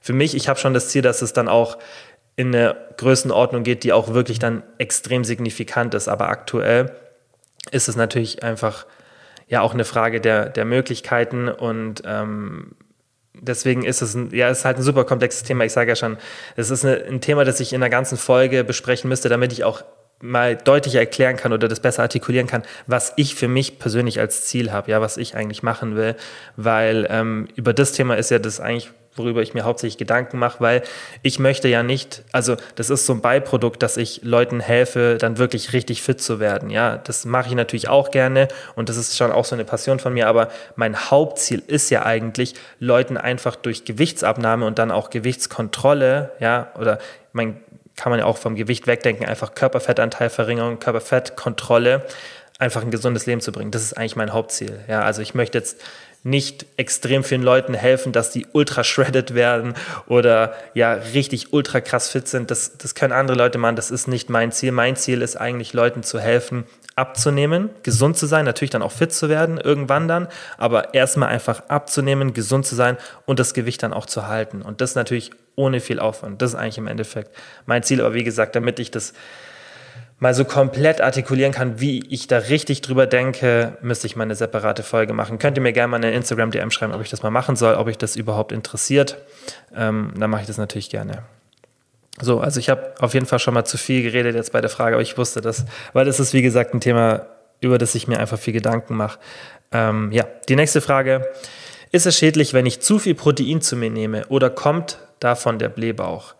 für 0.00 0.12
mich, 0.12 0.34
ich 0.34 0.48
habe 0.48 0.58
schon 0.58 0.74
das 0.74 0.88
Ziel, 0.88 1.00
dass 1.00 1.22
es 1.22 1.32
dann 1.32 1.48
auch 1.48 1.78
in 2.36 2.54
eine 2.54 2.76
Größenordnung 2.96 3.62
geht, 3.62 3.84
die 3.84 3.92
auch 3.92 4.12
wirklich 4.12 4.38
dann 4.38 4.62
extrem 4.78 5.24
signifikant 5.24 5.94
ist. 5.94 6.08
Aber 6.08 6.28
aktuell 6.28 6.92
ist 7.70 7.88
es 7.88 7.96
natürlich 7.96 8.42
einfach 8.42 8.86
ja 9.46 9.60
auch 9.60 9.74
eine 9.74 9.84
Frage 9.84 10.20
der, 10.20 10.48
der 10.48 10.64
Möglichkeiten 10.64 11.48
und 11.48 12.02
ähm, 12.06 12.76
deswegen 13.34 13.84
ist 13.84 14.02
es 14.02 14.14
ein, 14.14 14.34
ja, 14.34 14.48
ist 14.48 14.64
halt 14.64 14.78
ein 14.78 14.82
super 14.82 15.04
komplexes 15.04 15.42
Thema. 15.42 15.64
Ich 15.64 15.72
sage 15.72 15.90
ja 15.90 15.96
schon, 15.96 16.16
es 16.56 16.70
ist 16.70 16.84
eine, 16.84 17.04
ein 17.04 17.20
Thema, 17.20 17.44
das 17.44 17.60
ich 17.60 17.72
in 17.72 17.80
der 17.80 17.90
ganzen 17.90 18.16
Folge 18.16 18.64
besprechen 18.64 19.08
müsste, 19.08 19.28
damit 19.28 19.52
ich 19.52 19.64
auch 19.64 19.84
mal 20.20 20.56
deutlicher 20.56 21.00
erklären 21.00 21.36
kann 21.36 21.52
oder 21.52 21.68
das 21.68 21.80
besser 21.80 22.02
artikulieren 22.02 22.46
kann, 22.46 22.62
was 22.86 23.12
ich 23.16 23.34
für 23.34 23.48
mich 23.48 23.78
persönlich 23.78 24.20
als 24.20 24.44
Ziel 24.44 24.72
habe, 24.72 24.90
ja, 24.90 25.00
was 25.00 25.16
ich 25.16 25.36
eigentlich 25.36 25.62
machen 25.62 25.96
will, 25.96 26.16
weil 26.56 27.06
ähm, 27.10 27.48
über 27.56 27.74
das 27.74 27.92
Thema 27.92 28.16
ist 28.16 28.30
ja 28.30 28.38
das 28.38 28.60
eigentlich 28.60 28.90
worüber 29.16 29.42
ich 29.42 29.54
mir 29.54 29.64
hauptsächlich 29.64 29.98
Gedanken 29.98 30.38
mache, 30.38 30.60
weil 30.60 30.82
ich 31.22 31.38
möchte 31.38 31.68
ja 31.68 31.82
nicht, 31.82 32.22
also 32.32 32.56
das 32.74 32.90
ist 32.90 33.06
so 33.06 33.14
ein 33.14 33.20
Beiprodukt, 33.20 33.82
dass 33.82 33.96
ich 33.96 34.20
Leuten 34.22 34.60
helfe, 34.60 35.16
dann 35.18 35.38
wirklich 35.38 35.72
richtig 35.72 36.02
fit 36.02 36.20
zu 36.20 36.40
werden. 36.40 36.70
Ja, 36.70 36.98
das 36.98 37.24
mache 37.24 37.48
ich 37.48 37.54
natürlich 37.54 37.88
auch 37.88 38.10
gerne 38.10 38.48
und 38.74 38.88
das 38.88 38.96
ist 38.96 39.16
schon 39.16 39.32
auch 39.32 39.44
so 39.44 39.54
eine 39.54 39.64
Passion 39.64 39.98
von 39.98 40.12
mir, 40.12 40.28
aber 40.28 40.48
mein 40.76 41.10
Hauptziel 41.10 41.62
ist 41.66 41.90
ja 41.90 42.04
eigentlich, 42.04 42.54
Leuten 42.78 43.16
einfach 43.16 43.56
durch 43.56 43.84
Gewichtsabnahme 43.84 44.66
und 44.66 44.78
dann 44.78 44.90
auch 44.90 45.10
Gewichtskontrolle, 45.10 46.32
ja, 46.40 46.70
oder 46.78 46.98
mein 47.32 47.60
kann 47.96 48.10
man 48.10 48.18
ja 48.18 48.26
auch 48.26 48.38
vom 48.38 48.56
Gewicht 48.56 48.86
wegdenken, 48.86 49.26
einfach 49.26 49.54
Körperfettanteilverringerung, 49.54 50.80
Körperfettkontrolle, 50.80 52.04
einfach 52.58 52.82
ein 52.82 52.90
gesundes 52.90 53.26
Leben 53.26 53.40
zu 53.40 53.52
bringen. 53.52 53.70
Das 53.70 53.82
ist 53.82 53.94
eigentlich 53.94 54.16
mein 54.16 54.32
Hauptziel. 54.32 54.80
Ja, 54.88 55.02
also 55.02 55.22
ich 55.22 55.34
möchte 55.34 55.58
jetzt 55.58 55.80
nicht 56.24 56.64
extrem 56.78 57.22
vielen 57.22 57.42
Leuten 57.42 57.74
helfen, 57.74 58.12
dass 58.12 58.30
die 58.30 58.46
ultra 58.52 58.82
shredded 58.82 59.34
werden 59.34 59.74
oder 60.06 60.54
ja 60.72 60.94
richtig 60.94 61.52
ultra 61.52 61.80
krass 61.80 62.08
fit 62.08 62.26
sind. 62.26 62.50
Das, 62.50 62.78
das 62.78 62.94
können 62.94 63.12
andere 63.12 63.36
Leute 63.36 63.58
machen. 63.58 63.76
Das 63.76 63.90
ist 63.90 64.08
nicht 64.08 64.30
mein 64.30 64.50
Ziel. 64.50 64.72
Mein 64.72 64.96
Ziel 64.96 65.20
ist 65.20 65.36
eigentlich, 65.36 65.74
Leuten 65.74 66.02
zu 66.02 66.18
helfen, 66.18 66.64
abzunehmen, 66.96 67.68
gesund 67.82 68.16
zu 68.16 68.24
sein, 68.26 68.46
natürlich 68.46 68.70
dann 68.70 68.82
auch 68.82 68.92
fit 68.92 69.12
zu 69.12 69.28
werden, 69.28 69.58
irgendwann 69.58 70.08
dann, 70.08 70.28
aber 70.56 70.94
erstmal 70.94 71.28
einfach 71.28 71.68
abzunehmen, 71.68 72.32
gesund 72.32 72.66
zu 72.66 72.74
sein 72.74 72.96
und 73.26 73.38
das 73.38 73.52
Gewicht 73.52 73.82
dann 73.82 73.92
auch 73.92 74.06
zu 74.06 74.26
halten. 74.26 74.62
Und 74.62 74.80
das 74.80 74.94
natürlich 74.94 75.30
ohne 75.56 75.80
viel 75.80 76.00
Aufwand. 76.00 76.40
Das 76.40 76.50
ist 76.50 76.56
eigentlich 76.56 76.78
im 76.78 76.86
Endeffekt 76.86 77.36
mein 77.66 77.82
Ziel. 77.82 78.00
Aber 78.00 78.14
wie 78.14 78.24
gesagt, 78.24 78.56
damit 78.56 78.78
ich 78.78 78.90
das 78.90 79.12
mal 80.24 80.32
so 80.32 80.46
komplett 80.46 81.02
artikulieren 81.02 81.52
kann, 81.52 81.82
wie 81.82 82.02
ich 82.08 82.26
da 82.26 82.38
richtig 82.38 82.80
drüber 82.80 83.06
denke, 83.06 83.76
müsste 83.82 84.06
ich 84.06 84.16
mal 84.16 84.22
eine 84.22 84.34
separate 84.34 84.82
Folge 84.82 85.12
machen. 85.12 85.38
Könnt 85.38 85.58
ihr 85.58 85.62
mir 85.62 85.74
gerne 85.74 85.88
mal 85.88 85.98
eine 85.98 86.12
Instagram-DM 86.12 86.70
schreiben, 86.70 86.94
ob 86.94 87.02
ich 87.02 87.10
das 87.10 87.22
mal 87.22 87.28
machen 87.28 87.56
soll, 87.56 87.74
ob 87.74 87.88
euch 87.88 87.98
das 87.98 88.16
überhaupt 88.16 88.50
interessiert. 88.50 89.18
Ähm, 89.76 90.14
dann 90.16 90.30
mache 90.30 90.40
ich 90.40 90.46
das 90.46 90.56
natürlich 90.56 90.88
gerne. 90.88 91.24
So, 92.22 92.40
also 92.40 92.58
ich 92.58 92.70
habe 92.70 92.94
auf 93.00 93.12
jeden 93.12 93.26
Fall 93.26 93.38
schon 93.38 93.52
mal 93.52 93.66
zu 93.66 93.76
viel 93.76 94.02
geredet 94.02 94.34
jetzt 94.34 94.50
bei 94.50 94.62
der 94.62 94.70
Frage, 94.70 94.96
aber 94.96 95.02
ich 95.02 95.18
wusste 95.18 95.42
das, 95.42 95.66
weil 95.92 96.06
das 96.06 96.18
ist 96.18 96.32
wie 96.32 96.40
gesagt 96.40 96.72
ein 96.72 96.80
Thema, 96.80 97.26
über 97.60 97.76
das 97.76 97.94
ich 97.94 98.08
mir 98.08 98.18
einfach 98.18 98.38
viel 98.38 98.54
Gedanken 98.54 98.96
mache. 98.96 99.18
Ähm, 99.72 100.10
ja, 100.10 100.24
die 100.48 100.56
nächste 100.56 100.80
Frage. 100.80 101.28
Ist 101.92 102.06
es 102.06 102.16
schädlich, 102.16 102.54
wenn 102.54 102.64
ich 102.64 102.80
zu 102.80 102.98
viel 102.98 103.14
Protein 103.14 103.60
zu 103.60 103.76
mir 103.76 103.90
nehme 103.90 104.26
oder 104.28 104.48
kommt 104.48 105.00
davon 105.20 105.58
der 105.58 105.68
Blähbauch? 105.68 106.34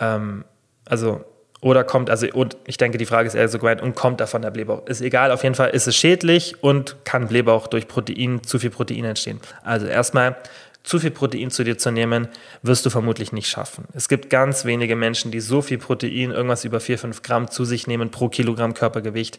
Ähm, 0.00 0.44
also 0.86 1.24
oder 1.60 1.82
kommt, 1.84 2.08
also 2.10 2.26
und 2.32 2.56
ich 2.66 2.76
denke, 2.76 2.98
die 2.98 3.06
Frage 3.06 3.26
ist 3.26 3.34
eher 3.34 3.48
so 3.48 3.58
gemeint, 3.58 3.82
und 3.82 3.94
kommt 3.94 4.20
davon 4.20 4.42
der 4.42 4.50
Blähbauch? 4.50 4.86
Ist 4.86 5.00
egal, 5.00 5.32
auf 5.32 5.42
jeden 5.42 5.54
Fall 5.54 5.70
ist 5.70 5.88
es 5.88 5.96
schädlich 5.96 6.62
und 6.62 6.96
kann 7.04 7.26
Blähbauch 7.26 7.66
durch 7.66 7.88
Protein, 7.88 8.42
zu 8.44 8.58
viel 8.58 8.70
Protein 8.70 9.04
entstehen. 9.04 9.40
Also 9.64 9.86
erstmal, 9.86 10.36
zu 10.84 10.98
viel 11.00 11.10
Protein 11.10 11.50
zu 11.50 11.64
dir 11.64 11.76
zu 11.76 11.90
nehmen, 11.90 12.28
wirst 12.62 12.86
du 12.86 12.90
vermutlich 12.90 13.32
nicht 13.32 13.48
schaffen. 13.48 13.84
Es 13.92 14.08
gibt 14.08 14.30
ganz 14.30 14.64
wenige 14.64 14.96
Menschen, 14.96 15.30
die 15.30 15.40
so 15.40 15.60
viel 15.60 15.78
Protein, 15.78 16.30
irgendwas 16.30 16.64
über 16.64 16.80
4, 16.80 16.98
5 16.98 17.22
Gramm 17.22 17.50
zu 17.50 17.64
sich 17.64 17.86
nehmen 17.86 18.10
pro 18.10 18.28
Kilogramm 18.28 18.72
Körpergewicht. 18.72 19.38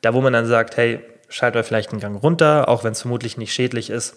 Da, 0.00 0.14
wo 0.14 0.20
man 0.20 0.32
dann 0.32 0.46
sagt, 0.46 0.76
hey, 0.76 1.00
schalt 1.28 1.54
mal 1.54 1.64
vielleicht 1.64 1.90
einen 1.90 2.00
Gang 2.00 2.22
runter, 2.22 2.68
auch 2.68 2.84
wenn 2.84 2.92
es 2.92 3.02
vermutlich 3.02 3.36
nicht 3.36 3.52
schädlich 3.52 3.90
ist, 3.90 4.16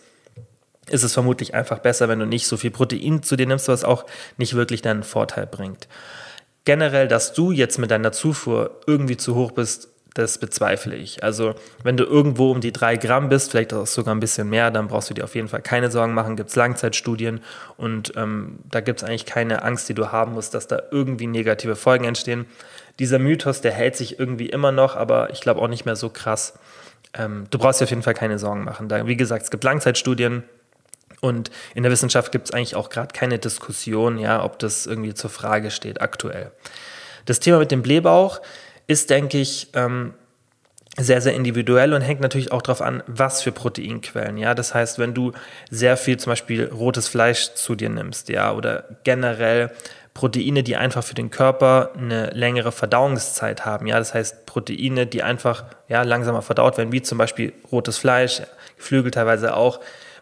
ist 0.88 1.04
es 1.04 1.14
vermutlich 1.14 1.54
einfach 1.54 1.80
besser, 1.80 2.08
wenn 2.08 2.20
du 2.20 2.26
nicht 2.26 2.48
so 2.48 2.58
viel 2.58 2.72
Protein 2.72 3.24
zu 3.24 3.36
dir 3.36 3.46
nimmst, 3.46 3.68
was 3.68 3.84
auch 3.84 4.06
nicht 4.38 4.56
wirklich 4.56 4.82
deinen 4.82 5.04
Vorteil 5.04 5.48
bringt. 5.48 5.88
Generell, 6.70 7.08
dass 7.08 7.34
du 7.34 7.52
jetzt 7.52 7.80
mit 7.80 7.90
deiner 7.90 8.12
Zufuhr 8.12 8.82
irgendwie 8.86 9.18
zu 9.18 9.34
hoch 9.34 9.54
bist, 9.54 9.90
das 10.14 10.38
bezweifle 10.38 10.96
ich. 10.96 11.24
Also 11.24 11.56
wenn 11.82 11.98
du 11.98 12.04
irgendwo 12.04 12.52
um 12.52 12.62
die 12.62 12.72
drei 12.72 12.96
Gramm 12.96 13.28
bist, 13.28 13.50
vielleicht 13.50 13.74
auch 13.74 13.88
sogar 13.88 14.14
ein 14.14 14.20
bisschen 14.20 14.52
mehr, 14.52 14.70
dann 14.70 14.88
brauchst 14.88 15.10
du 15.10 15.16
dir 15.16 15.24
auf 15.24 15.34
jeden 15.34 15.48
Fall 15.48 15.64
keine 15.64 15.90
Sorgen 15.90 16.14
machen. 16.14 16.36
Gibt 16.36 16.52
es 16.52 16.56
Langzeitstudien 16.56 17.42
und 17.78 18.14
ähm, 18.18 18.60
da 18.70 18.82
gibt 18.82 19.02
es 19.02 19.04
eigentlich 19.04 19.26
keine 19.26 19.64
Angst, 19.64 19.90
die 19.90 19.96
du 19.96 20.12
haben 20.12 20.34
musst, 20.34 20.54
dass 20.54 20.68
da 20.68 20.80
irgendwie 20.92 21.26
negative 21.26 21.76
Folgen 21.76 22.06
entstehen. 22.06 22.46
Dieser 23.00 23.18
Mythos, 23.18 23.62
der 23.62 23.72
hält 23.72 23.96
sich 23.96 24.20
irgendwie 24.20 24.50
immer 24.50 24.72
noch, 24.72 24.96
aber 24.96 25.32
ich 25.32 25.42
glaube 25.42 25.64
auch 25.64 25.70
nicht 25.70 25.86
mehr 25.86 25.96
so 25.96 26.10
krass. 26.10 26.54
Ähm, 27.16 27.46
du 27.50 27.58
brauchst 27.58 27.82
dir 27.82 27.86
auf 27.86 27.90
jeden 27.90 28.04
Fall 28.04 28.14
keine 28.14 28.38
Sorgen 28.38 28.64
machen. 28.64 28.90
Da, 28.90 29.08
wie 29.08 29.18
gesagt, 29.18 29.42
es 29.42 29.50
gibt 29.50 29.64
Langzeitstudien. 29.64 30.44
Und 31.22 31.52
in 31.76 31.84
der 31.84 31.92
Wissenschaft 31.92 32.32
gibt 32.32 32.48
es 32.48 32.54
eigentlich 32.54 32.76
auch 32.76 32.90
gerade 32.90 33.14
keine 33.14 33.40
Diskussion, 33.40 34.18
ja, 34.18 34.44
ob 34.44 34.60
das 34.60 34.86
irgendwie 34.86 35.14
zur 35.14 35.30
Frage 35.30 35.70
steht 35.72 36.02
aktuell. 36.02 36.52
Das 37.26 37.40
Thema 37.40 37.60
mit 37.60 37.72
dem 37.72 37.82
Blähbauch, 37.82 38.42
ist, 38.90 39.12
denke 39.12 39.38
ich, 39.38 39.70
ähm, 39.76 40.16
sehr, 40.98 41.22
sehr 41.22 41.34
individuell 41.36 41.94
und 41.94 42.02
hängt 42.02 42.22
natürlich 42.22 42.52
auch 42.52 42.64
darauf 42.64 42.82
an, 42.82 43.04
was 43.06 43.44
für 43.44 43.52
Proteinquellen. 43.52 44.38
Ja, 44.38 44.56
das 44.56 44.74
heißt, 44.74 44.98
wenn 44.98 45.14
du 45.14 45.32
sehr 45.70 45.96
viel 45.96 46.18
zum 46.18 46.32
Beispiel 46.32 46.66
rotes 46.66 47.08
Fleisch 47.08 47.54
zu 47.54 47.76
dir 47.76 47.90
nimmst, 47.90 48.30
ja, 48.30 48.52
oder 48.52 48.86
generell 49.04 49.72
Proteine, 50.16 50.64
die 50.64 50.76
einfach 50.76 51.04
für 51.04 51.14
den 51.14 51.30
Körper 51.30 51.92
eine 51.96 52.32
längere 52.32 52.72
Verdauungszeit 52.72 53.64
haben. 53.64 53.86
Ja, 53.86 54.00
das 54.00 54.16
heißt 54.16 54.48
Proteine, 54.48 55.06
die 55.06 55.22
einfach 55.22 55.66
ja, 55.88 56.02
langsamer 56.02 56.42
verdaut 56.42 56.78
werden, 56.78 56.92
wie 56.92 57.04
zum 57.04 57.20
Beispiel 57.20 57.54
rotes 57.72 58.00
Fleisch, 58.00 58.42
Geflügel 58.76 59.12
teilweise 59.12 59.56
auch. 59.56 59.80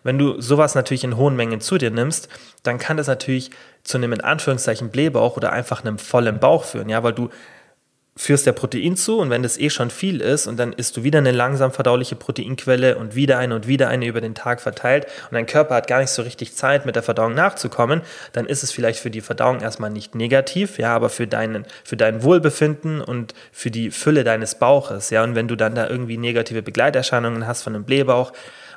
Wenn 0.08 0.18
du 0.18 0.40
sowas 0.40 0.74
natürlich 0.74 1.04
in 1.04 1.18
hohen 1.18 1.36
Mengen 1.36 1.60
zu 1.60 1.78
dir 1.78 1.92
nimmst, 1.92 2.30
dann 2.64 2.78
kann 2.78 2.96
das 2.96 3.08
natürlich 3.08 3.52
zu 3.84 3.98
einem 3.98 4.14
in 4.14 4.22
Anführungszeichen 4.22 4.90
Blähbauch 4.90 5.36
oder 5.36 5.52
einfach 5.52 5.84
einem 5.84 5.98
vollen 5.98 6.40
Bauch 6.40 6.64
führen, 6.64 6.88
ja, 6.88 7.04
weil 7.04 7.12
du 7.12 7.28
führst 8.16 8.46
der 8.46 8.54
Protein 8.54 8.96
zu 8.96 9.20
und 9.20 9.30
wenn 9.30 9.44
das 9.44 9.60
eh 9.60 9.70
schon 9.70 9.90
viel 9.90 10.22
ist 10.22 10.48
und 10.48 10.58
dann 10.58 10.72
isst 10.72 10.96
du 10.96 11.04
wieder 11.04 11.20
eine 11.20 11.34
langsam 11.34 11.74
verdauliche 11.74 12.16
Proteinquelle 12.16 12.98
und 12.98 13.16
wieder 13.16 13.38
eine 13.38 13.54
und 13.54 13.68
wieder 13.68 13.90
eine 13.90 14.06
über 14.06 14.22
den 14.22 14.34
Tag 14.34 14.62
verteilt 14.62 15.08
und 15.26 15.34
dein 15.34 15.46
Körper 15.46 15.76
hat 15.76 15.88
gar 15.88 16.00
nicht 16.00 16.12
so 16.12 16.22
richtig 16.22 16.56
Zeit 16.56 16.86
mit 16.86 16.96
der 16.96 17.04
Verdauung 17.04 17.36
nachzukommen, 17.36 18.02
dann 18.32 18.46
ist 18.46 18.64
es 18.64 18.72
vielleicht 18.72 19.00
für 19.00 19.12
die 19.12 19.20
Verdauung 19.20 19.60
erstmal 19.60 19.90
nicht 19.90 20.16
negativ, 20.16 20.80
ja, 20.80 20.96
aber 20.96 21.10
für 21.10 21.28
deinen 21.28 21.66
für 21.84 21.98
dein 21.98 22.24
Wohlbefinden 22.24 23.02
und 23.02 23.34
für 23.52 23.72
die 23.72 23.92
Fülle 23.92 24.24
deines 24.24 24.56
Bauches, 24.56 25.10
ja, 25.10 25.22
und 25.22 25.36
wenn 25.36 25.50
du 25.50 25.58
dann 25.58 25.76
da 25.76 25.90
irgendwie 25.90 26.18
negative 26.18 26.62
Begleiterscheinungen 26.62 27.46
hast 27.46 27.62
von 27.62 27.76
einem 27.76 27.84
Blähbauch, 27.84 28.32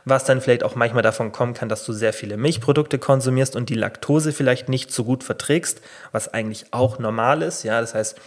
was 0.04 0.24
dann 0.24 0.40
vielleicht 0.40 0.62
auch 0.64 0.74
manchmal 0.74 1.02
davon 1.02 1.32
kommen 1.32 1.54
kann, 1.54 1.68
dass 1.68 1.84
du 1.84 1.92
sehr 1.92 2.12
viele 2.12 2.36
Milchprodukte 2.36 2.98
konsumierst 2.98 3.56
und 3.56 3.68
die 3.68 3.74
Laktose 3.74 4.32
vielleicht 4.32 4.68
nicht 4.68 4.92
so 4.92 5.04
gut 5.04 5.24
verträgst, 5.24 5.80
was 6.12 6.32
eigentlich 6.32 6.66
auch 6.70 6.98
normal 6.98 7.42
ist, 7.42 7.62
ja, 7.62 7.80
das 7.80 7.94
heißt, 7.94 8.20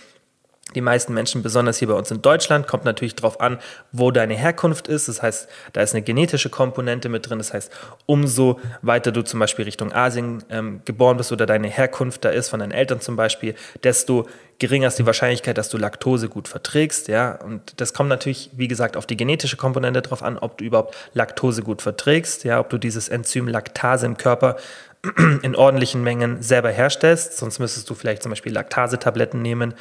die 0.76 0.82
meisten 0.82 1.14
Menschen, 1.14 1.44
besonders 1.44 1.78
hier 1.78 1.88
bei 1.88 1.94
uns 1.94 2.12
in 2.12 2.22
Deutschland, 2.22 2.68
kommt 2.68 2.86
natürlich 2.86 3.16
darauf 3.16 3.40
an, 3.40 3.60
wo 3.92 4.12
deine 4.12 4.36
Herkunft 4.36 4.88
ist. 4.88 5.08
Das 5.08 5.22
heißt, 5.22 5.48
da 5.74 5.82
ist 5.82 5.94
eine 5.94 6.04
genetische 6.04 6.50
Komponente 6.50 7.10
mit 7.10 7.30
drin. 7.30 7.38
Das 7.38 7.54
heißt, 7.54 7.72
umso 8.06 8.60
weiter 8.82 9.12
du 9.12 9.22
zum 9.24 9.40
Beispiel 9.40 9.66
Richtung 9.66 9.94
Asien 9.94 10.44
ähm, 10.50 10.82
geboren 10.86 11.18
bist 11.18 11.32
oder 11.32 11.46
deine 11.46 11.68
Herkunft 11.68 12.26
da 12.26 12.30
ist, 12.30 12.50
von 12.50 12.60
deinen 12.60 12.72
Eltern 12.72 13.02
zum 13.02 13.16
Beispiel, 13.16 13.56
desto 13.84 14.28
geringer 14.60 14.88
ist 14.88 15.00
die 15.00 15.06
Wahrscheinlichkeit, 15.06 15.58
dass 15.58 15.70
du 15.70 15.78
Laktose 15.78 16.30
gut 16.30 16.48
verträgst. 16.48 17.08
Ja? 17.08 17.34
Und 17.36 17.82
das 17.82 17.94
kommt 17.94 18.10
natürlich, 18.10 18.50
wie 18.54 18.68
gesagt, 18.68 18.98
auf 18.98 19.06
die 19.06 19.18
genetische 19.18 19.58
Komponente 19.58 20.02
drauf 20.02 20.24
an, 20.24 20.38
ob 20.38 20.58
du 20.58 20.66
überhaupt 20.66 20.96
Laktose 21.14 21.64
gut 21.64 21.82
verträgst, 21.82 22.44
ja? 22.44 22.60
ob 22.60 22.70
du 22.70 22.78
dieses 22.78 23.10
Enzym 23.10 23.48
Laktase 23.48 24.06
im 24.06 24.18
Körper 24.18 24.58
in 25.42 25.56
ordentlichen 25.56 26.04
Mengen 26.04 26.42
selber 26.42 26.70
herstellst. 26.70 27.38
Sonst 27.38 27.60
müsstest 27.60 27.90
du 27.90 27.96
vielleicht 27.96 28.24
zum 28.24 28.30
Beispiel 28.30 28.54
Laktasetabletten 28.54 29.42
nehmen 29.42 29.74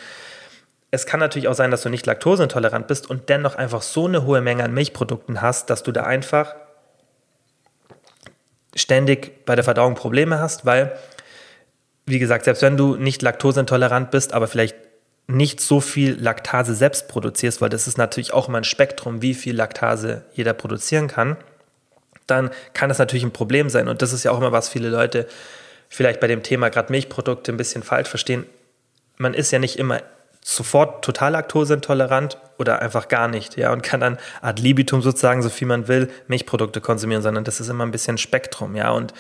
es 0.95 1.07
kann 1.07 1.21
natürlich 1.21 1.49
auch 1.49 1.55
sein, 1.55 1.71
dass 1.71 1.83
du 1.83 1.89
nicht 1.89 2.05
laktoseintolerant 2.05 2.87
bist 2.87 3.09
und 3.09 3.31
dennoch 3.31 3.57
einfach 3.57 3.81
so 3.81 4.07
eine 4.07 4.25
hohe 4.25 4.43
Menge 4.43 4.63
an 4.63 4.75
Milchprodukten 4.75 5.41
hast, 5.41 5.71
dass 5.71 5.83
du 5.83 5.91
da 5.91 6.05
einfach 6.05 6.55
ständig 8.77 9.47
bei 9.47 9.55
der 9.55 9.65
Verdauung 9.65 9.95
Probleme 9.95 10.39
hast, 10.39 10.67
weil, 10.67 10.97
wie 12.05 12.19
gesagt, 12.19 12.45
selbst 12.45 12.61
wenn 12.61 12.77
du 12.77 12.97
nicht 12.97 13.23
laktoseintolerant 13.23 14.11
bist, 14.11 14.35
aber 14.35 14.47
vielleicht 14.47 14.77
nicht 15.27 15.61
so 15.61 15.81
viel 15.81 16.21
Laktase 16.21 16.75
selbst 16.75 17.09
produzierst, 17.09 17.63
weil 17.63 17.71
das 17.71 17.87
ist 17.87 17.97
natürlich 17.97 18.35
auch 18.35 18.49
immer 18.49 18.59
ein 18.59 18.65
Spektrum, 18.65 19.23
wie 19.23 19.33
viel 19.33 19.57
Laktase 19.57 20.27
jeder 20.35 20.53
produzieren 20.53 21.09
kann, 21.09 21.39
dann 22.27 22.51
kann 22.75 22.91
das 22.91 22.99
natürlich 22.99 23.25
ein 23.25 23.33
Problem 23.33 23.71
sein. 23.71 23.89
Und 23.89 24.03
das 24.03 24.13
ist 24.13 24.25
ja 24.25 24.31
auch 24.31 24.39
immer, 24.39 24.53
was 24.53 24.69
viele 24.69 24.91
Leute 24.91 25.27
vielleicht 25.89 26.21
bei 26.21 26.27
dem 26.27 26.43
Thema 26.43 26.69
gerade 26.69 26.93
Milchprodukte 26.93 27.51
ein 27.51 27.57
bisschen 27.57 27.83
falsch 27.83 28.11
verstehen. 28.11 28.45
Man 29.17 29.33
ist 29.33 29.53
ja 29.53 29.59
nicht 29.59 29.79
immer 29.79 30.03
sofort 30.45 31.05
total 31.05 31.33
laktoseintolerant 31.33 32.39
oder 32.59 32.83
einfach 32.83 33.09
gar 33.09 33.29
nicht, 33.29 33.57
ja, 33.57 33.73
und 33.73 33.83
kann 33.83 34.01
dann 34.01 34.19
ad 34.41 34.61
libitum 34.61 35.01
sozusagen, 35.01 35.43
so 35.43 35.49
viel 35.49 35.69
man 35.69 35.89
will, 35.89 36.11
Milchprodukte 36.27 36.81
konsumieren, 36.81 37.23
sondern 37.23 37.45
das 37.45 37.61
ist 37.61 37.69
immer 37.69 37.87
ein 37.87 37.93
bisschen 37.93 38.19
Spektrum, 38.19 38.75
ja, 38.75 38.91
und 38.91 39.15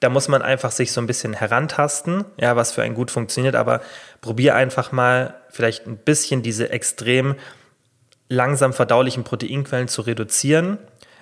da 0.00 0.10
muss 0.10 0.28
man 0.28 0.42
einfach 0.42 0.70
sich 0.70 0.92
so 0.92 1.00
ein 1.00 1.06
bisschen 1.06 1.32
herantasten, 1.32 2.26
ja, 2.38 2.56
was 2.56 2.72
für 2.72 2.82
einen 2.82 2.94
gut 2.94 3.10
funktioniert, 3.10 3.54
aber 3.54 3.80
probier 4.20 4.54
einfach 4.54 4.92
mal 4.92 5.34
vielleicht 5.48 5.86
ein 5.86 5.96
bisschen 5.96 6.42
diese 6.42 6.70
extrem 6.70 7.36
langsam 8.28 8.72
verdaulichen 8.72 9.24
Proteinquellen 9.24 9.88
zu 9.88 10.02
reduzieren 10.02 10.78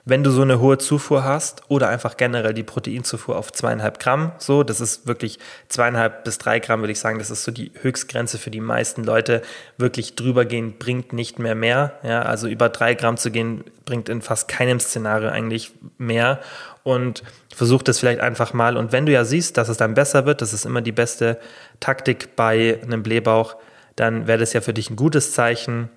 wenn 0.06 0.22
du 0.22 0.30
so 0.30 0.42
eine 0.42 0.60
hohe 0.60 0.76
Zufuhr 0.76 1.24
hast 1.24 1.62
oder 1.68 1.88
einfach 1.88 2.18
generell 2.18 2.52
die 2.52 2.62
Proteinzufuhr 2.62 3.36
auf 3.36 3.52
zweieinhalb 3.52 3.98
Gramm, 3.98 4.32
so, 4.36 4.62
das 4.62 4.82
ist 4.82 5.06
wirklich 5.06 5.38
zweieinhalb 5.68 6.24
bis 6.24 6.36
drei 6.36 6.60
Gramm, 6.60 6.80
würde 6.80 6.92
ich 6.92 7.00
sagen, 7.00 7.18
das 7.18 7.30
ist 7.30 7.42
so 7.42 7.50
die 7.50 7.72
Höchstgrenze 7.80 8.36
für 8.36 8.50
die 8.50 8.60
meisten 8.60 9.02
Leute. 9.02 9.40
Wirklich 9.78 10.14
drüber 10.14 10.44
gehen 10.44 10.76
bringt 10.78 11.14
nicht 11.14 11.38
mehr 11.38 11.54
mehr. 11.54 11.94
Ja, 12.02 12.22
also 12.22 12.48
über 12.48 12.68
drei 12.68 12.94
Gramm 12.94 13.16
zu 13.16 13.30
gehen 13.30 13.64
bringt 13.86 14.10
in 14.10 14.20
fast 14.20 14.46
keinem 14.46 14.78
Szenario 14.78 15.30
eigentlich 15.30 15.72
mehr. 15.96 16.40
Und 16.82 17.22
versuch 17.54 17.82
das 17.82 17.98
vielleicht 17.98 18.20
einfach 18.20 18.52
mal. 18.52 18.76
Und 18.76 18.92
wenn 18.92 19.06
du 19.06 19.12
ja 19.12 19.24
siehst, 19.24 19.56
dass 19.56 19.70
es 19.70 19.78
dann 19.78 19.94
besser 19.94 20.26
wird, 20.26 20.42
das 20.42 20.52
ist 20.52 20.66
immer 20.66 20.82
die 20.82 20.92
beste 20.92 21.38
Taktik 21.80 22.36
bei 22.36 22.78
einem 22.82 23.02
Blähbauch, 23.02 23.56
dann 23.96 24.26
wäre 24.26 24.38
das 24.38 24.52
ja 24.52 24.60
für 24.60 24.74
dich 24.74 24.90
ein 24.90 24.96
gutes 24.96 25.32
Zeichen, 25.32 25.88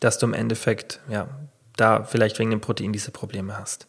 dass 0.00 0.18
du 0.18 0.26
im 0.26 0.34
Endeffekt 0.34 0.98
ja, 1.08 1.28
da 1.76 2.04
vielleicht 2.04 2.38
wegen 2.38 2.50
dem 2.50 2.60
Protein 2.60 2.92
diese 2.92 3.10
Probleme 3.10 3.58
hast. 3.58 3.86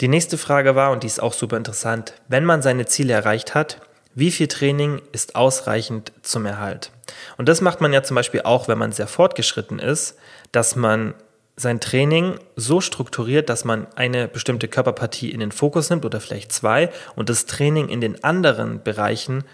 Die 0.00 0.08
nächste 0.08 0.38
Frage 0.38 0.74
war, 0.74 0.90
und 0.90 1.02
die 1.02 1.06
ist 1.06 1.22
auch 1.22 1.32
super 1.32 1.56
interessant, 1.56 2.14
wenn 2.28 2.44
man 2.44 2.62
seine 2.62 2.86
Ziele 2.86 3.12
erreicht 3.12 3.54
hat, 3.54 3.80
wie 4.14 4.30
viel 4.30 4.48
Training 4.48 5.02
ist 5.12 5.34
ausreichend 5.34 6.12
zum 6.22 6.46
Erhalt? 6.46 6.90
Und 7.36 7.48
das 7.48 7.60
macht 7.60 7.80
man 7.80 7.92
ja 7.92 8.02
zum 8.02 8.14
Beispiel 8.14 8.42
auch, 8.42 8.68
wenn 8.68 8.78
man 8.78 8.92
sehr 8.92 9.08
fortgeschritten 9.08 9.78
ist, 9.78 10.16
dass 10.52 10.76
man 10.76 11.14
sein 11.56 11.80
Training 11.80 12.38
so 12.56 12.80
strukturiert, 12.80 13.48
dass 13.48 13.64
man 13.64 13.86
eine 13.94 14.26
bestimmte 14.26 14.68
Körperpartie 14.68 15.30
in 15.30 15.40
den 15.40 15.52
Fokus 15.52 15.90
nimmt 15.90 16.04
oder 16.04 16.20
vielleicht 16.20 16.52
zwei 16.52 16.90
und 17.14 17.28
das 17.28 17.46
Training 17.46 17.88
in 17.88 18.00
den 18.00 18.24
anderen 18.24 18.82
Bereichen 18.82 19.44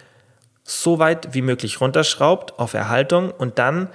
so 0.64 0.98
weit 0.98 1.34
wie 1.34 1.42
möglich 1.42 1.80
runterschraubt 1.80 2.58
auf 2.58 2.74
Erhaltung 2.74 3.30
und 3.30 3.58
dann 3.58 3.88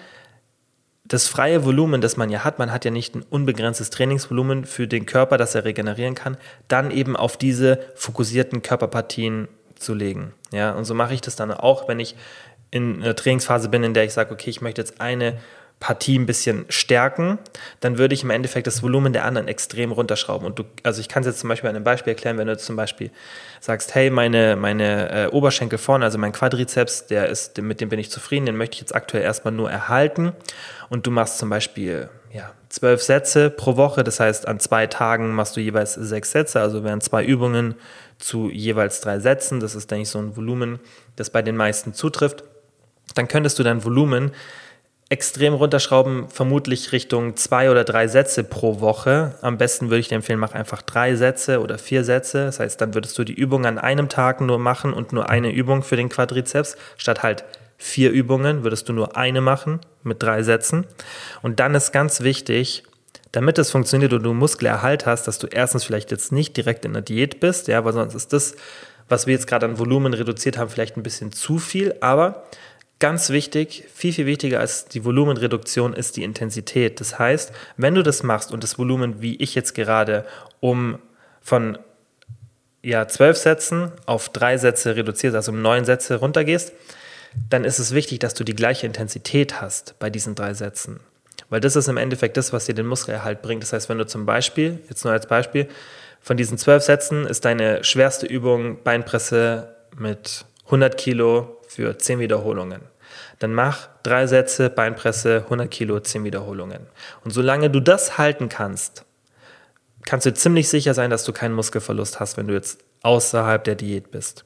das 1.07 1.27
freie 1.27 1.63
Volumen, 1.63 2.01
das 2.01 2.17
man 2.17 2.29
ja 2.29 2.43
hat, 2.43 2.57
man 2.57 2.71
hat 2.71 2.83
ja 2.83 2.91
nicht 2.91 3.15
ein 3.15 3.21
unbegrenztes 3.21 3.91
Trainingsvolumen 3.91 4.65
für 4.65 4.87
den 4.87 5.05
Körper, 5.05 5.37
das 5.37 5.53
er 5.53 5.63
regenerieren 5.63 6.15
kann, 6.15 6.37
dann 6.67 6.89
eben 6.89 7.15
auf 7.15 7.37
diese 7.37 7.79
fokussierten 7.93 8.63
Körperpartien 8.63 9.47
zu 9.75 9.93
legen. 9.93 10.33
Ja, 10.51 10.71
und 10.71 10.85
so 10.85 10.95
mache 10.95 11.13
ich 11.13 11.21
das 11.21 11.35
dann 11.35 11.51
auch, 11.51 11.87
wenn 11.87 11.99
ich 11.99 12.15
in 12.71 13.03
einer 13.03 13.15
Trainingsphase 13.15 13.69
bin, 13.69 13.83
in 13.83 13.93
der 13.93 14.05
ich 14.05 14.13
sage, 14.13 14.33
okay, 14.33 14.49
ich 14.49 14.61
möchte 14.61 14.81
jetzt 14.81 14.99
eine 14.99 15.37
Partie 15.79 16.17
ein 16.17 16.25
bisschen 16.25 16.65
stärken, 16.69 17.38
dann 17.79 17.97
würde 17.97 18.13
ich 18.13 18.23
im 18.23 18.29
Endeffekt 18.29 18.65
das 18.65 18.81
Volumen 18.81 19.13
der 19.13 19.25
anderen 19.25 19.47
extrem 19.47 19.91
runterschrauben. 19.91 20.47
Und 20.47 20.57
du, 20.57 20.63
also 20.83 21.01
ich 21.01 21.09
kann 21.09 21.21
es 21.21 21.27
jetzt 21.27 21.39
zum 21.39 21.49
Beispiel 21.49 21.69
an 21.69 21.75
einem 21.75 21.83
Beispiel 21.83 22.11
erklären, 22.11 22.38
wenn 22.38 22.47
du 22.47 22.57
zum 22.57 22.75
Beispiel 22.75 23.11
sagst, 23.59 23.93
hey, 23.93 24.09
meine, 24.09 24.55
meine 24.55 25.25
äh, 25.25 25.27
Oberschenkel 25.27 25.77
vorne, 25.77 26.05
also 26.05 26.17
mein 26.17 26.31
Quadrizeps, 26.31 27.07
der 27.07 27.27
ist, 27.27 27.61
mit 27.61 27.81
dem 27.81 27.89
bin 27.89 27.99
ich 27.99 28.09
zufrieden, 28.09 28.45
den 28.45 28.57
möchte 28.57 28.75
ich 28.75 28.81
jetzt 28.81 28.95
aktuell 28.95 29.23
erstmal 29.23 29.53
nur 29.53 29.69
erhalten. 29.69 30.31
Und 30.89 31.05
du 31.05 31.11
machst 31.11 31.38
zum 31.38 31.49
Beispiel 31.49 32.09
ja, 32.31 32.51
zwölf 32.69 33.01
Sätze 33.03 33.49
pro 33.49 33.75
Woche, 33.75 34.03
das 34.03 34.19
heißt, 34.19 34.47
an 34.47 34.59
zwei 34.59 34.88
Tagen 34.88 35.33
machst 35.33 35.55
du 35.55 35.61
jeweils 35.61 35.93
sechs 35.93 36.31
Sätze, 36.31 36.61
also 36.61 36.83
wären 36.83 37.01
zwei 37.01 37.23
Übungen 37.23 37.75
zu 38.17 38.49
jeweils 38.49 39.01
drei 39.01 39.19
Sätzen. 39.19 39.59
Das 39.59 39.75
ist, 39.75 39.91
denke 39.91 40.03
ich, 40.03 40.09
so 40.09 40.19
ein 40.19 40.35
Volumen, 40.35 40.79
das 41.15 41.29
bei 41.29 41.41
den 41.41 41.57
meisten 41.57 41.93
zutrifft. 41.93 42.43
Dann 43.13 43.27
könntest 43.27 43.59
du 43.59 43.63
dein 43.63 43.83
Volumen 43.83 44.31
extrem 45.09 45.53
runterschrauben, 45.53 46.29
vermutlich 46.29 46.91
Richtung 46.91 47.35
zwei 47.35 47.69
oder 47.69 47.83
drei 47.83 48.07
Sätze 48.07 48.43
pro 48.43 48.79
Woche. 48.79 49.35
Am 49.41 49.57
besten 49.57 49.89
würde 49.89 49.99
ich 49.99 50.07
dir 50.07 50.15
empfehlen, 50.15 50.39
mach 50.39 50.53
einfach 50.53 50.82
drei 50.82 51.15
Sätze 51.15 51.61
oder 51.61 51.77
vier 51.77 52.03
Sätze. 52.03 52.45
Das 52.45 52.59
heißt, 52.59 52.82
dann 52.82 52.95
würdest 52.95 53.17
du 53.17 53.23
die 53.23 53.36
Übung 53.36 53.65
an 53.65 53.77
einem 53.77 54.09
Tag 54.09 54.41
nur 54.41 54.57
machen 54.57 54.93
und 54.93 55.13
nur 55.13 55.30
eine 55.30 55.51
Übung 55.51 55.84
für 55.84 55.95
den 55.95 56.09
Quadrizeps, 56.09 56.75
statt 56.97 57.21
halt 57.21 57.45
vier 57.77 58.09
Übungen 58.11 58.63
würdest 58.63 58.89
du 58.89 58.93
nur 58.93 59.15
eine 59.15 59.41
machen 59.41 59.80
mit 60.01 60.23
drei 60.23 60.41
Sätzen. 60.43 60.86
Und 61.41 61.59
dann 61.59 61.75
ist 61.75 61.91
ganz 61.91 62.21
wichtig, 62.21 62.84
damit 63.32 63.57
es 63.59 63.69
funktioniert 63.69 64.13
und 64.13 64.23
du 64.23 64.34
Muskelerhalt 64.34 65.05
hast, 65.05 65.27
dass 65.27 65.39
du 65.39 65.47
erstens 65.47 65.84
vielleicht 65.84 66.09
jetzt 66.09 66.32
nicht 66.32 66.55
direkt 66.57 66.86
in 66.86 66.93
der 66.93 67.01
Diät 67.01 67.39
bist, 67.39 67.67
ja, 67.67 67.84
weil 67.84 67.93
sonst 67.93 68.15
ist 68.15 68.34
das, 68.34 68.55
was 69.09 69.27
wir 69.27 69.34
jetzt 69.34 69.45
gerade 69.45 69.65
an 69.65 69.77
Volumen 69.77 70.13
reduziert 70.13 70.57
haben, 70.57 70.69
vielleicht 70.69 70.97
ein 70.97 71.03
bisschen 71.03 71.32
zu 71.32 71.59
viel, 71.59 71.95
aber 71.99 72.45
Ganz 72.99 73.29
wichtig, 73.29 73.83
viel, 73.93 74.13
viel 74.13 74.25
wichtiger 74.25 74.61
als 74.61 74.85
die 74.85 75.03
Volumenreduktion 75.03 75.93
ist 75.93 76.15
die 76.15 76.23
Intensität. 76.23 77.01
Das 77.01 77.19
heißt, 77.19 77.51
wenn 77.75 77.93
du 77.93 78.03
das 78.03 78.23
machst 78.23 78.53
und 78.53 78.63
das 78.63 78.77
Volumen, 78.77 79.21
wie 79.21 79.35
ich 79.35 79.53
jetzt 79.53 79.75
gerade, 79.75 80.25
um 80.61 80.99
von 81.41 81.77
ja, 82.81 83.07
zwölf 83.07 83.35
Sätzen 83.35 83.91
auf 84.05 84.29
drei 84.29 84.57
Sätze 84.57 84.95
reduzierst, 84.95 85.35
also 85.35 85.51
um 85.51 85.61
neun 85.61 85.83
Sätze 85.83 86.15
runtergehst, 86.15 86.71
dann 87.49 87.65
ist 87.65 87.79
es 87.79 87.93
wichtig, 87.93 88.19
dass 88.19 88.33
du 88.33 88.45
die 88.45 88.55
gleiche 88.55 88.85
Intensität 88.85 89.59
hast 89.59 89.99
bei 89.99 90.09
diesen 90.09 90.35
drei 90.35 90.53
Sätzen. 90.53 91.01
Weil 91.49 91.59
das 91.59 91.75
ist 91.75 91.89
im 91.89 91.97
Endeffekt 91.97 92.37
das, 92.37 92.53
was 92.53 92.65
dir 92.65 92.75
den 92.75 92.87
Muskelerhalt 92.87 93.41
bringt. 93.41 93.61
Das 93.61 93.73
heißt, 93.73 93.89
wenn 93.89 93.97
du 93.97 94.05
zum 94.05 94.25
Beispiel, 94.25 94.79
jetzt 94.87 95.03
nur 95.03 95.13
als 95.13 95.27
Beispiel, 95.27 95.67
von 96.21 96.37
diesen 96.37 96.57
zwölf 96.57 96.83
Sätzen 96.83 97.25
ist 97.27 97.45
deine 97.45 97.83
schwerste 97.83 98.25
Übung 98.25 98.81
Beinpresse 98.83 99.75
mit 99.97 100.45
100 100.65 100.97
Kilo 100.97 101.55
für 101.76 101.97
10 101.97 102.19
Wiederholungen. 102.19 102.82
Dann 103.39 103.53
mach 103.53 103.88
drei 104.03 104.28
Sätze 104.28 104.69
Beinpresse, 104.69 105.43
100 105.45 105.69
Kilo, 105.69 105.99
10 105.99 106.23
Wiederholungen. 106.23 106.88
Und 107.23 107.32
solange 107.32 107.69
du 107.69 107.80
das 107.80 108.17
halten 108.17 108.49
kannst, 108.49 109.05
kannst 110.05 110.26
du 110.26 110.34
ziemlich 110.34 110.69
sicher 110.69 110.93
sein, 110.93 111.09
dass 111.09 111.23
du 111.23 111.34
keinen 111.34 111.53
Muskelverlust 111.53 112.19
hast, 112.19 112.38
wenn 112.38 112.47
du 112.47 112.53
jetzt 112.53 112.80
außerhalb 113.03 113.63
der 113.63 113.76
Diät 113.76 114.11
bist. 114.11 114.43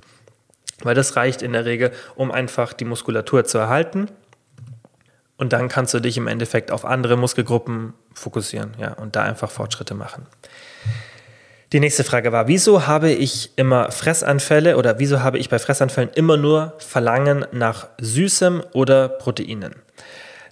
Weil 0.82 0.96
das 0.96 1.16
reicht 1.16 1.42
in 1.42 1.54
der 1.54 1.66
Regel, 1.66 1.92
um 2.16 2.32
einfach 2.32 2.74
die 2.74 2.86
Muskulatur 2.86 3.46
zu 3.46 3.58
erhalten. 3.58 4.10
Und 5.38 5.54
dann 5.54 5.70
kannst 5.70 5.94
du 5.94 6.00
dich 6.00 6.18
im 6.18 6.28
Endeffekt 6.28 6.72
auf 6.72 6.84
andere 6.84 7.16
Muskelgruppen 7.16 7.94
fokussieren 8.14 8.74
ja, 8.78 8.94
und 8.94 9.16
da 9.16 9.24
einfach 9.24 9.52
Fortschritte 9.52 9.94
machen. 9.94 10.26
Die 11.72 11.80
nächste 11.80 12.04
Frage 12.04 12.32
war, 12.32 12.48
wieso 12.48 12.88
habe 12.88 13.12
ich 13.12 13.52
immer 13.56 13.92
Fressanfälle 13.92 14.76
oder 14.76 14.98
wieso 14.98 15.22
habe 15.22 15.38
ich 15.38 15.50
bei 15.50 15.60
Fressanfällen 15.60 16.10
immer 16.16 16.36
nur 16.36 16.74
Verlangen 16.80 17.46
nach 17.52 17.88
Süßem 18.02 18.64
oder 18.74 19.08
Proteinen? 19.08 19.76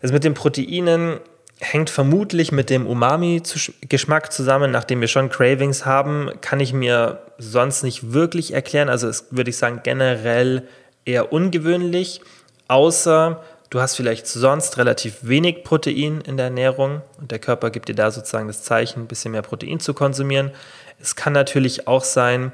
Das 0.01 0.11
mit 0.11 0.23
den 0.23 0.35
Proteinen 0.35 1.19
hängt 1.59 1.89
vermutlich 1.89 2.51
mit 2.51 2.69
dem 2.69 2.85
Umami-Geschmack 2.85 4.31
zusammen. 4.31 4.69
Nachdem 4.69 5.01
wir 5.01 5.07
schon 5.07 5.29
Cravings 5.29 5.87
haben, 5.87 6.29
kann 6.41 6.59
ich 6.59 6.71
mir 6.71 7.19
sonst 7.39 7.81
nicht 7.81 8.13
wirklich 8.13 8.53
erklären. 8.53 8.87
Also 8.89 9.07
es 9.07 9.25
würde 9.31 9.49
ich 9.49 9.57
sagen 9.57 9.81
generell 9.83 10.67
eher 11.03 11.33
ungewöhnlich, 11.33 12.21
außer 12.67 13.41
du 13.69 13.81
hast 13.81 13.95
vielleicht 13.95 14.27
sonst 14.27 14.77
relativ 14.77 15.17
wenig 15.21 15.63
Protein 15.63 16.21
in 16.21 16.37
der 16.37 16.45
Ernährung 16.47 17.01
und 17.19 17.31
der 17.31 17.39
Körper 17.39 17.69
gibt 17.69 17.89
dir 17.89 17.95
da 17.95 18.11
sozusagen 18.11 18.47
das 18.47 18.63
Zeichen, 18.63 19.03
ein 19.03 19.07
bisschen 19.07 19.31
mehr 19.31 19.41
Protein 19.41 19.79
zu 19.79 19.93
konsumieren. 19.93 20.51
Es 20.99 21.15
kann 21.15 21.33
natürlich 21.33 21.87
auch 21.87 22.03
sein, 22.03 22.51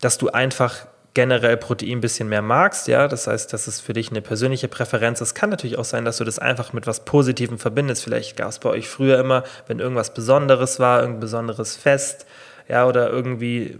dass 0.00 0.18
du 0.18 0.28
einfach 0.30 0.86
generell 1.14 1.58
Protein 1.58 1.98
ein 1.98 2.00
bisschen 2.00 2.28
mehr 2.28 2.40
magst, 2.40 2.88
ja, 2.88 3.06
das 3.06 3.26
heißt, 3.26 3.52
das 3.52 3.68
ist 3.68 3.80
für 3.80 3.92
dich 3.92 4.10
eine 4.10 4.22
persönliche 4.22 4.68
Präferenz. 4.68 5.20
Es 5.20 5.34
kann 5.34 5.50
natürlich 5.50 5.78
auch 5.78 5.84
sein, 5.84 6.06
dass 6.06 6.16
du 6.16 6.24
das 6.24 6.38
einfach 6.38 6.72
mit 6.72 6.86
was 6.86 7.04
Positivem 7.04 7.58
verbindest. 7.58 8.02
Vielleicht 8.02 8.36
gab 8.36 8.48
es 8.48 8.58
bei 8.58 8.70
euch 8.70 8.88
früher 8.88 9.18
immer, 9.18 9.44
wenn 9.66 9.78
irgendwas 9.78 10.14
Besonderes 10.14 10.80
war, 10.80 11.00
irgendein 11.00 11.20
besonderes 11.20 11.76
Fest, 11.76 12.26
ja, 12.66 12.86
oder 12.86 13.10
irgendwie 13.10 13.78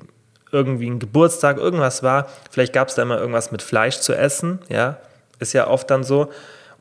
irgendwie 0.50 0.90
ein 0.90 0.98
Geburtstag, 0.98 1.56
irgendwas 1.56 2.02
war. 2.02 2.28
Vielleicht 2.50 2.74
gab 2.74 2.88
es 2.88 2.94
da 2.94 3.02
immer 3.02 3.18
irgendwas 3.18 3.50
mit 3.50 3.62
Fleisch 3.62 4.00
zu 4.00 4.14
essen, 4.14 4.58
ja, 4.68 4.98
ist 5.42 5.52
ja 5.52 5.66
oft 5.66 5.90
dann 5.90 6.04
so 6.04 6.30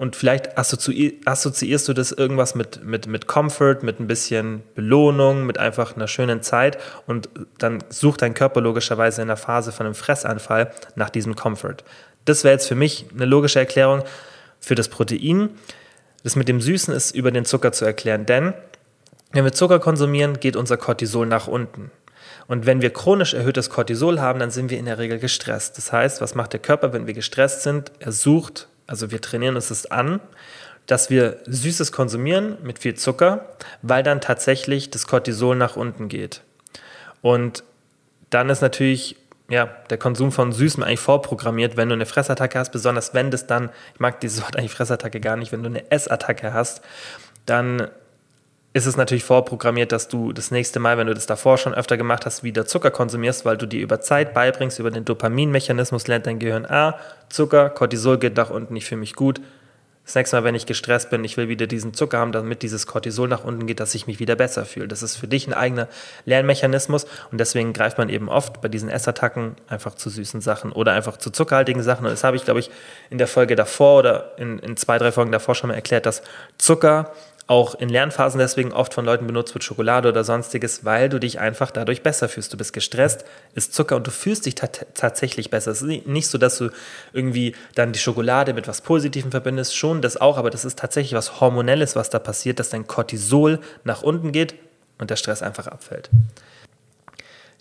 und 0.02 0.16
vielleicht 0.16 0.58
assoziierst 0.58 1.88
du 1.88 1.94
das 1.94 2.12
irgendwas 2.12 2.56
mit, 2.56 2.84
mit, 2.84 3.06
mit 3.06 3.28
Comfort, 3.28 3.84
mit 3.84 4.00
ein 4.00 4.08
bisschen 4.08 4.64
Belohnung, 4.74 5.46
mit 5.46 5.60
einfach 5.60 5.96
einer 5.96 6.08
schönen 6.08 6.42
Zeit 6.42 6.80
und 7.06 7.30
dann 7.60 7.84
sucht 7.90 8.24
dein 8.24 8.34
Körper 8.34 8.62
logischerweise 8.62 9.22
in 9.22 9.28
der 9.28 9.38
Phase 9.38 9.72
von 9.72 9.86
einem 9.86 9.94
Fressanfall 9.94 10.72
nach 10.96 11.12
diesem 11.12 11.36
Comfort. 11.36 11.84
Das 12.26 12.44
wäre 12.44 12.54
jetzt 12.54 12.68
für 12.68 12.74
mich 12.74 13.06
eine 13.14 13.26
logische 13.26 13.60
Erklärung 13.60 14.04
für 14.60 14.74
das 14.74 14.88
Protein. 14.88 15.50
Das 16.24 16.36
mit 16.36 16.48
dem 16.48 16.62
Süßen 16.62 16.96
ist 16.96 17.14
über 17.14 17.30
den 17.30 17.46
Zucker 17.46 17.72
zu 17.72 17.86
erklären, 17.86 18.26
denn 18.26 18.56
wenn 19.34 19.44
wir 19.44 19.54
Zucker 19.54 19.80
konsumieren, 19.80 20.40
geht 20.40 20.56
unser 20.56 20.78
Cortisol 20.78 21.28
nach 21.28 21.48
unten. 21.48 21.92
Und 22.48 22.66
wenn 22.66 22.82
wir 22.82 22.92
chronisch 22.92 23.34
erhöhtes 23.34 23.70
Cortisol 23.70 24.20
haben, 24.20 24.40
dann 24.40 24.52
sind 24.52 24.70
wir 24.70 24.78
in 24.78 24.86
der 24.86 24.98
Regel 24.98 25.20
gestresst. 25.20 25.78
Das 25.78 25.92
heißt, 25.92 26.22
was 26.22 26.36
macht 26.36 26.54
der 26.54 26.60
Körper, 26.60 26.94
wenn 26.94 27.08
wir 27.08 27.14
gestresst 27.14 27.64
sind? 27.64 27.92
Er 28.00 28.12
sucht 28.12 28.68
also 28.92 29.10
wir 29.10 29.22
trainieren 29.22 29.56
uns 29.56 29.70
das 29.70 29.90
an, 29.90 30.20
dass 30.86 31.10
wir 31.10 31.38
Süßes 31.46 31.94
konsumieren 31.94 32.58
mit 32.62 32.80
viel 32.80 32.94
Zucker, 32.96 33.46
weil 33.82 34.04
dann 34.04 34.20
tatsächlich 34.20 34.90
das 34.90 35.08
Cortisol 35.08 35.56
nach 35.56 35.78
unten 35.78 36.10
geht. 36.10 36.42
Und 37.22 37.64
dann 38.30 38.50
ist 38.50 38.62
natürlich 38.62 39.16
ja, 39.48 39.66
der 39.90 39.98
Konsum 39.98 40.34
von 40.34 40.52
Süßem 40.52 40.84
eigentlich 40.84 41.00
vorprogrammiert, 41.00 41.78
wenn 41.78 41.88
du 41.88 41.96
eine 41.96 42.06
Fressattacke 42.06 42.60
hast, 42.60 42.72
besonders 42.72 43.14
wenn 43.14 43.32
das 43.32 43.48
dann, 43.48 43.70
ich 43.94 44.00
mag 44.02 44.20
dieses 44.20 44.42
Wort 44.42 44.58
eigentlich 44.58 44.72
Fressattacke 44.72 45.22
gar 45.22 45.38
nicht, 45.38 45.54
wenn 45.54 45.64
du 45.64 45.70
eine 45.70 45.90
Essattacke 45.90 46.54
hast, 46.54 46.82
dann 47.46 47.90
ist 48.74 48.86
es 48.86 48.96
natürlich 48.96 49.26
vorprogrammiert, 49.26 49.92
dass 49.92 50.08
du 50.08 50.32
das 50.32 50.50
nächste 50.50 50.80
Mal, 50.80 50.98
wenn 50.98 51.08
du 51.08 51.14
das 51.14 51.26
davor 51.26 51.58
schon 51.58 51.74
öfter 51.74 51.98
gemacht 51.98 52.26
hast, 52.26 52.44
wieder 52.44 52.66
Zucker 52.66 52.92
konsumierst, 52.92 53.44
weil 53.44 53.58
du 53.58 53.66
dir 53.66 53.82
über 53.82 54.00
Zeit 54.00 54.34
beibringst, 54.34 54.80
über 54.80 54.92
den 54.92 55.04
Dopaminmechanismus 55.04 56.08
lernt 56.08 56.26
dein 56.26 56.40
Gehirn, 56.40 56.66
ah, 56.66 56.98
Zucker, 57.30 57.70
Cortisol 57.70 58.18
geht 58.18 58.38
nach 58.38 58.50
unten, 58.50 58.76
ich 58.76 58.86
fühle 58.86 59.02
mich 59.02 59.16
gut. 59.16 59.42
Das 60.06 60.16
nächste 60.16 60.36
Mal, 60.36 60.44
wenn 60.44 60.56
ich 60.56 60.66
gestresst 60.66 61.10
bin, 61.12 61.24
ich 61.24 61.38
will 61.38 61.48
wieder 61.48 61.68
diesen 61.68 61.94
Zucker 61.94 62.18
haben, 62.18 62.32
damit 62.32 62.64
dieses 62.64 62.88
Cortisol 62.88 63.28
nach 63.28 63.44
unten 63.44 63.68
geht, 63.68 63.80
dass 63.80 63.94
ich 63.94 64.08
mich 64.08 64.20
wieder 64.20 64.36
besser 64.36 64.66
fühle. 64.66 64.88
Das 64.88 65.04
ist 65.04 65.16
für 65.16 65.28
dich 65.28 65.48
ein 65.48 65.54
eigener 65.54 65.88
Lernmechanismus 66.26 67.06
und 67.32 67.38
deswegen 67.38 67.72
greift 67.72 68.00
man 68.00 68.10
eben 68.10 68.28
oft 68.28 68.62
bei 68.62 68.68
diesen 68.68 68.90
Essattacken 68.90 69.56
einfach 69.68 69.94
zu 69.94 70.10
süßen 70.10 70.42
Sachen 70.42 70.72
oder 70.72 70.94
einfach 70.94 71.18
zu 71.18 71.30
zuckerhaltigen 71.30 71.84
Sachen. 71.84 72.06
Und 72.06 72.12
das 72.12 72.24
habe 72.24 72.36
ich, 72.36 72.46
glaube 72.46 72.60
ich, 72.60 72.72
in 73.10 73.20
der 73.20 73.28
Folge 73.28 73.56
davor 73.56 74.00
oder 74.00 74.32
in, 74.38 74.58
in 74.60 74.76
zwei, 74.76 74.98
drei 74.98 75.12
Folgen 75.12 75.32
davor 75.32 75.54
schon 75.54 75.68
mal 75.68 75.76
erklärt, 75.76 76.08
dass 76.08 76.24
Zucker 76.58 77.12
auch 77.52 77.76
in 77.76 77.90
Lernphasen 77.90 78.40
deswegen 78.40 78.72
oft 78.72 78.94
von 78.94 79.04
Leuten 79.04 79.28
benutzt 79.28 79.54
wird, 79.54 79.66
Schokolade 79.66 80.08
oder 80.08 80.24
sonstiges, 80.24 80.86
weil 80.86 81.10
du 81.10 81.20
dich 81.20 81.42
einfach 81.42 81.70
dadurch 81.70 82.02
besser 82.02 82.30
fühlst. 82.30 82.54
Du 82.54 82.58
bist 82.58 82.72
gestresst, 82.72 83.26
isst 83.56 83.74
Zucker 83.74 83.98
und 83.98 84.08
du 84.08 84.12
fühlst 84.12 84.46
dich 84.46 84.56
tatsächlich 84.56 85.50
besser. 85.50 85.72
Es 85.72 85.82
ist 85.82 86.08
nicht 86.08 86.28
so, 86.28 86.38
dass 86.38 86.60
du 86.60 86.70
irgendwie 87.12 87.54
dann 87.76 87.92
die 87.92 88.00
Schokolade 88.00 88.54
mit 88.54 88.70
was 88.70 88.80
Positivem 88.80 89.32
verbindest, 89.32 89.76
schon 89.76 90.02
das 90.02 90.16
auch, 90.16 90.38
aber 90.38 90.50
das 90.50 90.64
ist 90.64 90.80
tatsächlich 90.80 91.14
was 91.14 91.42
Hormonelles, 91.42 91.98
was 91.98 92.10
da 92.10 92.20
passiert, 92.20 92.58
dass 92.58 92.70
dein 92.70 92.88
Cortisol 92.88 93.60
nach 93.84 94.02
unten 94.02 94.32
geht 94.32 94.56
und 94.98 95.10
der 95.10 95.18
Stress 95.18 95.42
einfach 95.42 95.68
abfällt. 95.68 96.10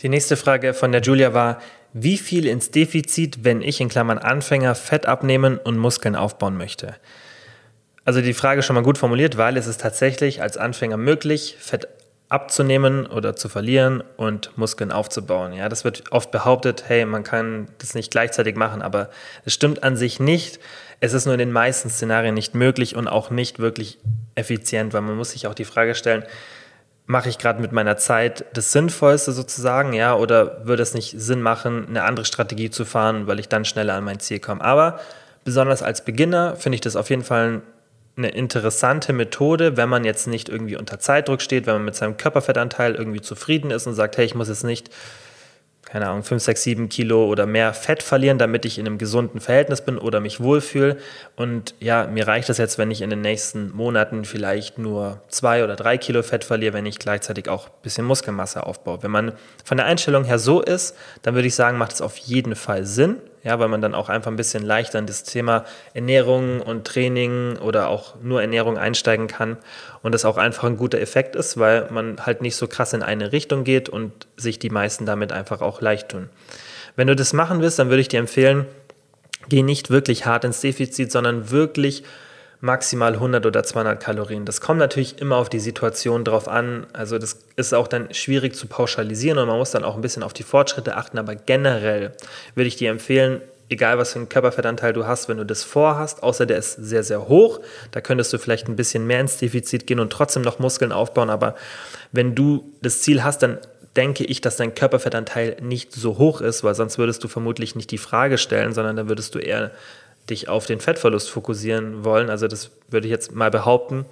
Die 0.02 0.08
nächste 0.08 0.36
Frage 0.36 0.72
von 0.72 0.92
der 0.92 1.00
Julia 1.00 1.34
war, 1.34 1.60
wie 1.92 2.16
viel 2.16 2.46
ins 2.46 2.70
Defizit, 2.70 3.42
wenn 3.42 3.60
ich 3.60 3.80
in 3.80 3.88
Klammern 3.88 4.18
Anfänger 4.18 4.76
Fett 4.76 5.06
abnehmen 5.06 5.58
und 5.58 5.78
Muskeln 5.78 6.14
aufbauen 6.14 6.56
möchte? 6.56 6.94
Also 8.04 8.20
die 8.22 8.34
Frage 8.34 8.62
schon 8.62 8.74
mal 8.74 8.82
gut 8.82 8.98
formuliert, 8.98 9.36
weil 9.36 9.56
es 9.56 9.66
ist 9.66 9.80
tatsächlich 9.80 10.42
als 10.42 10.56
Anfänger 10.56 10.96
möglich, 10.96 11.56
Fett 11.60 11.88
abzunehmen 12.30 13.06
oder 13.06 13.34
zu 13.34 13.48
verlieren 13.48 14.04
und 14.16 14.56
Muskeln 14.56 14.92
aufzubauen. 14.92 15.52
Ja, 15.52 15.68
das 15.68 15.84
wird 15.84 16.12
oft 16.12 16.30
behauptet, 16.30 16.84
hey, 16.86 17.04
man 17.04 17.24
kann 17.24 17.68
das 17.78 17.94
nicht 17.94 18.12
gleichzeitig 18.12 18.56
machen, 18.56 18.82
aber 18.82 19.10
es 19.44 19.52
stimmt 19.52 19.82
an 19.82 19.96
sich 19.96 20.20
nicht. 20.20 20.60
Es 21.00 21.12
ist 21.12 21.26
nur 21.26 21.34
in 21.34 21.40
den 21.40 21.50
meisten 21.50 21.90
Szenarien 21.90 22.34
nicht 22.34 22.54
möglich 22.54 22.94
und 22.94 23.08
auch 23.08 23.30
nicht 23.30 23.58
wirklich 23.58 23.98
effizient, 24.36 24.92
weil 24.92 25.00
man 25.00 25.16
muss 25.16 25.32
sich 25.32 25.48
auch 25.48 25.54
die 25.54 25.64
Frage 25.64 25.96
stellen, 25.96 26.24
mache 27.06 27.28
ich 27.28 27.38
gerade 27.38 27.60
mit 27.60 27.72
meiner 27.72 27.96
Zeit 27.96 28.44
das 28.52 28.70
Sinnvollste 28.70 29.32
sozusagen, 29.32 29.92
ja, 29.92 30.14
oder 30.14 30.64
würde 30.64 30.84
es 30.84 30.94
nicht 30.94 31.18
Sinn 31.18 31.42
machen, 31.42 31.88
eine 31.88 32.04
andere 32.04 32.24
Strategie 32.24 32.70
zu 32.70 32.84
fahren, 32.84 33.26
weil 33.26 33.40
ich 33.40 33.48
dann 33.48 33.64
schneller 33.64 33.94
an 33.94 34.04
mein 34.04 34.20
Ziel 34.20 34.38
komme? 34.38 34.62
Aber 34.62 35.00
besonders 35.42 35.82
als 35.82 36.04
Beginner 36.04 36.54
finde 36.54 36.76
ich 36.76 36.80
das 36.80 36.94
auf 36.94 37.10
jeden 37.10 37.24
Fall 37.24 37.48
ein 37.48 37.62
eine 38.20 38.30
interessante 38.30 39.12
Methode, 39.12 39.76
wenn 39.76 39.88
man 39.88 40.04
jetzt 40.04 40.26
nicht 40.26 40.48
irgendwie 40.48 40.76
unter 40.76 40.98
Zeitdruck 40.98 41.42
steht, 41.42 41.66
wenn 41.66 41.74
man 41.74 41.84
mit 41.84 41.94
seinem 41.94 42.16
Körperfettanteil 42.16 42.94
irgendwie 42.94 43.20
zufrieden 43.20 43.70
ist 43.70 43.86
und 43.86 43.94
sagt, 43.94 44.16
hey, 44.16 44.24
ich 44.24 44.34
muss 44.34 44.48
jetzt 44.48 44.64
nicht, 44.64 44.90
keine 45.82 46.08
Ahnung, 46.08 46.22
5, 46.22 46.42
6, 46.42 46.62
7 46.62 46.88
Kilo 46.88 47.26
oder 47.26 47.46
mehr 47.46 47.74
Fett 47.74 48.02
verlieren, 48.02 48.38
damit 48.38 48.64
ich 48.64 48.78
in 48.78 48.86
einem 48.86 48.98
gesunden 48.98 49.40
Verhältnis 49.40 49.80
bin 49.80 49.98
oder 49.98 50.20
mich 50.20 50.40
wohlfühle. 50.40 50.98
Und 51.34 51.74
ja, 51.80 52.06
mir 52.06 52.28
reicht 52.28 52.48
das 52.48 52.58
jetzt, 52.58 52.78
wenn 52.78 52.90
ich 52.90 53.02
in 53.02 53.10
den 53.10 53.22
nächsten 53.22 53.72
Monaten 53.72 54.24
vielleicht 54.24 54.78
nur 54.78 55.20
zwei 55.28 55.64
oder 55.64 55.74
drei 55.74 55.98
Kilo 55.98 56.22
Fett 56.22 56.44
verliere, 56.44 56.74
wenn 56.74 56.86
ich 56.86 56.98
gleichzeitig 56.98 57.48
auch 57.48 57.66
ein 57.66 57.82
bisschen 57.82 58.04
Muskelmasse 58.04 58.66
aufbaue. 58.66 59.02
Wenn 59.02 59.10
man 59.10 59.32
von 59.64 59.78
der 59.78 59.86
Einstellung 59.86 60.24
her 60.24 60.38
so 60.38 60.62
ist, 60.62 60.96
dann 61.22 61.34
würde 61.34 61.48
ich 61.48 61.54
sagen, 61.54 61.78
macht 61.78 61.92
es 61.94 62.02
auf 62.02 62.16
jeden 62.18 62.54
Fall 62.54 62.84
Sinn. 62.84 63.16
Ja, 63.42 63.58
weil 63.58 63.68
man 63.68 63.80
dann 63.80 63.94
auch 63.94 64.08
einfach 64.08 64.30
ein 64.30 64.36
bisschen 64.36 64.62
leichter 64.62 64.98
in 64.98 65.06
das 65.06 65.22
Thema 65.24 65.64
Ernährung 65.94 66.60
und 66.60 66.86
Training 66.86 67.56
oder 67.56 67.88
auch 67.88 68.16
nur 68.22 68.40
Ernährung 68.40 68.76
einsteigen 68.76 69.28
kann 69.28 69.56
und 70.02 70.12
das 70.12 70.24
auch 70.24 70.36
einfach 70.36 70.64
ein 70.64 70.76
guter 70.76 71.00
Effekt 71.00 71.36
ist, 71.36 71.58
weil 71.58 71.88
man 71.90 72.26
halt 72.26 72.42
nicht 72.42 72.56
so 72.56 72.66
krass 72.66 72.92
in 72.92 73.02
eine 73.02 73.32
Richtung 73.32 73.64
geht 73.64 73.88
und 73.88 74.26
sich 74.36 74.58
die 74.58 74.70
meisten 74.70 75.06
damit 75.06 75.32
einfach 75.32 75.62
auch 75.62 75.80
leicht 75.80 76.10
tun. 76.10 76.28
Wenn 76.96 77.06
du 77.06 77.16
das 77.16 77.32
machen 77.32 77.60
willst, 77.62 77.78
dann 77.78 77.88
würde 77.88 78.02
ich 78.02 78.08
dir 78.08 78.20
empfehlen, 78.20 78.66
geh 79.48 79.62
nicht 79.62 79.90
wirklich 79.90 80.26
hart 80.26 80.44
ins 80.44 80.60
Defizit, 80.60 81.10
sondern 81.10 81.50
wirklich 81.50 82.04
maximal 82.60 83.14
100 83.14 83.46
oder 83.46 83.62
200 83.62 84.00
Kalorien. 84.00 84.44
Das 84.44 84.60
kommt 84.60 84.78
natürlich 84.78 85.20
immer 85.20 85.36
auf 85.36 85.48
die 85.48 85.60
Situation 85.60 86.24
drauf 86.24 86.46
an. 86.46 86.86
Also 86.92 87.18
das 87.18 87.38
ist 87.56 87.74
auch 87.74 87.88
dann 87.88 88.12
schwierig 88.12 88.54
zu 88.54 88.66
pauschalisieren 88.66 89.38
und 89.38 89.48
man 89.48 89.58
muss 89.58 89.70
dann 89.70 89.84
auch 89.84 89.94
ein 89.94 90.02
bisschen 90.02 90.22
auf 90.22 90.34
die 90.34 90.42
Fortschritte 90.42 90.96
achten. 90.96 91.18
Aber 91.18 91.34
generell 91.34 92.12
würde 92.54 92.68
ich 92.68 92.76
dir 92.76 92.90
empfehlen, 92.90 93.40
egal 93.70 93.96
was 93.96 94.12
für 94.12 94.18
einen 94.18 94.28
Körperfettanteil 94.28 94.92
du 94.92 95.06
hast, 95.06 95.28
wenn 95.28 95.38
du 95.38 95.46
das 95.46 95.62
vorhast, 95.62 96.22
außer 96.22 96.44
der 96.44 96.58
ist 96.58 96.74
sehr, 96.74 97.02
sehr 97.02 97.28
hoch, 97.28 97.60
da 97.92 98.00
könntest 98.00 98.32
du 98.32 98.38
vielleicht 98.38 98.68
ein 98.68 98.76
bisschen 98.76 99.06
mehr 99.06 99.20
ins 99.20 99.38
Defizit 99.38 99.86
gehen 99.86 100.00
und 100.00 100.12
trotzdem 100.12 100.42
noch 100.42 100.58
Muskeln 100.58 100.92
aufbauen. 100.92 101.30
Aber 101.30 101.54
wenn 102.12 102.34
du 102.34 102.72
das 102.82 103.00
Ziel 103.00 103.24
hast, 103.24 103.42
dann 103.42 103.58
denke 103.96 104.24
ich, 104.24 104.40
dass 104.40 104.56
dein 104.56 104.74
Körperfettanteil 104.74 105.56
nicht 105.62 105.92
so 105.92 106.18
hoch 106.18 106.40
ist, 106.40 106.62
weil 106.62 106.74
sonst 106.74 106.98
würdest 106.98 107.24
du 107.24 107.28
vermutlich 107.28 107.74
nicht 107.74 107.90
die 107.90 107.98
Frage 107.98 108.38
stellen, 108.38 108.72
sondern 108.72 108.96
dann 108.96 109.08
würdest 109.08 109.34
du 109.34 109.38
eher 109.38 109.70
dich 110.28 110.48
auf 110.48 110.66
den 110.66 110.80
Fettverlust 110.80 111.30
fokussieren 111.30 112.04
wollen. 112.04 112.30
Also 112.30 112.46
das 112.46 112.70
würde 112.88 113.06
ich 113.06 113.10
jetzt 113.10 113.34
mal 113.34 113.50
behaupten. 113.50 114.04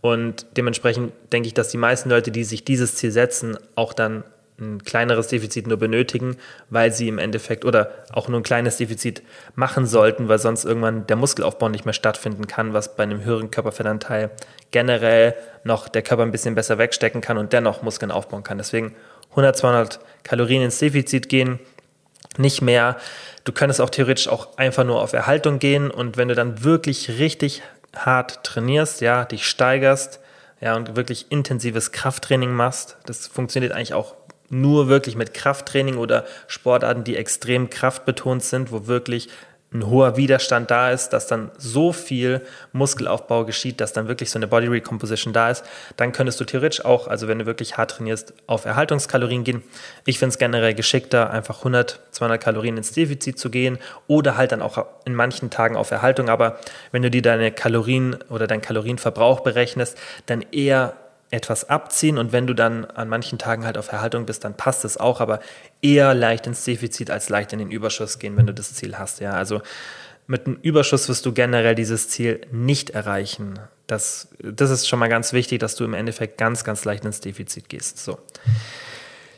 Und 0.00 0.46
dementsprechend 0.56 1.12
denke 1.32 1.46
ich, 1.46 1.54
dass 1.54 1.68
die 1.68 1.78
meisten 1.78 2.10
Leute, 2.10 2.30
die 2.30 2.44
sich 2.44 2.64
dieses 2.64 2.96
Ziel 2.96 3.10
setzen, 3.10 3.56
auch 3.74 3.94
dann 3.94 4.24
ein 4.60 4.84
kleineres 4.84 5.28
Defizit 5.28 5.66
nur 5.66 5.78
benötigen, 5.78 6.36
weil 6.70 6.92
sie 6.92 7.08
im 7.08 7.18
Endeffekt 7.18 7.64
oder 7.64 7.90
auch 8.12 8.28
nur 8.28 8.40
ein 8.40 8.44
kleines 8.44 8.76
Defizit 8.76 9.22
machen 9.56 9.86
sollten, 9.86 10.28
weil 10.28 10.38
sonst 10.38 10.64
irgendwann 10.64 11.06
der 11.06 11.16
Muskelaufbau 11.16 11.68
nicht 11.68 11.84
mehr 11.84 11.94
stattfinden 11.94 12.46
kann, 12.46 12.72
was 12.72 12.94
bei 12.94 13.02
einem 13.02 13.24
höheren 13.24 13.50
Körperfettanteil 13.50 14.30
generell 14.70 15.34
noch 15.64 15.88
der 15.88 16.02
Körper 16.02 16.22
ein 16.22 16.30
bisschen 16.30 16.54
besser 16.54 16.78
wegstecken 16.78 17.20
kann 17.20 17.38
und 17.38 17.52
dennoch 17.52 17.82
Muskeln 17.82 18.12
aufbauen 18.12 18.44
kann. 18.44 18.58
Deswegen 18.58 18.94
100, 19.30 19.56
200 19.56 20.00
Kalorien 20.22 20.62
ins 20.62 20.78
Defizit 20.78 21.28
gehen, 21.28 21.58
nicht 22.38 22.62
mehr. 22.62 22.96
Du 23.44 23.52
könntest 23.52 23.80
auch 23.80 23.90
theoretisch 23.90 24.28
auch 24.28 24.56
einfach 24.56 24.84
nur 24.84 25.00
auf 25.00 25.12
Erhaltung 25.12 25.58
gehen 25.58 25.90
und 25.90 26.16
wenn 26.16 26.28
du 26.28 26.34
dann 26.34 26.64
wirklich 26.64 27.18
richtig 27.18 27.62
hart 27.94 28.42
trainierst, 28.44 29.00
ja, 29.00 29.24
dich 29.24 29.46
steigerst, 29.46 30.20
ja, 30.60 30.74
und 30.76 30.96
wirklich 30.96 31.30
intensives 31.30 31.92
Krafttraining 31.92 32.52
machst, 32.52 32.96
das 33.06 33.26
funktioniert 33.26 33.72
eigentlich 33.72 33.94
auch 33.94 34.14
nur 34.50 34.88
wirklich 34.88 35.16
mit 35.16 35.34
Krafttraining 35.34 35.96
oder 35.96 36.24
Sportarten, 36.46 37.04
die 37.04 37.16
extrem 37.16 37.70
kraftbetont 37.70 38.42
sind, 38.42 38.72
wo 38.72 38.86
wirklich 38.86 39.28
ein 39.74 39.86
hoher 39.88 40.16
Widerstand 40.16 40.70
da 40.70 40.90
ist, 40.90 41.08
dass 41.10 41.26
dann 41.26 41.50
so 41.58 41.92
viel 41.92 42.40
Muskelaufbau 42.72 43.44
geschieht, 43.44 43.80
dass 43.80 43.92
dann 43.92 44.06
wirklich 44.06 44.30
so 44.30 44.38
eine 44.38 44.46
Body 44.46 44.68
Recomposition 44.68 45.32
da 45.32 45.50
ist, 45.50 45.64
dann 45.96 46.12
könntest 46.12 46.40
du 46.40 46.44
theoretisch 46.44 46.84
auch, 46.84 47.08
also 47.08 47.26
wenn 47.26 47.40
du 47.40 47.46
wirklich 47.46 47.76
hart 47.76 47.90
trainierst, 47.90 48.34
auf 48.46 48.64
Erhaltungskalorien 48.64 49.42
gehen. 49.42 49.62
Ich 50.06 50.20
finde 50.20 50.30
es 50.30 50.38
generell 50.38 50.74
geschickter, 50.74 51.30
einfach 51.30 51.58
100, 51.58 52.00
200 52.12 52.40
Kalorien 52.40 52.76
ins 52.76 52.92
Defizit 52.92 53.38
zu 53.38 53.50
gehen 53.50 53.78
oder 54.06 54.36
halt 54.36 54.52
dann 54.52 54.62
auch 54.62 54.86
in 55.04 55.14
manchen 55.14 55.50
Tagen 55.50 55.76
auf 55.76 55.90
Erhaltung. 55.90 56.28
Aber 56.28 56.60
wenn 56.92 57.02
du 57.02 57.10
dir 57.10 57.22
deine 57.22 57.50
Kalorien 57.50 58.16
oder 58.30 58.46
deinen 58.46 58.62
Kalorienverbrauch 58.62 59.40
berechnest, 59.40 59.98
dann 60.26 60.44
eher 60.52 60.94
etwas 61.30 61.68
abziehen 61.68 62.18
und 62.18 62.32
wenn 62.32 62.46
du 62.46 62.54
dann 62.54 62.84
an 62.84 63.08
manchen 63.08 63.38
Tagen 63.38 63.64
halt 63.64 63.78
auf 63.78 63.90
Erhaltung 63.90 64.26
bist, 64.26 64.44
dann 64.44 64.56
passt 64.56 64.84
es 64.84 64.96
auch, 64.96 65.20
aber 65.20 65.40
eher 65.82 66.14
leicht 66.14 66.46
ins 66.46 66.64
Defizit 66.64 67.10
als 67.10 67.28
leicht 67.28 67.52
in 67.52 67.58
den 67.58 67.70
Überschuss 67.70 68.18
gehen, 68.18 68.36
wenn 68.36 68.46
du 68.46 68.54
das 68.54 68.74
Ziel 68.74 68.98
hast. 68.98 69.20
Ja, 69.20 69.32
also 69.32 69.60
mit 70.26 70.46
einem 70.46 70.58
Überschuss 70.62 71.08
wirst 71.08 71.26
du 71.26 71.32
generell 71.32 71.74
dieses 71.74 72.08
Ziel 72.08 72.40
nicht 72.50 72.90
erreichen. 72.90 73.58
Das, 73.86 74.28
das 74.38 74.70
ist 74.70 74.88
schon 74.88 74.98
mal 74.98 75.08
ganz 75.08 75.32
wichtig, 75.32 75.58
dass 75.60 75.74
du 75.74 75.84
im 75.84 75.94
Endeffekt 75.94 76.38
ganz, 76.38 76.64
ganz 76.64 76.84
leicht 76.84 77.04
ins 77.04 77.20
Defizit 77.20 77.68
gehst. 77.68 77.98
So. 77.98 78.18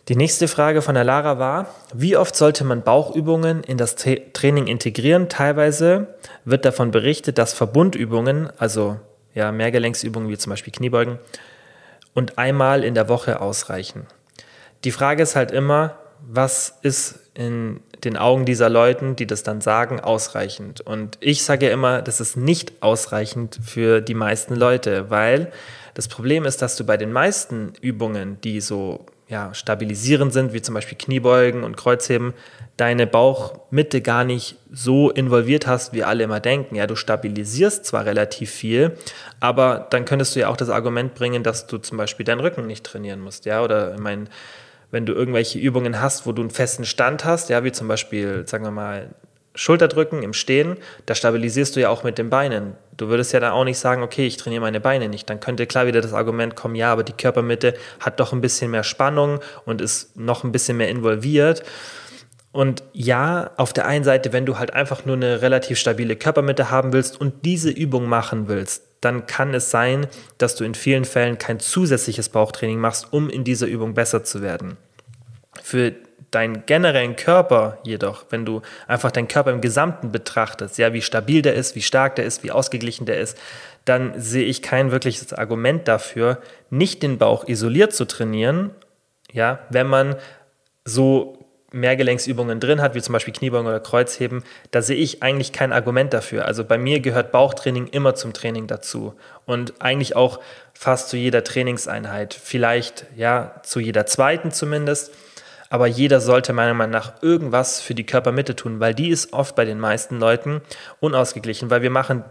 Die 0.08 0.14
nächste 0.14 0.46
Frage 0.46 0.82
von 0.82 0.94
der 0.94 1.02
Lara 1.02 1.40
war, 1.40 1.74
wie 1.92 2.16
oft 2.16 2.36
sollte 2.36 2.62
man 2.62 2.82
Bauchübungen 2.82 3.64
in 3.64 3.76
das 3.76 3.96
Training 3.96 4.68
integrieren? 4.68 5.28
Teilweise 5.28 6.14
wird 6.44 6.64
davon 6.64 6.92
berichtet, 6.92 7.38
dass 7.38 7.52
Verbundübungen, 7.52 8.50
also 8.58 9.00
ja, 9.34 9.50
Mehrgelenksübungen 9.50 10.28
wie 10.28 10.38
zum 10.38 10.50
Beispiel 10.50 10.72
Kniebeugen, 10.72 11.18
und 12.16 12.38
einmal 12.38 12.82
in 12.82 12.94
der 12.94 13.10
Woche 13.10 13.40
ausreichen. 13.42 14.06
Die 14.84 14.90
Frage 14.90 15.22
ist 15.22 15.36
halt 15.36 15.50
immer, 15.50 15.98
was 16.26 16.78
ist 16.80 17.20
in 17.34 17.80
den 18.04 18.16
Augen 18.16 18.46
dieser 18.46 18.70
Leuten, 18.70 19.16
die 19.16 19.26
das 19.26 19.42
dann 19.42 19.60
sagen, 19.60 20.00
ausreichend? 20.00 20.80
Und 20.80 21.18
ich 21.20 21.44
sage 21.44 21.66
ja 21.66 21.72
immer, 21.72 22.00
das 22.00 22.20
ist 22.20 22.36
nicht 22.38 22.82
ausreichend 22.82 23.60
für 23.62 24.00
die 24.00 24.14
meisten 24.14 24.56
Leute, 24.56 25.10
weil 25.10 25.52
das 25.92 26.08
Problem 26.08 26.46
ist, 26.46 26.62
dass 26.62 26.76
du 26.76 26.86
bei 26.86 26.96
den 26.96 27.12
meisten 27.12 27.74
Übungen, 27.82 28.40
die 28.40 28.62
so 28.62 29.04
ja, 29.28 29.52
stabilisierend 29.54 30.32
sind, 30.32 30.52
wie 30.52 30.62
zum 30.62 30.74
Beispiel 30.74 30.96
Kniebeugen 30.96 31.64
und 31.64 31.76
Kreuzheben, 31.76 32.32
deine 32.76 33.06
Bauchmitte 33.06 34.00
gar 34.00 34.24
nicht 34.24 34.56
so 34.70 35.10
involviert 35.10 35.66
hast, 35.66 35.92
wie 35.92 36.04
alle 36.04 36.24
immer 36.24 36.40
denken. 36.40 36.76
Ja, 36.76 36.86
du 36.86 36.94
stabilisierst 36.94 37.84
zwar 37.84 38.04
relativ 38.04 38.50
viel, 38.50 38.96
aber 39.40 39.88
dann 39.90 40.04
könntest 40.04 40.36
du 40.36 40.40
ja 40.40 40.48
auch 40.48 40.56
das 40.56 40.70
Argument 40.70 41.14
bringen, 41.14 41.42
dass 41.42 41.66
du 41.66 41.78
zum 41.78 41.98
Beispiel 41.98 42.24
deinen 42.24 42.40
Rücken 42.40 42.66
nicht 42.66 42.84
trainieren 42.84 43.20
musst. 43.20 43.46
Ja, 43.46 43.62
oder 43.62 43.94
ich 43.94 44.00
meine, 44.00 44.26
wenn 44.90 45.06
du 45.06 45.12
irgendwelche 45.12 45.58
Übungen 45.58 46.00
hast, 46.00 46.26
wo 46.26 46.32
du 46.32 46.42
einen 46.42 46.50
festen 46.50 46.84
Stand 46.84 47.24
hast, 47.24 47.48
ja, 47.48 47.64
wie 47.64 47.72
zum 47.72 47.88
Beispiel, 47.88 48.46
sagen 48.46 48.64
wir 48.64 48.70
mal, 48.70 49.08
Schulterdrücken 49.56 50.22
im 50.22 50.32
Stehen, 50.32 50.76
da 51.06 51.14
stabilisierst 51.14 51.74
du 51.74 51.80
ja 51.80 51.88
auch 51.88 52.04
mit 52.04 52.18
den 52.18 52.30
Beinen. 52.30 52.74
Du 52.96 53.08
würdest 53.08 53.32
ja 53.32 53.40
dann 53.40 53.52
auch 53.52 53.64
nicht 53.64 53.78
sagen, 53.78 54.02
okay, 54.02 54.26
ich 54.26 54.36
trainiere 54.36 54.62
meine 54.62 54.80
Beine 54.80 55.08
nicht. 55.08 55.28
Dann 55.28 55.40
könnte 55.40 55.66
klar 55.66 55.86
wieder 55.86 56.00
das 56.00 56.12
Argument 56.12 56.54
kommen, 56.54 56.76
ja, 56.76 56.92
aber 56.92 57.02
die 57.02 57.12
Körpermitte 57.12 57.74
hat 57.98 58.20
doch 58.20 58.32
ein 58.32 58.40
bisschen 58.40 58.70
mehr 58.70 58.84
Spannung 58.84 59.40
und 59.64 59.80
ist 59.80 60.16
noch 60.16 60.44
ein 60.44 60.52
bisschen 60.52 60.76
mehr 60.76 60.88
involviert. 60.88 61.64
Und 62.52 62.82
ja, 62.94 63.50
auf 63.58 63.72
der 63.72 63.86
einen 63.86 64.04
Seite, 64.04 64.32
wenn 64.32 64.46
du 64.46 64.58
halt 64.58 64.72
einfach 64.72 65.04
nur 65.04 65.16
eine 65.16 65.42
relativ 65.42 65.78
stabile 65.78 66.16
Körpermitte 66.16 66.70
haben 66.70 66.94
willst 66.94 67.20
und 67.20 67.44
diese 67.44 67.68
Übung 67.68 68.08
machen 68.08 68.48
willst, 68.48 68.82
dann 69.02 69.26
kann 69.26 69.52
es 69.52 69.70
sein, 69.70 70.06
dass 70.38 70.54
du 70.54 70.64
in 70.64 70.74
vielen 70.74 71.04
Fällen 71.04 71.36
kein 71.36 71.60
zusätzliches 71.60 72.30
Bauchtraining 72.30 72.78
machst, 72.78 73.12
um 73.12 73.28
in 73.28 73.44
dieser 73.44 73.66
Übung 73.66 73.92
besser 73.92 74.24
zu 74.24 74.40
werden. 74.40 74.78
Für 75.62 75.94
deinen 76.30 76.66
generellen 76.66 77.16
Körper 77.16 77.78
jedoch, 77.84 78.26
wenn 78.30 78.44
du 78.44 78.62
einfach 78.86 79.10
deinen 79.10 79.28
Körper 79.28 79.52
im 79.52 79.60
Gesamten 79.60 80.12
betrachtest, 80.12 80.78
ja, 80.78 80.92
wie 80.92 81.02
stabil 81.02 81.42
der 81.42 81.54
ist, 81.54 81.74
wie 81.76 81.82
stark 81.82 82.16
der 82.16 82.24
ist, 82.24 82.42
wie 82.42 82.50
ausgeglichen 82.50 83.06
der 83.06 83.20
ist, 83.20 83.38
dann 83.84 84.20
sehe 84.20 84.44
ich 84.44 84.62
kein 84.62 84.90
wirkliches 84.90 85.32
Argument 85.32 85.86
dafür, 85.86 86.38
nicht 86.70 87.02
den 87.02 87.18
Bauch 87.18 87.46
isoliert 87.46 87.94
zu 87.94 88.04
trainieren, 88.04 88.70
ja, 89.32 89.60
wenn 89.70 89.86
man 89.86 90.16
so 90.84 91.36
Mehrgelenksübungen 91.72 92.60
drin 92.60 92.80
hat, 92.80 92.94
wie 92.94 93.02
zum 93.02 93.12
Beispiel 93.12 93.34
Kniebeugen 93.34 93.66
oder 93.66 93.80
Kreuzheben, 93.80 94.44
da 94.70 94.82
sehe 94.82 94.96
ich 94.96 95.22
eigentlich 95.22 95.52
kein 95.52 95.72
Argument 95.72 96.12
dafür. 96.12 96.46
Also 96.46 96.64
bei 96.64 96.78
mir 96.78 97.00
gehört 97.00 97.32
Bauchtraining 97.32 97.88
immer 97.88 98.14
zum 98.14 98.32
Training 98.32 98.66
dazu 98.66 99.14
und 99.46 99.80
eigentlich 99.80 100.16
auch 100.16 100.40
fast 100.72 101.08
zu 101.08 101.16
jeder 101.16 101.44
Trainingseinheit, 101.44 102.34
vielleicht 102.34 103.06
ja 103.16 103.60
zu 103.62 103.80
jeder 103.80 104.06
zweiten 104.06 104.52
zumindest 104.52 105.12
aber 105.68 105.86
jeder 105.86 106.20
sollte 106.20 106.52
meiner 106.52 106.74
Meinung 106.74 106.92
nach 106.92 107.22
irgendwas 107.22 107.80
für 107.80 107.94
die 107.94 108.06
Körpermitte 108.06 108.56
tun, 108.56 108.80
weil 108.80 108.94
die 108.94 109.08
ist 109.08 109.32
oft 109.32 109.56
bei 109.56 109.64
den 109.64 109.80
meisten 109.80 110.18
Leuten 110.18 110.60
unausgeglichen, 111.00 111.70
weil 111.70 111.82
wir 111.82 111.90
machen 111.90 112.24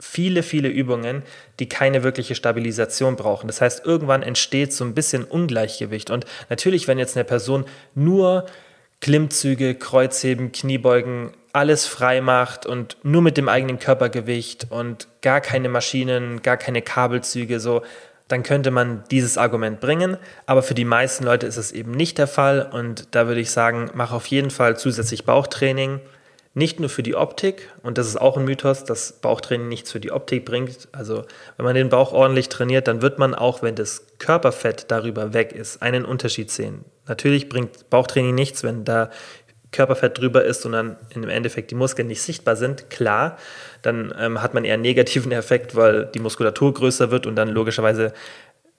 viele, 0.00 0.42
viele 0.42 0.68
Übungen, 0.68 1.22
die 1.58 1.68
keine 1.68 2.02
wirkliche 2.02 2.34
Stabilisation 2.34 3.16
brauchen. 3.16 3.48
Das 3.48 3.60
heißt, 3.60 3.84
irgendwann 3.84 4.22
entsteht 4.22 4.72
so 4.72 4.84
ein 4.84 4.94
bisschen 4.94 5.24
Ungleichgewicht. 5.24 6.10
Und 6.10 6.24
natürlich, 6.48 6.86
wenn 6.86 6.98
jetzt 6.98 7.16
eine 7.16 7.24
Person 7.24 7.64
nur 7.94 8.46
Klimmzüge, 9.00 9.74
Kreuzheben, 9.74 10.52
Kniebeugen, 10.52 11.32
alles 11.52 11.86
frei 11.86 12.20
macht 12.20 12.66
und 12.66 12.98
nur 13.02 13.22
mit 13.22 13.36
dem 13.36 13.48
eigenen 13.48 13.78
Körpergewicht 13.78 14.68
und 14.70 15.08
gar 15.22 15.40
keine 15.40 15.68
Maschinen, 15.68 16.42
gar 16.42 16.56
keine 16.56 16.82
Kabelzüge, 16.82 17.58
so, 17.58 17.82
dann 18.28 18.42
könnte 18.42 18.70
man 18.70 19.04
dieses 19.10 19.38
Argument 19.38 19.80
bringen. 19.80 20.16
Aber 20.46 20.62
für 20.62 20.74
die 20.74 20.84
meisten 20.84 21.24
Leute 21.24 21.46
ist 21.46 21.56
es 21.56 21.72
eben 21.72 21.92
nicht 21.92 22.18
der 22.18 22.26
Fall. 22.26 22.68
Und 22.70 23.14
da 23.14 23.26
würde 23.26 23.40
ich 23.40 23.50
sagen, 23.50 23.90
mach 23.94 24.12
auf 24.12 24.26
jeden 24.26 24.50
Fall 24.50 24.76
zusätzlich 24.76 25.24
Bauchtraining. 25.24 26.00
Nicht 26.54 26.80
nur 26.80 26.88
für 26.88 27.02
die 27.02 27.14
Optik, 27.14 27.70
und 27.82 27.98
das 27.98 28.08
ist 28.08 28.20
auch 28.20 28.36
ein 28.36 28.44
Mythos, 28.44 28.82
dass 28.82 29.12
Bauchtraining 29.12 29.68
nichts 29.68 29.92
für 29.92 30.00
die 30.00 30.10
Optik 30.10 30.44
bringt. 30.44 30.88
Also 30.92 31.24
wenn 31.56 31.64
man 31.64 31.74
den 31.74 31.88
Bauch 31.88 32.12
ordentlich 32.12 32.48
trainiert, 32.48 32.88
dann 32.88 33.00
wird 33.00 33.18
man 33.18 33.34
auch, 33.34 33.62
wenn 33.62 33.76
das 33.76 34.06
Körperfett 34.18 34.86
darüber 34.88 35.32
weg 35.34 35.52
ist, 35.52 35.82
einen 35.82 36.04
Unterschied 36.04 36.50
sehen. 36.50 36.84
Natürlich 37.06 37.48
bringt 37.48 37.88
Bauchtraining 37.90 38.34
nichts, 38.34 38.64
wenn 38.64 38.84
da 38.84 39.10
Körperfett 39.70 40.18
drüber 40.18 40.44
ist 40.44 40.64
und 40.64 40.72
dann 40.72 40.96
im 41.14 41.28
Endeffekt 41.28 41.70
die 41.70 41.74
Muskeln 41.74 42.08
nicht 42.08 42.22
sichtbar 42.22 42.56
sind, 42.56 42.90
klar, 42.90 43.36
dann 43.82 44.14
ähm, 44.18 44.42
hat 44.42 44.54
man 44.54 44.64
eher 44.64 44.74
einen 44.74 44.82
negativen 44.82 45.32
Effekt, 45.32 45.76
weil 45.76 46.06
die 46.06 46.20
Muskulatur 46.20 46.72
größer 46.74 47.10
wird 47.10 47.26
und 47.26 47.36
dann 47.36 47.48
logischerweise 47.48 48.12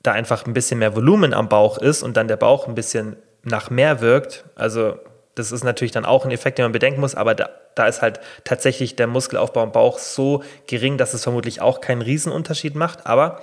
da 0.01 0.13
einfach 0.13 0.45
ein 0.45 0.53
bisschen 0.53 0.79
mehr 0.79 0.95
Volumen 0.95 1.33
am 1.33 1.49
Bauch 1.49 1.77
ist 1.77 2.03
und 2.03 2.17
dann 2.17 2.27
der 2.27 2.37
Bauch 2.37 2.67
ein 2.67 2.75
bisschen 2.75 3.17
nach 3.43 3.69
mehr 3.69 4.01
wirkt. 4.01 4.45
Also 4.55 4.97
Das 5.35 5.51
ist 5.51 5.63
natürlich 5.63 5.91
dann 5.91 6.05
auch 6.05 6.25
ein 6.25 6.31
Effekt, 6.31 6.57
den 6.57 6.65
man 6.65 6.71
bedenken 6.71 7.01
muss, 7.01 7.15
aber 7.15 7.35
da, 7.35 7.49
da 7.75 7.87
ist 7.87 8.01
halt 8.01 8.19
tatsächlich 8.43 8.95
der 8.95 9.07
Muskelaufbau 9.07 9.63
im 9.63 9.71
Bauch 9.71 9.99
so 9.99 10.43
gering, 10.67 10.97
dass 10.97 11.13
es 11.13 11.23
vermutlich 11.23 11.61
auch 11.61 11.81
keinen 11.81 12.01
Riesenunterschied 12.01 12.75
macht. 12.75 13.05
Aber 13.05 13.41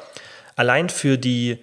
allein 0.56 0.88
für 0.88 1.16
die 1.16 1.62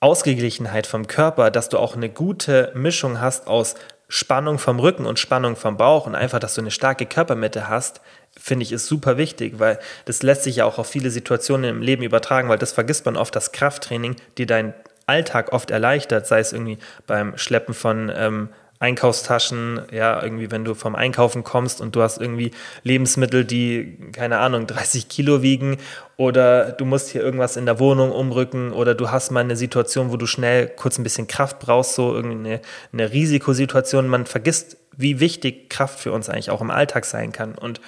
Ausgeglichenheit 0.00 0.86
vom 0.86 1.06
Körper, 1.06 1.50
dass 1.50 1.68
du 1.68 1.78
auch 1.78 1.94
eine 1.94 2.08
gute 2.08 2.72
Mischung 2.74 3.20
hast 3.20 3.46
aus 3.46 3.76
Spannung 4.14 4.58
vom 4.58 4.78
Rücken 4.78 5.06
und 5.06 5.18
Spannung 5.18 5.56
vom 5.56 5.78
Bauch 5.78 6.06
und 6.06 6.14
einfach, 6.14 6.38
dass 6.38 6.54
du 6.54 6.60
eine 6.60 6.70
starke 6.70 7.06
Körpermitte 7.06 7.70
hast, 7.70 8.02
finde 8.38 8.62
ich, 8.62 8.70
ist 8.70 8.84
super 8.84 9.16
wichtig, 9.16 9.54
weil 9.56 9.78
das 10.04 10.22
lässt 10.22 10.42
sich 10.42 10.56
ja 10.56 10.66
auch 10.66 10.76
auf 10.76 10.86
viele 10.86 11.10
Situationen 11.10 11.70
im 11.70 11.80
Leben 11.80 12.02
übertragen, 12.02 12.50
weil 12.50 12.58
das 12.58 12.72
vergisst 12.72 13.06
man 13.06 13.16
oft, 13.16 13.34
das 13.34 13.52
Krafttraining, 13.52 14.16
die 14.36 14.44
dein 14.44 14.74
Alltag 15.06 15.54
oft 15.54 15.70
erleichtert, 15.70 16.26
sei 16.26 16.40
es 16.40 16.52
irgendwie 16.52 16.76
beim 17.06 17.38
Schleppen 17.38 17.72
von 17.72 18.12
ähm, 18.14 18.50
Einkaufstaschen, 18.82 19.80
ja, 19.92 20.20
irgendwie, 20.20 20.50
wenn 20.50 20.64
du 20.64 20.74
vom 20.74 20.96
Einkaufen 20.96 21.44
kommst 21.44 21.80
und 21.80 21.94
du 21.94 22.02
hast 22.02 22.20
irgendwie 22.20 22.50
Lebensmittel, 22.82 23.44
die, 23.44 23.96
keine 24.12 24.38
Ahnung, 24.38 24.66
30 24.66 25.08
Kilo 25.08 25.40
wiegen 25.40 25.78
oder 26.16 26.72
du 26.72 26.84
musst 26.84 27.10
hier 27.10 27.22
irgendwas 27.22 27.56
in 27.56 27.64
der 27.64 27.78
Wohnung 27.78 28.10
umrücken 28.10 28.72
oder 28.72 28.96
du 28.96 29.12
hast 29.12 29.30
mal 29.30 29.38
eine 29.38 29.54
Situation, 29.54 30.10
wo 30.10 30.16
du 30.16 30.26
schnell 30.26 30.66
kurz 30.66 30.98
ein 30.98 31.04
bisschen 31.04 31.28
Kraft 31.28 31.60
brauchst, 31.60 31.94
so 31.94 32.12
irgendwie 32.12 32.48
eine, 32.48 32.60
eine 32.92 33.12
Risikosituation. 33.12 34.08
Man 34.08 34.26
vergisst, 34.26 34.76
wie 34.96 35.20
wichtig 35.20 35.70
Kraft 35.70 36.00
für 36.00 36.10
uns 36.10 36.28
eigentlich 36.28 36.50
auch 36.50 36.60
im 36.60 36.72
Alltag 36.72 37.04
sein 37.04 37.30
kann 37.30 37.54
und 37.54 37.80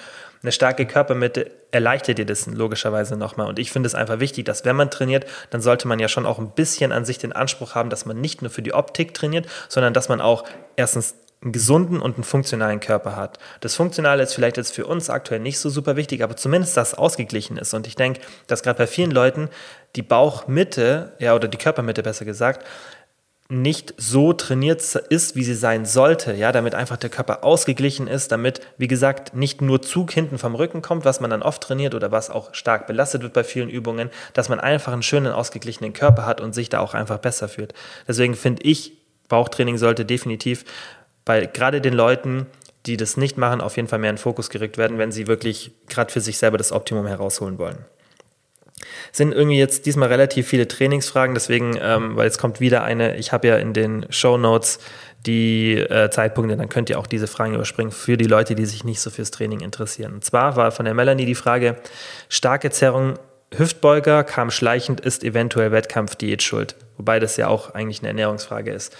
eine 0.45 0.51
starke 0.51 0.85
Körpermitte 0.85 1.51
erleichtert 1.71 2.19
dir 2.19 2.25
das 2.25 2.45
logischerweise 2.45 3.17
nochmal. 3.17 3.47
Und 3.47 3.57
ich 3.57 3.71
finde 3.71 3.87
es 3.87 3.95
einfach 3.95 4.19
wichtig, 4.19 4.45
dass 4.45 4.63
wenn 4.63 4.75
man 4.75 4.91
trainiert, 4.91 5.25
dann 5.49 5.61
sollte 5.61 5.87
man 5.87 5.99
ja 5.99 6.07
schon 6.07 6.25
auch 6.25 6.37
ein 6.37 6.51
bisschen 6.51 6.91
an 6.91 7.03
sich 7.03 7.17
den 7.17 7.33
Anspruch 7.33 7.73
haben, 7.73 7.89
dass 7.89 8.05
man 8.05 8.21
nicht 8.21 8.41
nur 8.41 8.51
für 8.51 8.61
die 8.61 8.73
Optik 8.73 9.13
trainiert, 9.15 9.47
sondern 9.69 9.93
dass 9.93 10.07
man 10.07 10.21
auch 10.21 10.43
erstens 10.75 11.15
einen 11.41 11.51
gesunden 11.51 11.99
und 11.99 12.15
einen 12.15 12.23
funktionalen 12.23 12.79
Körper 12.79 13.15
hat. 13.15 13.39
Das 13.61 13.75
Funktionale 13.75 14.23
ist 14.23 14.33
vielleicht 14.33 14.57
jetzt 14.57 14.73
für 14.73 14.85
uns 14.85 15.09
aktuell 15.09 15.39
nicht 15.39 15.59
so 15.59 15.69
super 15.69 15.95
wichtig, 15.95 16.23
aber 16.23 16.35
zumindest, 16.35 16.77
dass 16.77 16.93
es 16.93 16.97
ausgeglichen 16.97 17.57
ist. 17.57 17.73
Und 17.73 17.87
ich 17.87 17.95
denke, 17.95 18.21
dass 18.47 18.63
gerade 18.63 18.77
bei 18.77 18.87
vielen 18.87 19.11
Leuten 19.11 19.49
die 19.95 20.01
Bauchmitte, 20.01 21.13
ja, 21.19 21.35
oder 21.35 21.47
die 21.47 21.57
Körpermitte 21.57 22.03
besser 22.03 22.25
gesagt, 22.25 22.65
nicht 23.47 23.93
so 23.97 24.33
trainiert 24.33 24.81
ist, 24.81 25.35
wie 25.35 25.43
sie 25.43 25.53
sein 25.53 25.85
sollte, 25.85 26.33
ja, 26.33 26.51
damit 26.51 26.73
einfach 26.73 26.97
der 26.97 27.11
Körper 27.11 27.43
ausgeglichen 27.43 28.07
ist, 28.07 28.31
damit, 28.31 28.61
wie 28.77 28.87
gesagt, 28.87 29.35
nicht 29.35 29.61
nur 29.61 29.83
Zug 29.83 30.11
hinten 30.11 30.39
vom 30.39 30.55
Rücken 30.55 30.81
kommt, 30.81 31.05
was 31.05 31.19
man 31.19 31.29
dann 31.29 31.43
oft 31.43 31.61
trainiert 31.61 31.93
oder 31.93 32.11
was 32.11 32.31
auch 32.31 32.55
stark 32.55 32.87
belastet 32.87 33.21
wird 33.21 33.33
bei 33.33 33.43
vielen 33.43 33.69
Übungen, 33.69 34.09
dass 34.33 34.49
man 34.49 34.59
einfach 34.59 34.93
einen 34.93 35.03
schönen, 35.03 35.31
ausgeglichenen 35.31 35.93
Körper 35.93 36.25
hat 36.25 36.41
und 36.41 36.55
sich 36.55 36.69
da 36.69 36.79
auch 36.79 36.95
einfach 36.95 37.19
besser 37.19 37.47
fühlt. 37.47 37.75
Deswegen 38.07 38.33
finde 38.33 38.63
ich, 38.63 38.93
Bauchtraining 39.27 39.77
sollte 39.77 40.05
definitiv 40.05 40.65
bei 41.23 41.45
gerade 41.45 41.81
den 41.81 41.93
Leuten, 41.93 42.47
die 42.87 42.97
das 42.97 43.15
nicht 43.15 43.37
machen, 43.37 43.61
auf 43.61 43.75
jeden 43.77 43.87
Fall 43.87 43.99
mehr 43.99 44.09
in 44.09 44.15
den 44.15 44.21
Fokus 44.21 44.49
gerückt 44.49 44.79
werden, 44.79 44.97
wenn 44.97 45.11
sie 45.11 45.27
wirklich 45.27 45.71
gerade 45.87 46.11
für 46.11 46.21
sich 46.21 46.39
selber 46.39 46.57
das 46.57 46.71
Optimum 46.71 47.05
herausholen 47.05 47.59
wollen 47.59 47.85
sind 49.11 49.33
irgendwie 49.33 49.57
jetzt 49.57 49.85
diesmal 49.85 50.09
relativ 50.09 50.47
viele 50.47 50.67
Trainingsfragen, 50.67 51.33
deswegen, 51.33 51.77
ähm, 51.81 52.15
weil 52.15 52.27
es 52.27 52.37
kommt 52.37 52.59
wieder 52.59 52.83
eine, 52.83 53.17
ich 53.17 53.31
habe 53.31 53.47
ja 53.47 53.55
in 53.57 53.73
den 53.73 54.05
Show 54.09 54.37
Notes 54.37 54.79
die 55.25 55.73
äh, 55.73 56.09
Zeitpunkte, 56.09 56.55
dann 56.55 56.69
könnt 56.69 56.89
ihr 56.89 56.99
auch 56.99 57.07
diese 57.07 57.27
Fragen 57.27 57.55
überspringen 57.55 57.91
für 57.91 58.17
die 58.17 58.25
Leute, 58.25 58.55
die 58.55 58.65
sich 58.65 58.83
nicht 58.83 58.99
so 58.99 59.09
fürs 59.09 59.31
Training 59.31 59.61
interessieren. 59.61 60.13
Und 60.13 60.23
zwar 60.23 60.55
war 60.55 60.71
von 60.71 60.85
der 60.85 60.93
Melanie 60.93 61.25
die 61.25 61.35
Frage, 61.35 61.77
starke 62.29 62.69
Zerrung 62.69 63.15
Hüftbeuger 63.55 64.23
kam 64.23 64.51
schleichend, 64.51 64.99
ist 64.99 65.23
eventuell 65.23 65.71
Wettkampfdiät 65.71 66.43
schuld, 66.43 66.75
wobei 66.97 67.19
das 67.19 67.37
ja 67.37 67.47
auch 67.47 67.73
eigentlich 67.73 67.99
eine 67.99 68.09
Ernährungsfrage 68.09 68.71
ist. 68.71 68.95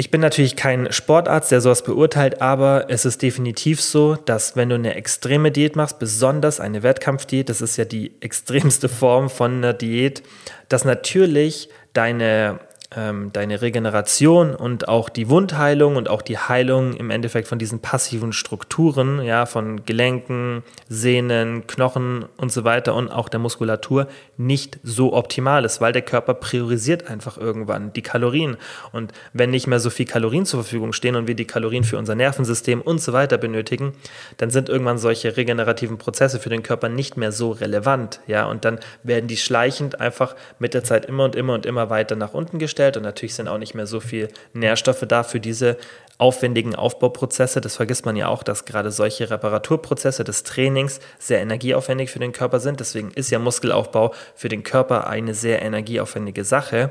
Ich 0.00 0.10
bin 0.10 0.22
natürlich 0.22 0.56
kein 0.56 0.90
Sportarzt, 0.92 1.52
der 1.52 1.60
sowas 1.60 1.84
beurteilt, 1.84 2.40
aber 2.40 2.86
es 2.88 3.04
ist 3.04 3.20
definitiv 3.20 3.82
so, 3.82 4.14
dass 4.14 4.56
wenn 4.56 4.70
du 4.70 4.76
eine 4.76 4.94
extreme 4.94 5.50
Diät 5.50 5.76
machst, 5.76 5.98
besonders 5.98 6.58
eine 6.58 6.82
Wettkampfdiät, 6.82 7.50
das 7.50 7.60
ist 7.60 7.76
ja 7.76 7.84
die 7.84 8.12
extremste 8.20 8.88
Form 8.88 9.28
von 9.28 9.56
einer 9.56 9.74
Diät, 9.74 10.22
dass 10.70 10.86
natürlich 10.86 11.68
deine 11.92 12.60
ähm, 12.96 13.32
deine 13.32 13.62
Regeneration 13.62 14.54
und 14.54 14.88
auch 14.88 15.08
die 15.08 15.28
Wundheilung 15.28 15.94
und 15.94 16.08
auch 16.08 16.22
die 16.22 16.38
Heilung 16.38 16.94
im 16.94 17.10
Endeffekt 17.10 17.46
von 17.46 17.58
diesen 17.58 17.78
passiven 17.78 18.32
Strukturen, 18.32 19.22
ja, 19.22 19.46
von 19.46 19.84
Gelenken, 19.84 20.64
Sehnen, 20.88 21.68
Knochen 21.68 22.24
und 22.36 22.50
so 22.50 22.64
weiter 22.64 22.94
und 22.94 23.08
auch 23.08 23.28
der 23.28 23.38
Muskulatur 23.38 24.08
nicht 24.36 24.80
so 24.82 25.12
optimal 25.12 25.64
ist, 25.64 25.80
weil 25.80 25.92
der 25.92 26.02
Körper 26.02 26.34
priorisiert 26.34 27.08
einfach 27.08 27.38
irgendwann 27.38 27.92
die 27.92 28.02
Kalorien. 28.02 28.56
Und 28.90 29.12
wenn 29.32 29.50
nicht 29.50 29.68
mehr 29.68 29.78
so 29.78 29.90
viel 29.90 30.06
Kalorien 30.06 30.44
zur 30.44 30.64
Verfügung 30.64 30.92
stehen 30.92 31.14
und 31.14 31.28
wir 31.28 31.36
die 31.36 31.46
Kalorien 31.46 31.84
für 31.84 31.96
unser 31.96 32.16
Nervensystem 32.16 32.80
und 32.80 33.00
so 33.00 33.12
weiter 33.12 33.38
benötigen, 33.38 33.92
dann 34.38 34.50
sind 34.50 34.68
irgendwann 34.68 34.98
solche 34.98 35.36
regenerativen 35.36 35.98
Prozesse 35.98 36.40
für 36.40 36.50
den 36.50 36.64
Körper 36.64 36.88
nicht 36.88 37.16
mehr 37.16 37.30
so 37.30 37.52
relevant, 37.52 38.20
ja, 38.26 38.46
und 38.46 38.64
dann 38.64 38.80
werden 39.04 39.28
die 39.28 39.36
schleichend 39.36 40.00
einfach 40.00 40.34
mit 40.58 40.74
der 40.74 40.82
Zeit 40.82 41.06
immer 41.06 41.24
und 41.24 41.36
immer 41.36 41.54
und 41.54 41.66
immer 41.66 41.88
weiter 41.88 42.16
nach 42.16 42.34
unten 42.34 42.58
gestellt 42.58 42.79
hergestellt 42.80 42.96
und 42.96 43.02
natürlich 43.02 43.34
sind 43.34 43.48
auch 43.48 43.58
nicht 43.58 43.74
mehr 43.74 43.86
so 43.86 44.00
viel 44.00 44.28
Nährstoffe 44.52 45.04
da 45.06 45.22
für 45.22 45.40
diese 45.40 45.76
aufwendigen 46.18 46.74
Aufbauprozesse. 46.74 47.60
Das 47.60 47.76
vergisst 47.76 48.04
man 48.04 48.16
ja 48.16 48.28
auch, 48.28 48.42
dass 48.42 48.64
gerade 48.64 48.90
solche 48.90 49.30
Reparaturprozesse 49.30 50.24
des 50.24 50.42
Trainings 50.42 51.00
sehr 51.18 51.40
energieaufwendig 51.40 52.10
für 52.10 52.18
den 52.18 52.32
Körper 52.32 52.60
sind. 52.60 52.80
Deswegen 52.80 53.10
ist 53.10 53.30
ja 53.30 53.38
Muskelaufbau 53.38 54.12
für 54.34 54.48
den 54.48 54.62
Körper 54.62 55.06
eine 55.06 55.34
sehr 55.34 55.62
energieaufwendige 55.62 56.44
Sache. 56.44 56.90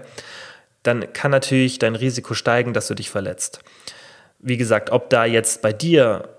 Dann 0.84 1.12
kann 1.14 1.32
natürlich 1.32 1.78
dein 1.80 1.96
Risiko 1.96 2.34
steigen, 2.34 2.74
dass 2.74 2.88
du 2.88 2.96
dich 2.96 3.10
verletzt. 3.10 3.60
Wie 4.40 4.58
gesagt, 4.58 4.92
ob 4.92 5.10
da 5.10 5.26
jetzt 5.26 5.62
bei 5.62 5.74
dir 5.74 6.30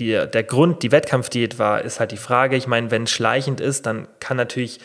die, 0.00 0.12
der 0.12 0.42
Grund 0.42 0.82
die 0.82 0.90
Wettkampfdiät 0.90 1.58
war, 1.58 1.82
ist 1.82 2.00
halt 2.00 2.10
die 2.10 2.16
Frage. 2.16 2.56
Ich 2.56 2.66
meine, 2.66 2.90
wenn 2.90 3.02
es 3.02 3.10
schleichend 3.10 3.60
ist, 3.60 3.84
dann 3.84 4.08
kann 4.20 4.38
natürlich 4.38 4.80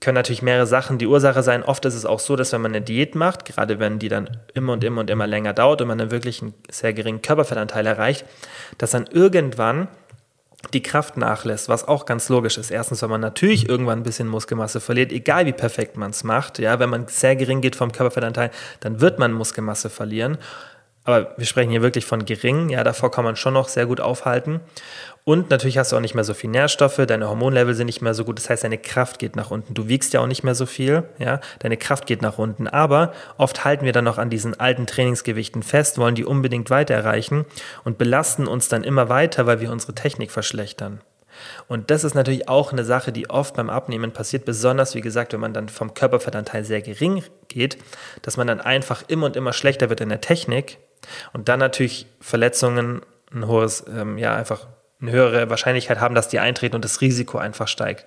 können 0.00 0.14
natürlich 0.14 0.42
mehrere 0.42 0.66
Sachen 0.66 0.98
die 0.98 1.06
Ursache 1.06 1.42
sein. 1.42 1.62
Oft 1.62 1.84
ist 1.84 1.94
es 1.94 2.06
auch 2.06 2.20
so, 2.20 2.36
dass 2.36 2.52
wenn 2.52 2.60
man 2.60 2.72
eine 2.72 2.82
Diät 2.82 3.14
macht, 3.14 3.44
gerade 3.44 3.78
wenn 3.78 3.98
die 3.98 4.08
dann 4.08 4.38
immer 4.54 4.74
und 4.74 4.84
immer 4.84 5.00
und 5.00 5.10
immer 5.10 5.26
länger 5.26 5.52
dauert 5.52 5.80
und 5.80 5.88
man 5.88 5.98
dann 5.98 6.10
wirklich 6.10 6.42
einen 6.42 6.54
sehr 6.70 6.92
geringen 6.92 7.22
Körperfettanteil 7.22 7.86
erreicht, 7.86 8.24
dass 8.78 8.92
dann 8.92 9.06
irgendwann 9.06 9.88
die 10.72 10.82
Kraft 10.82 11.16
nachlässt, 11.16 11.68
was 11.68 11.86
auch 11.86 12.04
ganz 12.04 12.28
logisch 12.28 12.58
ist. 12.58 12.70
Erstens, 12.70 13.02
wenn 13.02 13.10
man 13.10 13.20
natürlich 13.20 13.68
irgendwann 13.68 14.00
ein 14.00 14.02
bisschen 14.02 14.28
Muskelmasse 14.28 14.80
verliert, 14.80 15.12
egal 15.12 15.46
wie 15.46 15.52
perfekt 15.52 15.96
man 15.96 16.10
es 16.10 16.24
macht. 16.24 16.58
Ja, 16.58 16.78
wenn 16.80 16.90
man 16.90 17.06
sehr 17.06 17.36
gering 17.36 17.60
geht 17.60 17.76
vom 17.76 17.92
Körperfettanteil, 17.92 18.50
dann 18.80 19.00
wird 19.00 19.18
man 19.18 19.32
Muskelmasse 19.32 19.88
verlieren. 19.88 20.38
Aber 21.04 21.32
wir 21.38 21.46
sprechen 21.46 21.70
hier 21.70 21.80
wirklich 21.80 22.04
von 22.04 22.24
gering. 22.26 22.68
Ja, 22.68 22.84
davor 22.84 23.10
kann 23.10 23.24
man 23.24 23.36
schon 23.36 23.54
noch 23.54 23.68
sehr 23.68 23.86
gut 23.86 24.00
aufhalten. 24.00 24.60
Und 25.24 25.50
natürlich 25.50 25.76
hast 25.76 25.92
du 25.92 25.96
auch 25.96 26.00
nicht 26.00 26.14
mehr 26.14 26.24
so 26.24 26.32
viel 26.32 26.48
Nährstoffe, 26.48 26.96
deine 27.06 27.28
Hormonlevel 27.28 27.74
sind 27.74 27.86
nicht 27.86 28.00
mehr 28.00 28.14
so 28.14 28.24
gut, 28.24 28.38
das 28.38 28.48
heißt, 28.48 28.64
deine 28.64 28.78
Kraft 28.78 29.18
geht 29.18 29.36
nach 29.36 29.50
unten. 29.50 29.74
Du 29.74 29.86
wiegst 29.88 30.14
ja 30.14 30.20
auch 30.20 30.26
nicht 30.26 30.42
mehr 30.42 30.54
so 30.54 30.64
viel, 30.64 31.04
ja, 31.18 31.40
deine 31.58 31.76
Kraft 31.76 32.06
geht 32.06 32.22
nach 32.22 32.38
unten. 32.38 32.66
Aber 32.66 33.12
oft 33.36 33.64
halten 33.64 33.84
wir 33.84 33.92
dann 33.92 34.04
noch 34.04 34.18
an 34.18 34.30
diesen 34.30 34.58
alten 34.58 34.86
Trainingsgewichten 34.86 35.62
fest, 35.62 35.98
wollen 35.98 36.14
die 36.14 36.24
unbedingt 36.24 36.70
weiter 36.70 36.94
erreichen 36.94 37.44
und 37.84 37.98
belasten 37.98 38.46
uns 38.46 38.68
dann 38.68 38.84
immer 38.84 39.08
weiter, 39.08 39.46
weil 39.46 39.60
wir 39.60 39.70
unsere 39.70 39.94
Technik 39.94 40.30
verschlechtern. 40.30 41.00
Und 41.68 41.90
das 41.90 42.04
ist 42.04 42.14
natürlich 42.14 42.48
auch 42.48 42.72
eine 42.72 42.84
Sache, 42.84 43.12
die 43.12 43.30
oft 43.30 43.54
beim 43.54 43.70
Abnehmen 43.70 44.12
passiert, 44.12 44.44
besonders 44.44 44.94
wie 44.94 45.00
gesagt, 45.00 45.32
wenn 45.32 45.40
man 45.40 45.52
dann 45.52 45.68
vom 45.68 45.94
Körperfettanteil 45.94 46.64
sehr 46.64 46.82
gering 46.82 47.22
geht, 47.48 47.78
dass 48.22 48.36
man 48.36 48.46
dann 48.46 48.60
einfach 48.60 49.04
immer 49.08 49.26
und 49.26 49.36
immer 49.36 49.52
schlechter 49.52 49.88
wird 49.88 50.00
in 50.00 50.08
der 50.08 50.20
Technik 50.20 50.78
und 51.32 51.48
dann 51.48 51.60
natürlich 51.60 52.06
Verletzungen, 52.20 53.02
ein 53.32 53.46
hohes, 53.46 53.84
ähm, 53.88 54.18
ja, 54.18 54.34
einfach 54.34 54.66
eine 55.00 55.12
höhere 55.12 55.50
Wahrscheinlichkeit 55.50 56.00
haben, 56.00 56.14
dass 56.14 56.28
die 56.28 56.40
eintreten 56.40 56.74
und 56.74 56.84
das 56.84 57.00
Risiko 57.00 57.38
einfach 57.38 57.68
steigt. 57.68 58.04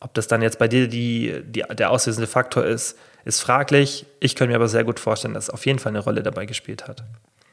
Ob 0.00 0.14
das 0.14 0.28
dann 0.28 0.42
jetzt 0.42 0.58
bei 0.58 0.68
dir 0.68 0.88
die, 0.88 1.42
die, 1.44 1.62
der 1.62 1.90
auslösende 1.90 2.26
Faktor 2.26 2.64
ist, 2.64 2.98
ist 3.24 3.40
fraglich. 3.40 4.06
Ich 4.20 4.36
könnte 4.36 4.50
mir 4.50 4.56
aber 4.56 4.68
sehr 4.68 4.84
gut 4.84 5.00
vorstellen, 5.00 5.34
dass 5.34 5.44
es 5.44 5.50
auf 5.50 5.66
jeden 5.66 5.78
Fall 5.78 5.90
eine 5.90 6.00
Rolle 6.00 6.22
dabei 6.22 6.46
gespielt 6.46 6.86
hat. 6.86 7.04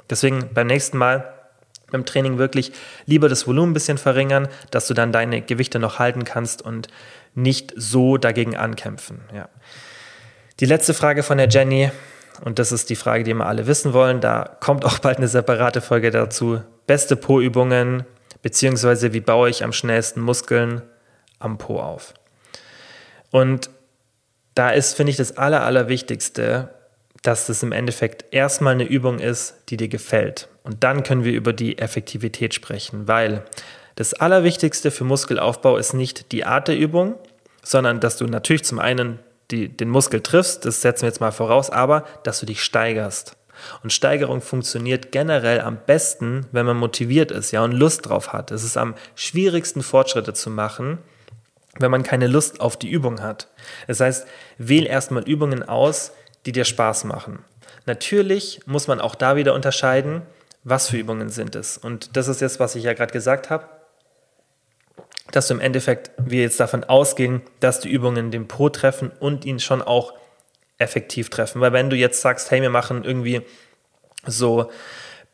Deswegen 0.09 0.49
beim 0.53 0.67
nächsten 0.67 0.97
Mal 0.97 1.31
beim 1.91 2.05
Training 2.05 2.37
wirklich 2.37 2.71
lieber 3.05 3.29
das 3.29 3.47
Volumen 3.47 3.71
ein 3.71 3.73
bisschen 3.73 3.97
verringern, 3.97 4.47
dass 4.71 4.87
du 4.87 4.93
dann 4.93 5.11
deine 5.11 5.41
Gewichte 5.41 5.79
noch 5.79 5.99
halten 5.99 6.23
kannst 6.23 6.61
und 6.61 6.87
nicht 7.35 7.73
so 7.75 8.17
dagegen 8.17 8.55
ankämpfen. 8.55 9.21
Ja. 9.33 9.49
Die 10.59 10.65
letzte 10.65 10.93
Frage 10.93 11.21
von 11.21 11.37
der 11.37 11.49
Jenny, 11.49 11.91
und 12.43 12.59
das 12.59 12.71
ist 12.71 12.89
die 12.89 12.95
Frage, 12.95 13.23
die 13.23 13.33
wir 13.33 13.45
alle 13.45 13.67
wissen 13.67 13.93
wollen, 13.93 14.21
da 14.21 14.57
kommt 14.59 14.85
auch 14.85 14.99
bald 14.99 15.17
eine 15.17 15.27
separate 15.27 15.81
Folge 15.81 16.11
dazu. 16.11 16.61
Beste 16.87 17.15
Po-Übungen, 17.15 18.05
beziehungsweise 18.45 19.11
wie 19.11 19.21
baue 19.21 19.49
ich 19.49 19.63
am 19.63 19.73
schnellsten 19.73 20.21
Muskeln 20.21 20.83
am 21.39 21.57
Po 21.57 21.79
auf. 21.79 22.13
Und 23.31 23.71
da 24.53 24.69
ist, 24.69 24.93
finde 24.93 25.09
ich, 25.09 25.17
das 25.17 25.35
Aller, 25.35 25.63
Allerwichtigste, 25.63 26.69
dass 27.23 27.47
das 27.47 27.63
im 27.63 27.71
Endeffekt 27.71 28.25
erstmal 28.29 28.73
eine 28.73 28.83
Übung 28.83 29.17
ist, 29.17 29.55
die 29.69 29.77
dir 29.77 29.87
gefällt. 29.87 30.47
Und 30.61 30.83
dann 30.83 31.01
können 31.01 31.23
wir 31.23 31.33
über 31.33 31.53
die 31.53 31.79
Effektivität 31.79 32.53
sprechen, 32.53 33.07
weil 33.07 33.43
das 33.95 34.13
Allerwichtigste 34.13 34.91
für 34.91 35.05
Muskelaufbau 35.05 35.77
ist 35.77 35.93
nicht 35.93 36.31
die 36.31 36.45
Art 36.45 36.67
der 36.67 36.77
Übung, 36.77 37.15
sondern 37.63 37.99
dass 37.99 38.17
du 38.17 38.25
natürlich 38.27 38.63
zum 38.63 38.77
einen 38.77 39.17
die, 39.49 39.69
den 39.69 39.89
Muskel 39.89 40.21
triffst, 40.21 40.65
das 40.65 40.81
setzen 40.81 41.01
wir 41.01 41.09
jetzt 41.09 41.19
mal 41.19 41.31
voraus, 41.31 41.71
aber 41.71 42.05
dass 42.21 42.41
du 42.41 42.45
dich 42.45 42.63
steigerst. 42.63 43.37
Und 43.83 43.93
Steigerung 43.93 44.41
funktioniert 44.41 45.11
generell 45.11 45.61
am 45.61 45.77
besten, 45.85 46.47
wenn 46.51 46.65
man 46.65 46.77
motiviert 46.77 47.31
ist, 47.31 47.51
ja, 47.51 47.63
und 47.63 47.71
Lust 47.71 48.07
drauf 48.07 48.33
hat. 48.33 48.51
Es 48.51 48.63
ist 48.63 48.77
am 48.77 48.95
schwierigsten, 49.15 49.81
Fortschritte 49.81 50.33
zu 50.33 50.49
machen, 50.49 50.99
wenn 51.79 51.91
man 51.91 52.03
keine 52.03 52.27
Lust 52.27 52.61
auf 52.61 52.77
die 52.77 52.89
Übung 52.89 53.21
hat. 53.21 53.49
Das 53.87 53.99
heißt, 53.99 54.27
wähl 54.57 54.85
erstmal 54.85 55.23
Übungen 55.23 55.63
aus, 55.67 56.11
die 56.45 56.51
dir 56.51 56.65
Spaß 56.65 57.03
machen. 57.05 57.39
Natürlich 57.85 58.61
muss 58.65 58.87
man 58.87 58.99
auch 58.99 59.15
da 59.15 59.35
wieder 59.35 59.53
unterscheiden, 59.53 60.23
was 60.63 60.89
für 60.89 60.97
Übungen 60.97 61.29
sind 61.29 61.55
es. 61.55 61.77
Und 61.77 62.17
das 62.17 62.27
ist 62.27 62.41
jetzt, 62.41 62.59
was 62.59 62.75
ich 62.75 62.83
ja 62.83 62.93
gerade 62.93 63.13
gesagt 63.13 63.49
habe, 63.49 63.65
dass 65.31 65.47
du 65.47 65.53
im 65.53 65.59
Endeffekt, 65.59 66.11
wir 66.17 66.41
jetzt 66.41 66.59
davon 66.59 66.83
ausgehen, 66.83 67.41
dass 67.59 67.79
die 67.79 67.89
Übungen 67.89 68.31
den 68.31 68.47
Po 68.47 68.69
treffen 68.69 69.11
und 69.19 69.45
ihn 69.45 69.59
schon 69.59 69.81
auch 69.81 70.13
effektiv 70.77 71.29
treffen. 71.29 71.61
Weil 71.61 71.73
wenn 71.73 71.89
du 71.89 71.95
jetzt 71.95 72.21
sagst, 72.21 72.51
hey, 72.51 72.61
wir 72.61 72.69
machen 72.69 73.03
irgendwie 73.03 73.41
so 74.25 74.69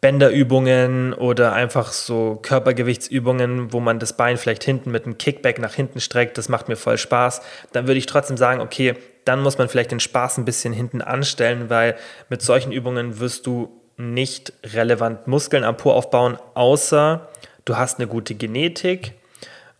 Bänderübungen 0.02 1.14
oder 1.14 1.54
einfach 1.54 1.92
so 1.92 2.40
Körpergewichtsübungen, 2.42 3.72
wo 3.72 3.80
man 3.80 4.00
das 4.00 4.18
Bein 4.18 4.38
vielleicht 4.38 4.64
hinten 4.64 4.90
mit 4.90 5.06
einem 5.06 5.20
Kickback 5.20 5.60
nach 5.60 5.76
hinten 5.76 6.00
streckt, 6.00 6.40
das 6.40 6.50
macht 6.50 6.68
mir 6.68 6.76
voll 6.76 6.98
Spaß, 6.98 7.42
dann 7.72 7.86
würde 7.86 8.00
ich 8.00 8.08
trotzdem 8.08 8.36
sagen, 8.36 8.62
okay, 8.62 8.96
dann 9.26 9.42
muss 9.44 9.60
man 9.60 9.70
vielleicht 9.70 9.92
den 9.92 10.00
Spaß 10.00 10.40
ein 10.40 10.46
bisschen 10.46 10.74
hinten 10.74 11.04
anstellen, 11.04 11.70
weil 11.70 11.96
mit 12.30 12.42
solchen 12.42 12.72
Übungen 12.72 13.20
wirst 13.20 13.46
du 13.46 13.80
nicht 13.96 14.54
relevant 14.64 15.28
Muskeln 15.28 15.64
am 15.64 15.78
Po 15.78 15.92
aufbauen, 15.92 16.38
außer 16.56 17.30
du 17.66 17.78
hast 17.78 18.00
eine 18.00 18.08
gute 18.08 18.34
Genetik 18.34 19.14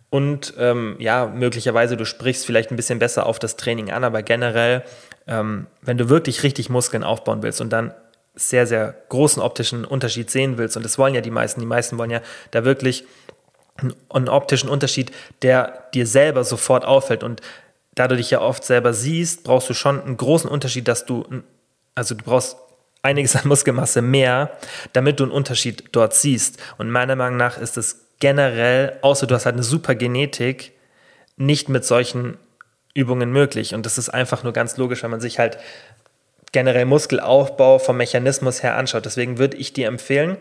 und 0.08 0.54
ähm, 0.56 0.94
ja, 1.00 1.26
möglicherweise 1.26 1.96
du 1.96 2.04
sprichst 2.04 2.46
vielleicht 2.46 2.70
ein 2.70 2.76
bisschen 2.76 3.00
besser 3.00 3.26
auf 3.26 3.40
das 3.40 3.56
Training 3.56 3.90
an, 3.90 4.04
aber 4.04 4.22
generell, 4.22 4.84
ähm, 5.26 5.66
wenn 5.80 5.98
du 5.98 6.08
wirklich 6.08 6.42
richtig 6.42 6.68
Muskeln 6.68 7.04
aufbauen 7.04 7.42
willst 7.42 7.60
und 7.60 7.70
dann 7.70 7.94
sehr, 8.34 8.66
sehr 8.66 8.94
großen 9.08 9.42
optischen 9.42 9.84
Unterschied 9.84 10.30
sehen 10.30 10.58
willst, 10.58 10.76
und 10.76 10.84
das 10.84 10.98
wollen 10.98 11.14
ja 11.14 11.20
die 11.20 11.30
meisten, 11.30 11.60
die 11.60 11.66
meisten 11.66 11.98
wollen 11.98 12.10
ja 12.10 12.20
da 12.50 12.64
wirklich 12.64 13.04
einen 14.08 14.28
optischen 14.28 14.68
Unterschied, 14.68 15.12
der 15.42 15.88
dir 15.94 16.06
selber 16.06 16.44
sofort 16.44 16.84
auffällt. 16.84 17.22
Und 17.22 17.40
da 17.94 18.08
du 18.08 18.16
dich 18.16 18.30
ja 18.30 18.40
oft 18.40 18.64
selber 18.64 18.92
siehst, 18.92 19.44
brauchst 19.44 19.68
du 19.68 19.74
schon 19.74 20.02
einen 20.02 20.16
großen 20.16 20.48
Unterschied, 20.48 20.88
dass 20.88 21.04
du, 21.04 21.24
also 21.94 22.14
du 22.14 22.24
brauchst 22.24 22.56
einiges 23.02 23.36
an 23.36 23.48
Muskelmasse 23.48 24.02
mehr, 24.02 24.52
damit 24.92 25.20
du 25.20 25.24
einen 25.24 25.32
Unterschied 25.32 25.84
dort 25.92 26.14
siehst. 26.14 26.58
Und 26.78 26.90
meiner 26.90 27.16
Meinung 27.16 27.36
nach 27.36 27.58
ist 27.58 27.76
es 27.76 28.06
generell, 28.20 28.98
außer 29.02 29.26
du 29.26 29.34
hast 29.34 29.46
halt 29.46 29.56
eine 29.56 29.64
super 29.64 29.94
Genetik, 29.94 30.72
nicht 31.36 31.68
mit 31.68 31.84
solchen 31.84 32.38
Übungen 32.94 33.32
möglich. 33.32 33.74
Und 33.74 33.86
das 33.86 33.98
ist 33.98 34.08
einfach 34.08 34.42
nur 34.42 34.52
ganz 34.52 34.76
logisch, 34.76 35.02
wenn 35.02 35.10
man 35.10 35.20
sich 35.20 35.38
halt 35.38 35.58
generell 36.52 36.84
Muskelaufbau 36.84 37.78
vom 37.78 37.96
Mechanismus 37.96 38.62
her 38.62 38.76
anschaut. 38.76 39.06
Deswegen 39.06 39.38
würde 39.38 39.56
ich 39.56 39.72
dir 39.72 39.88
empfehlen, 39.88 40.36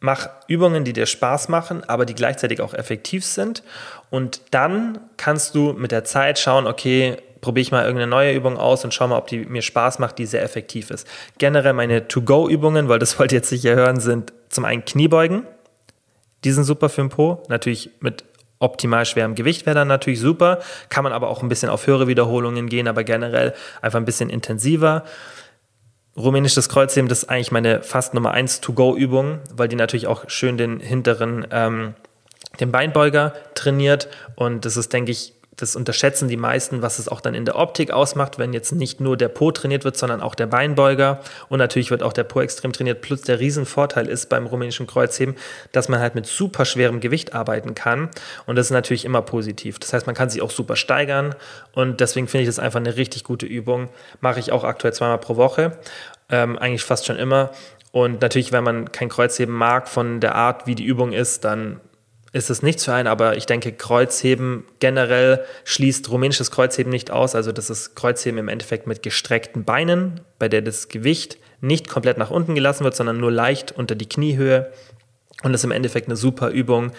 mach 0.00 0.28
Übungen, 0.48 0.84
die 0.84 0.94
dir 0.94 1.06
Spaß 1.06 1.48
machen, 1.48 1.84
aber 1.86 2.06
die 2.06 2.14
gleichzeitig 2.14 2.60
auch 2.62 2.74
effektiv 2.74 3.24
sind. 3.24 3.62
Und 4.08 4.40
dann 4.50 4.98
kannst 5.18 5.54
du 5.54 5.74
mit 5.74 5.92
der 5.92 6.04
Zeit 6.04 6.38
schauen, 6.38 6.66
okay, 6.66 7.18
probiere 7.42 7.62
ich 7.62 7.72
mal 7.72 7.84
irgendeine 7.84 8.10
neue 8.10 8.34
Übung 8.34 8.56
aus 8.56 8.84
und 8.84 8.92
schau 8.92 9.08
mal, 9.08 9.18
ob 9.18 9.26
die 9.26 9.44
mir 9.44 9.62
Spaß 9.62 9.98
macht, 9.98 10.18
die 10.18 10.26
sehr 10.26 10.42
effektiv 10.42 10.90
ist. 10.90 11.06
Generell 11.38 11.72
meine 11.72 12.08
To-Go-Übungen, 12.08 12.88
weil 12.88 12.98
das 12.98 13.18
wollt 13.18 13.32
ihr 13.32 13.38
jetzt 13.38 13.48
sicher 13.48 13.74
hören, 13.74 14.00
sind 14.00 14.32
zum 14.48 14.64
einen 14.64 14.84
Kniebeugen. 14.84 15.46
Die 16.44 16.52
sind 16.52 16.64
super 16.64 16.88
für 16.88 17.02
den 17.02 17.10
Po. 17.10 17.42
Natürlich 17.48 17.90
mit 18.00 18.24
optimal 18.60 19.04
schwerem 19.06 19.34
Gewicht 19.34 19.66
wäre 19.66 19.74
dann 19.74 19.88
natürlich 19.88 20.20
super. 20.20 20.60
Kann 20.88 21.02
man 21.02 21.12
aber 21.12 21.28
auch 21.28 21.42
ein 21.42 21.48
bisschen 21.48 21.70
auf 21.70 21.86
höhere 21.86 22.06
Wiederholungen 22.06 22.68
gehen, 22.68 22.86
aber 22.86 23.02
generell 23.02 23.54
einfach 23.82 23.98
ein 23.98 24.04
bisschen 24.04 24.30
intensiver. 24.30 25.04
Rumänisches 26.16 26.68
Kreuzheben, 26.68 27.08
das 27.08 27.24
ist 27.24 27.30
eigentlich 27.30 27.50
meine 27.50 27.82
fast 27.82 28.14
Nummer 28.14 28.32
1 28.32 28.60
To-Go-Übung, 28.60 29.38
weil 29.54 29.68
die 29.68 29.76
natürlich 29.76 30.06
auch 30.06 30.28
schön 30.28 30.58
den 30.58 30.78
hinteren, 30.78 31.46
ähm, 31.50 31.94
den 32.60 32.70
Beinbeuger 32.70 33.32
trainiert. 33.54 34.08
Und 34.36 34.64
das 34.64 34.76
ist, 34.76 34.92
denke 34.92 35.12
ich, 35.12 35.32
das 35.60 35.76
unterschätzen 35.76 36.28
die 36.28 36.36
meisten, 36.36 36.82
was 36.82 36.98
es 36.98 37.08
auch 37.08 37.20
dann 37.20 37.34
in 37.34 37.44
der 37.44 37.56
Optik 37.56 37.90
ausmacht, 37.90 38.38
wenn 38.38 38.52
jetzt 38.52 38.72
nicht 38.72 39.00
nur 39.00 39.16
der 39.16 39.28
Po 39.28 39.50
trainiert 39.52 39.84
wird, 39.84 39.96
sondern 39.96 40.20
auch 40.20 40.34
der 40.34 40.46
Beinbeuger. 40.46 41.20
Und 41.48 41.58
natürlich 41.58 41.90
wird 41.90 42.02
auch 42.02 42.12
der 42.12 42.24
Po 42.24 42.40
extrem 42.40 42.72
trainiert. 42.72 43.02
Plus 43.02 43.22
der 43.22 43.40
Riesenvorteil 43.40 44.08
ist 44.08 44.28
beim 44.28 44.46
rumänischen 44.46 44.86
Kreuzheben, 44.86 45.36
dass 45.72 45.88
man 45.88 46.00
halt 46.00 46.14
mit 46.14 46.26
super 46.26 46.64
schwerem 46.64 47.00
Gewicht 47.00 47.34
arbeiten 47.34 47.74
kann. 47.74 48.08
Und 48.46 48.56
das 48.56 48.66
ist 48.66 48.72
natürlich 48.72 49.04
immer 49.04 49.22
positiv. 49.22 49.78
Das 49.78 49.92
heißt, 49.92 50.06
man 50.06 50.14
kann 50.14 50.30
sich 50.30 50.42
auch 50.42 50.50
super 50.50 50.76
steigern. 50.76 51.34
Und 51.72 52.00
deswegen 52.00 52.28
finde 52.28 52.42
ich 52.42 52.48
das 52.48 52.58
einfach 52.58 52.80
eine 52.80 52.96
richtig 52.96 53.24
gute 53.24 53.46
Übung. 53.46 53.88
Mache 54.20 54.40
ich 54.40 54.52
auch 54.52 54.64
aktuell 54.64 54.92
zweimal 54.94 55.18
pro 55.18 55.36
Woche. 55.36 55.78
Ähm, 56.30 56.58
eigentlich 56.58 56.84
fast 56.84 57.06
schon 57.06 57.16
immer. 57.16 57.50
Und 57.92 58.20
natürlich, 58.20 58.52
wenn 58.52 58.64
man 58.64 58.92
kein 58.92 59.08
Kreuzheben 59.08 59.54
mag 59.54 59.88
von 59.88 60.20
der 60.20 60.34
Art, 60.36 60.66
wie 60.66 60.74
die 60.74 60.84
Übung 60.84 61.12
ist, 61.12 61.44
dann 61.44 61.80
ist 62.32 62.50
es 62.50 62.62
nichts 62.62 62.84
für 62.84 62.92
einen, 62.92 63.08
aber 63.08 63.36
ich 63.36 63.46
denke, 63.46 63.72
Kreuzheben 63.72 64.64
generell 64.78 65.44
schließt 65.64 66.10
rumänisches 66.10 66.50
Kreuzheben 66.50 66.90
nicht 66.90 67.10
aus. 67.10 67.34
Also 67.34 67.50
das 67.50 67.70
ist 67.70 67.96
Kreuzheben 67.96 68.38
im 68.38 68.48
Endeffekt 68.48 68.86
mit 68.86 69.02
gestreckten 69.02 69.64
Beinen, 69.64 70.20
bei 70.38 70.48
der 70.48 70.62
das 70.62 70.88
Gewicht 70.88 71.38
nicht 71.60 71.88
komplett 71.88 72.18
nach 72.18 72.30
unten 72.30 72.54
gelassen 72.54 72.84
wird, 72.84 72.94
sondern 72.94 73.18
nur 73.18 73.32
leicht 73.32 73.72
unter 73.72 73.96
die 73.96 74.08
Kniehöhe. 74.08 74.72
Und 75.42 75.52
das 75.52 75.62
ist 75.62 75.64
im 75.64 75.72
Endeffekt 75.72 76.06
eine 76.06 76.16
super 76.16 76.50
Übung, 76.50 76.92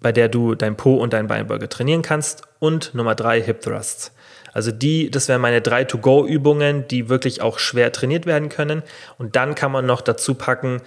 bei 0.00 0.12
der 0.12 0.28
du 0.28 0.54
dein 0.54 0.76
Po 0.76 0.94
und 0.96 1.12
dein 1.12 1.26
Beinbeuger 1.26 1.68
trainieren 1.68 2.02
kannst. 2.02 2.42
Und 2.60 2.94
Nummer 2.94 3.16
drei, 3.16 3.42
Hip 3.42 3.60
Thrusts. 3.60 4.12
Also 4.52 4.70
die, 4.70 5.10
das 5.10 5.28
wären 5.28 5.40
meine 5.40 5.60
drei 5.60 5.84
To-Go-Übungen, 5.84 6.86
die 6.88 7.08
wirklich 7.08 7.42
auch 7.42 7.58
schwer 7.58 7.92
trainiert 7.92 8.24
werden 8.24 8.48
können. 8.48 8.82
Und 9.18 9.36
dann 9.36 9.54
kann 9.54 9.72
man 9.72 9.84
noch 9.84 10.00
dazu 10.00 10.34
packen, 10.34 10.80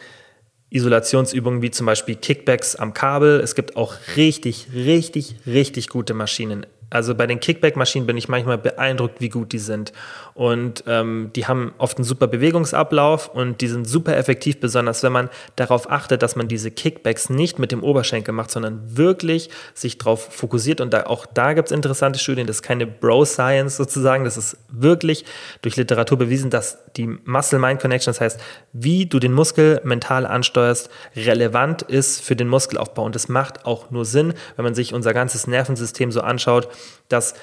Isolationsübungen 0.72 1.61
wie 1.61 1.69
zum 1.69 1.86
Beispiel 1.86 2.15
Kickbacks 2.15 2.76
am 2.76 2.93
Kabel. 2.93 3.39
Es 3.39 3.53
gibt 3.55 3.76
auch 3.76 3.93
richtig, 4.15 4.67
richtig, 4.74 5.36
richtig 5.45 5.89
gute 5.89 6.13
Maschinen 6.15 6.65
also 6.91 7.15
bei 7.15 7.26
den 7.26 7.39
Kickback-Maschinen 7.39 8.05
bin 8.05 8.17
ich 8.17 8.28
manchmal 8.28 8.57
beeindruckt, 8.57 9.22
wie 9.22 9.30
gut 9.30 9.53
die 9.53 9.59
sind. 9.59 9.93
Und 10.34 10.84
ähm, 10.88 11.32
die 11.36 11.47
haben 11.47 11.73
oft 11.77 11.97
einen 11.97 12.05
super 12.05 12.27
Bewegungsablauf 12.27 13.29
und 13.29 13.61
die 13.61 13.67
sind 13.67 13.88
super 13.88 14.17
effektiv, 14.17 14.59
besonders 14.59 15.03
wenn 15.03 15.11
man 15.11 15.29
darauf 15.55 15.89
achtet, 15.89 16.23
dass 16.23 16.36
man 16.36 16.47
diese 16.47 16.71
Kickbacks 16.71 17.29
nicht 17.29 17.59
mit 17.59 17.71
dem 17.71 17.84
Oberschenkel 17.84 18.34
macht, 18.34 18.51
sondern 18.51 18.97
wirklich 18.97 19.49
sich 19.73 19.97
darauf 19.97 20.34
fokussiert. 20.34 20.82
Und 20.82 20.93
da, 20.93 21.03
auch 21.03 21.25
da 21.25 21.53
gibt 21.53 21.67
es 21.67 21.71
interessante 21.71 22.19
Studien, 22.19 22.47
das 22.47 22.57
ist 22.57 22.61
keine 22.63 22.88
Bro-Science 22.88 23.77
sozusagen, 23.77 24.23
das 24.23 24.38
ist 24.38 24.57
wirklich 24.69 25.25
durch 25.61 25.75
Literatur 25.75 26.17
bewiesen, 26.17 26.49
dass 26.49 26.79
die 26.97 27.07
Muscle-Mind-Connection, 27.07 28.11
das 28.11 28.21
heißt, 28.21 28.39
wie 28.73 29.05
du 29.05 29.19
den 29.19 29.34
Muskel 29.34 29.82
mental 29.84 30.25
ansteuerst, 30.25 30.89
relevant 31.15 31.84
ist 31.84 32.21
für 32.21 32.36
den 32.36 32.47
Muskelaufbau. 32.47 33.03
Und 33.03 33.15
das 33.15 33.29
macht 33.29 33.65
auch 33.65 33.91
nur 33.91 34.05
Sinn, 34.05 34.34
wenn 34.55 34.63
man 34.63 34.75
sich 34.75 34.93
unser 34.93 35.13
ganzes 35.13 35.47
Nervensystem 35.47 36.11
so 36.11 36.21
anschaut 36.21 36.69
dass 37.11 37.34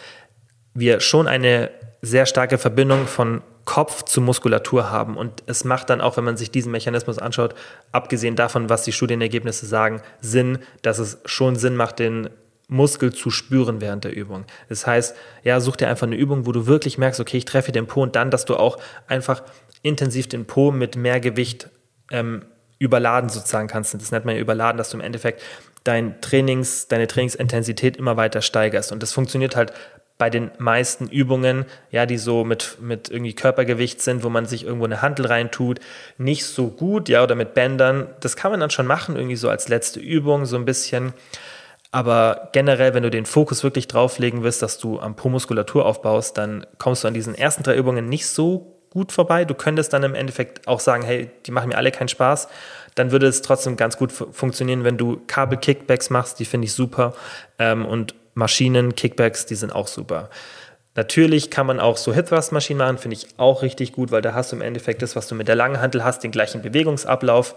wir 0.74 1.00
schon 1.00 1.26
eine 1.26 1.70
sehr 2.02 2.26
starke 2.26 2.58
Verbindung 2.58 3.06
von 3.06 3.42
Kopf 3.64 4.04
zu 4.04 4.20
Muskulatur 4.20 4.90
haben. 4.90 5.16
Und 5.16 5.42
es 5.46 5.64
macht 5.64 5.90
dann 5.90 6.00
auch, 6.00 6.16
wenn 6.16 6.24
man 6.24 6.36
sich 6.36 6.50
diesen 6.50 6.72
Mechanismus 6.72 7.18
anschaut, 7.18 7.54
abgesehen 7.92 8.36
davon, 8.36 8.70
was 8.70 8.82
die 8.84 8.92
Studienergebnisse 8.92 9.66
sagen, 9.66 10.00
Sinn, 10.20 10.58
dass 10.82 10.98
es 10.98 11.18
schon 11.24 11.56
Sinn 11.56 11.76
macht, 11.76 11.98
den 11.98 12.30
Muskel 12.68 13.12
zu 13.12 13.30
spüren 13.30 13.80
während 13.80 14.04
der 14.04 14.14
Übung. 14.14 14.44
Das 14.68 14.86
heißt, 14.86 15.16
ja, 15.42 15.60
such 15.60 15.76
dir 15.76 15.88
einfach 15.88 16.06
eine 16.06 16.16
Übung, 16.16 16.46
wo 16.46 16.52
du 16.52 16.66
wirklich 16.66 16.98
merkst, 16.98 17.20
okay, 17.20 17.38
ich 17.38 17.44
treffe 17.46 17.72
den 17.72 17.86
Po 17.86 18.02
und 18.02 18.14
dann, 18.14 18.30
dass 18.30 18.44
du 18.44 18.56
auch 18.56 18.78
einfach 19.06 19.42
intensiv 19.82 20.28
den 20.28 20.44
Po 20.46 20.70
mit 20.70 20.96
mehr 20.96 21.20
Gewicht 21.20 21.70
ähm, 22.10 22.44
überladen 22.78 23.30
sozusagen 23.30 23.68
kannst. 23.68 23.94
Das 23.94 24.12
nennt 24.12 24.24
man 24.24 24.34
ja 24.34 24.40
überladen, 24.40 24.78
dass 24.78 24.90
du 24.90 24.98
im 24.98 25.02
Endeffekt 25.02 25.42
dein 25.84 26.20
Trainings, 26.20 26.88
deine 26.88 27.06
Trainingsintensität 27.06 27.96
immer 27.96 28.16
weiter 28.16 28.42
steigerst. 28.42 28.92
Und 28.92 29.02
das 29.02 29.12
funktioniert 29.12 29.56
halt 29.56 29.72
bei 30.18 30.30
den 30.30 30.50
meisten 30.58 31.08
Übungen, 31.08 31.64
ja, 31.92 32.04
die 32.04 32.18
so 32.18 32.44
mit, 32.44 32.78
mit 32.80 33.08
irgendwie 33.08 33.34
Körpergewicht 33.34 34.02
sind, 34.02 34.24
wo 34.24 34.28
man 34.28 34.46
sich 34.46 34.64
irgendwo 34.64 34.84
eine 34.84 35.00
Handel 35.00 35.26
reintut, 35.26 35.78
nicht 36.18 36.44
so 36.44 36.68
gut, 36.68 37.08
ja, 37.08 37.22
oder 37.22 37.36
mit 37.36 37.54
Bändern. 37.54 38.08
Das 38.20 38.34
kann 38.34 38.50
man 38.50 38.58
dann 38.58 38.70
schon 38.70 38.86
machen, 38.86 39.14
irgendwie 39.14 39.36
so 39.36 39.48
als 39.48 39.68
letzte 39.68 40.00
Übung, 40.00 40.44
so 40.44 40.56
ein 40.56 40.64
bisschen. 40.64 41.14
Aber 41.92 42.50
generell, 42.52 42.94
wenn 42.94 43.04
du 43.04 43.10
den 43.10 43.26
Fokus 43.26 43.62
wirklich 43.62 43.86
drauflegen 43.86 44.42
willst, 44.42 44.60
dass 44.60 44.78
du 44.78 45.00
am 45.00 45.14
Po-Muskulatur 45.14 45.86
aufbaust, 45.86 46.36
dann 46.36 46.66
kommst 46.78 47.04
du 47.04 47.08
an 47.08 47.14
diesen 47.14 47.34
ersten 47.34 47.62
drei 47.62 47.76
Übungen 47.76 48.08
nicht 48.08 48.26
so 48.26 48.74
gut 48.90 49.12
vorbei. 49.12 49.44
Du 49.44 49.54
könntest 49.54 49.92
dann 49.92 50.02
im 50.02 50.14
Endeffekt 50.14 50.66
auch 50.66 50.80
sagen, 50.80 51.04
hey, 51.04 51.30
die 51.46 51.50
machen 51.50 51.68
mir 51.68 51.76
alle 51.76 51.92
keinen 51.92 52.08
Spaß. 52.08 52.48
Dann 52.94 53.12
würde 53.12 53.26
es 53.26 53.42
trotzdem 53.42 53.76
ganz 53.76 53.96
gut 53.96 54.12
funktionieren, 54.12 54.84
wenn 54.84 54.98
du 54.98 55.20
Kabel-Kickbacks 55.28 56.10
machst, 56.10 56.40
die 56.40 56.44
finde 56.44 56.66
ich 56.66 56.72
super. 56.72 57.14
Ähm, 57.58 57.86
und 57.86 58.14
Maschinen-Kickbacks, 58.38 59.46
die 59.46 59.56
sind 59.56 59.74
auch 59.74 59.88
super. 59.88 60.30
Natürlich 60.94 61.50
kann 61.50 61.66
man 61.66 61.78
auch 61.80 61.96
so 61.96 62.14
Hip-Thrust-Maschinen 62.14 62.78
machen, 62.78 62.98
finde 62.98 63.16
ich 63.16 63.26
auch 63.36 63.62
richtig 63.62 63.92
gut, 63.92 64.10
weil 64.10 64.22
da 64.22 64.32
hast 64.32 64.52
du 64.52 64.56
im 64.56 64.62
Endeffekt 64.62 65.02
das, 65.02 65.14
was 65.14 65.28
du 65.28 65.34
mit 65.34 65.48
der 65.48 65.54
langen 65.54 65.80
Handel 65.80 66.02
hast, 66.02 66.24
den 66.24 66.30
gleichen 66.30 66.62
Bewegungsablauf. 66.62 67.54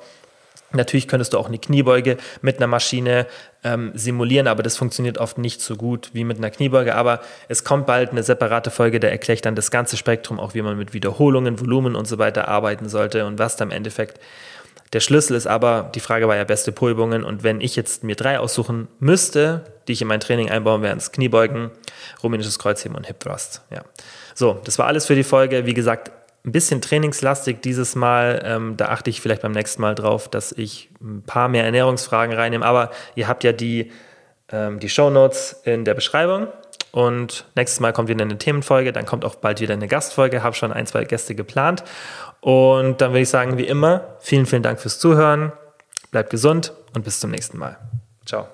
Natürlich 0.74 1.08
könntest 1.08 1.34
du 1.34 1.38
auch 1.38 1.48
eine 1.48 1.58
Kniebeuge 1.58 2.18
mit 2.42 2.58
einer 2.58 2.68
Maschine 2.68 3.28
ähm, 3.64 3.92
simulieren, 3.94 4.48
aber 4.48 4.64
das 4.64 4.78
funktioniert 4.78 5.18
oft 5.18 5.38
nicht 5.38 5.62
so 5.62 5.76
gut 5.76 6.12
wie 6.14 6.24
mit 6.24 6.38
einer 6.38 6.50
Kniebeuge. 6.50 6.96
Aber 6.96 7.22
es 7.50 7.64
kommt 7.64 7.86
bald 7.88 8.12
eine 8.12 8.24
separate 8.24 8.72
Folge, 8.72 9.00
da 9.00 9.08
erkläre 9.08 9.36
ich 9.36 9.42
dann 9.42 9.56
das 9.56 9.70
ganze 9.70 9.98
Spektrum, 9.98 10.40
auch 10.40 10.54
wie 10.54 10.62
man 10.62 10.78
mit 10.78 10.94
Wiederholungen, 10.94 11.60
Volumen 11.60 11.96
und 11.96 12.08
so 12.08 12.18
weiter 12.20 12.48
arbeiten 12.48 12.90
sollte 12.90 13.26
und 13.26 13.38
was 13.38 13.56
da 13.56 13.66
im 13.66 13.72
Endeffekt 13.72 14.20
der 14.94 15.00
Schlüssel 15.00 15.36
ist. 15.36 15.48
Aber 15.48 15.90
die 15.96 16.00
Frage 16.00 16.28
war 16.28 16.36
ja 16.36 16.44
beste 16.44 16.72
Pro-Übungen 16.72 17.24
und 17.24 17.44
wenn 17.44 17.62
ich 17.62 17.76
jetzt 17.76 18.04
mir 18.04 18.16
drei 18.16 18.40
aussuchen 18.40 18.88
müsste, 19.00 19.64
die 19.88 19.94
ich 19.94 20.02
in 20.02 20.08
mein 20.08 20.20
Training 20.20 20.50
einbauen, 20.50 20.82
wären 20.82 20.98
es 20.98 21.12
Kniebeugen, 21.12 21.72
rumänisches 22.24 22.60
Kreuzheben 22.60 22.96
und 22.96 23.08
Hip 23.08 23.20
Thrust. 23.20 23.62
Ja. 23.70 23.84
So, 24.36 24.60
das 24.64 24.78
war 24.80 24.88
alles 24.88 25.06
für 25.06 25.16
die 25.16 25.24
Folge. 25.24 25.66
Wie 25.66 25.74
gesagt, 25.74 26.12
ein 26.46 26.52
bisschen 26.52 26.82
trainingslastig 26.82 27.62
dieses 27.62 27.96
Mal. 27.96 28.42
Ähm, 28.44 28.78
da 28.78 28.88
achte 28.88 29.10
ich 29.10 29.22
vielleicht 29.22 29.44
beim 29.44 29.52
nächsten 29.52 29.82
Mal 29.82 29.96
drauf, 29.96 30.28
dass 30.28 30.52
ich 30.52 30.90
ein 31.02 31.24
paar 31.24 31.48
mehr 31.48 31.64
Ernährungsfragen 31.66 32.36
reinnehme. 32.36 32.66
Aber 32.66 32.92
ihr 33.16 33.28
habt 33.28 33.44
ja 33.44 33.52
die, 33.52 33.92
ähm, 34.52 34.80
die 34.80 34.90
Show 34.90 35.10
Notes 35.10 35.62
in 35.64 35.86
der 35.86 35.94
Beschreibung. 35.94 36.48
Und 36.92 37.46
nächstes 37.56 37.80
Mal 37.80 37.94
kommt 37.94 38.10
wieder 38.10 38.24
eine 38.24 38.38
Themenfolge, 38.38 38.92
dann 38.92 39.06
kommt 39.06 39.24
auch 39.24 39.36
bald 39.36 39.62
wieder 39.62 39.74
eine 39.74 39.88
Gastfolge. 39.88 40.44
Habe 40.44 40.56
schon 40.56 40.74
ein, 40.74 40.86
zwei 40.88 41.06
Gäste 41.06 41.36
geplant. 41.36 41.84
Und 42.42 43.02
dann 43.02 43.12
würde 43.12 43.22
ich 43.22 43.30
sagen, 43.30 43.58
wie 43.58 43.68
immer, 43.68 44.18
vielen, 44.20 44.46
vielen 44.46 44.64
Dank 44.64 44.80
fürs 44.80 45.00
Zuhören. 45.00 45.54
Bleibt 46.10 46.32
gesund 46.32 46.74
und 46.94 47.06
bis 47.06 47.20
zum 47.20 47.32
nächsten 47.32 47.58
Mal. 47.58 47.78
Ciao. 48.26 48.48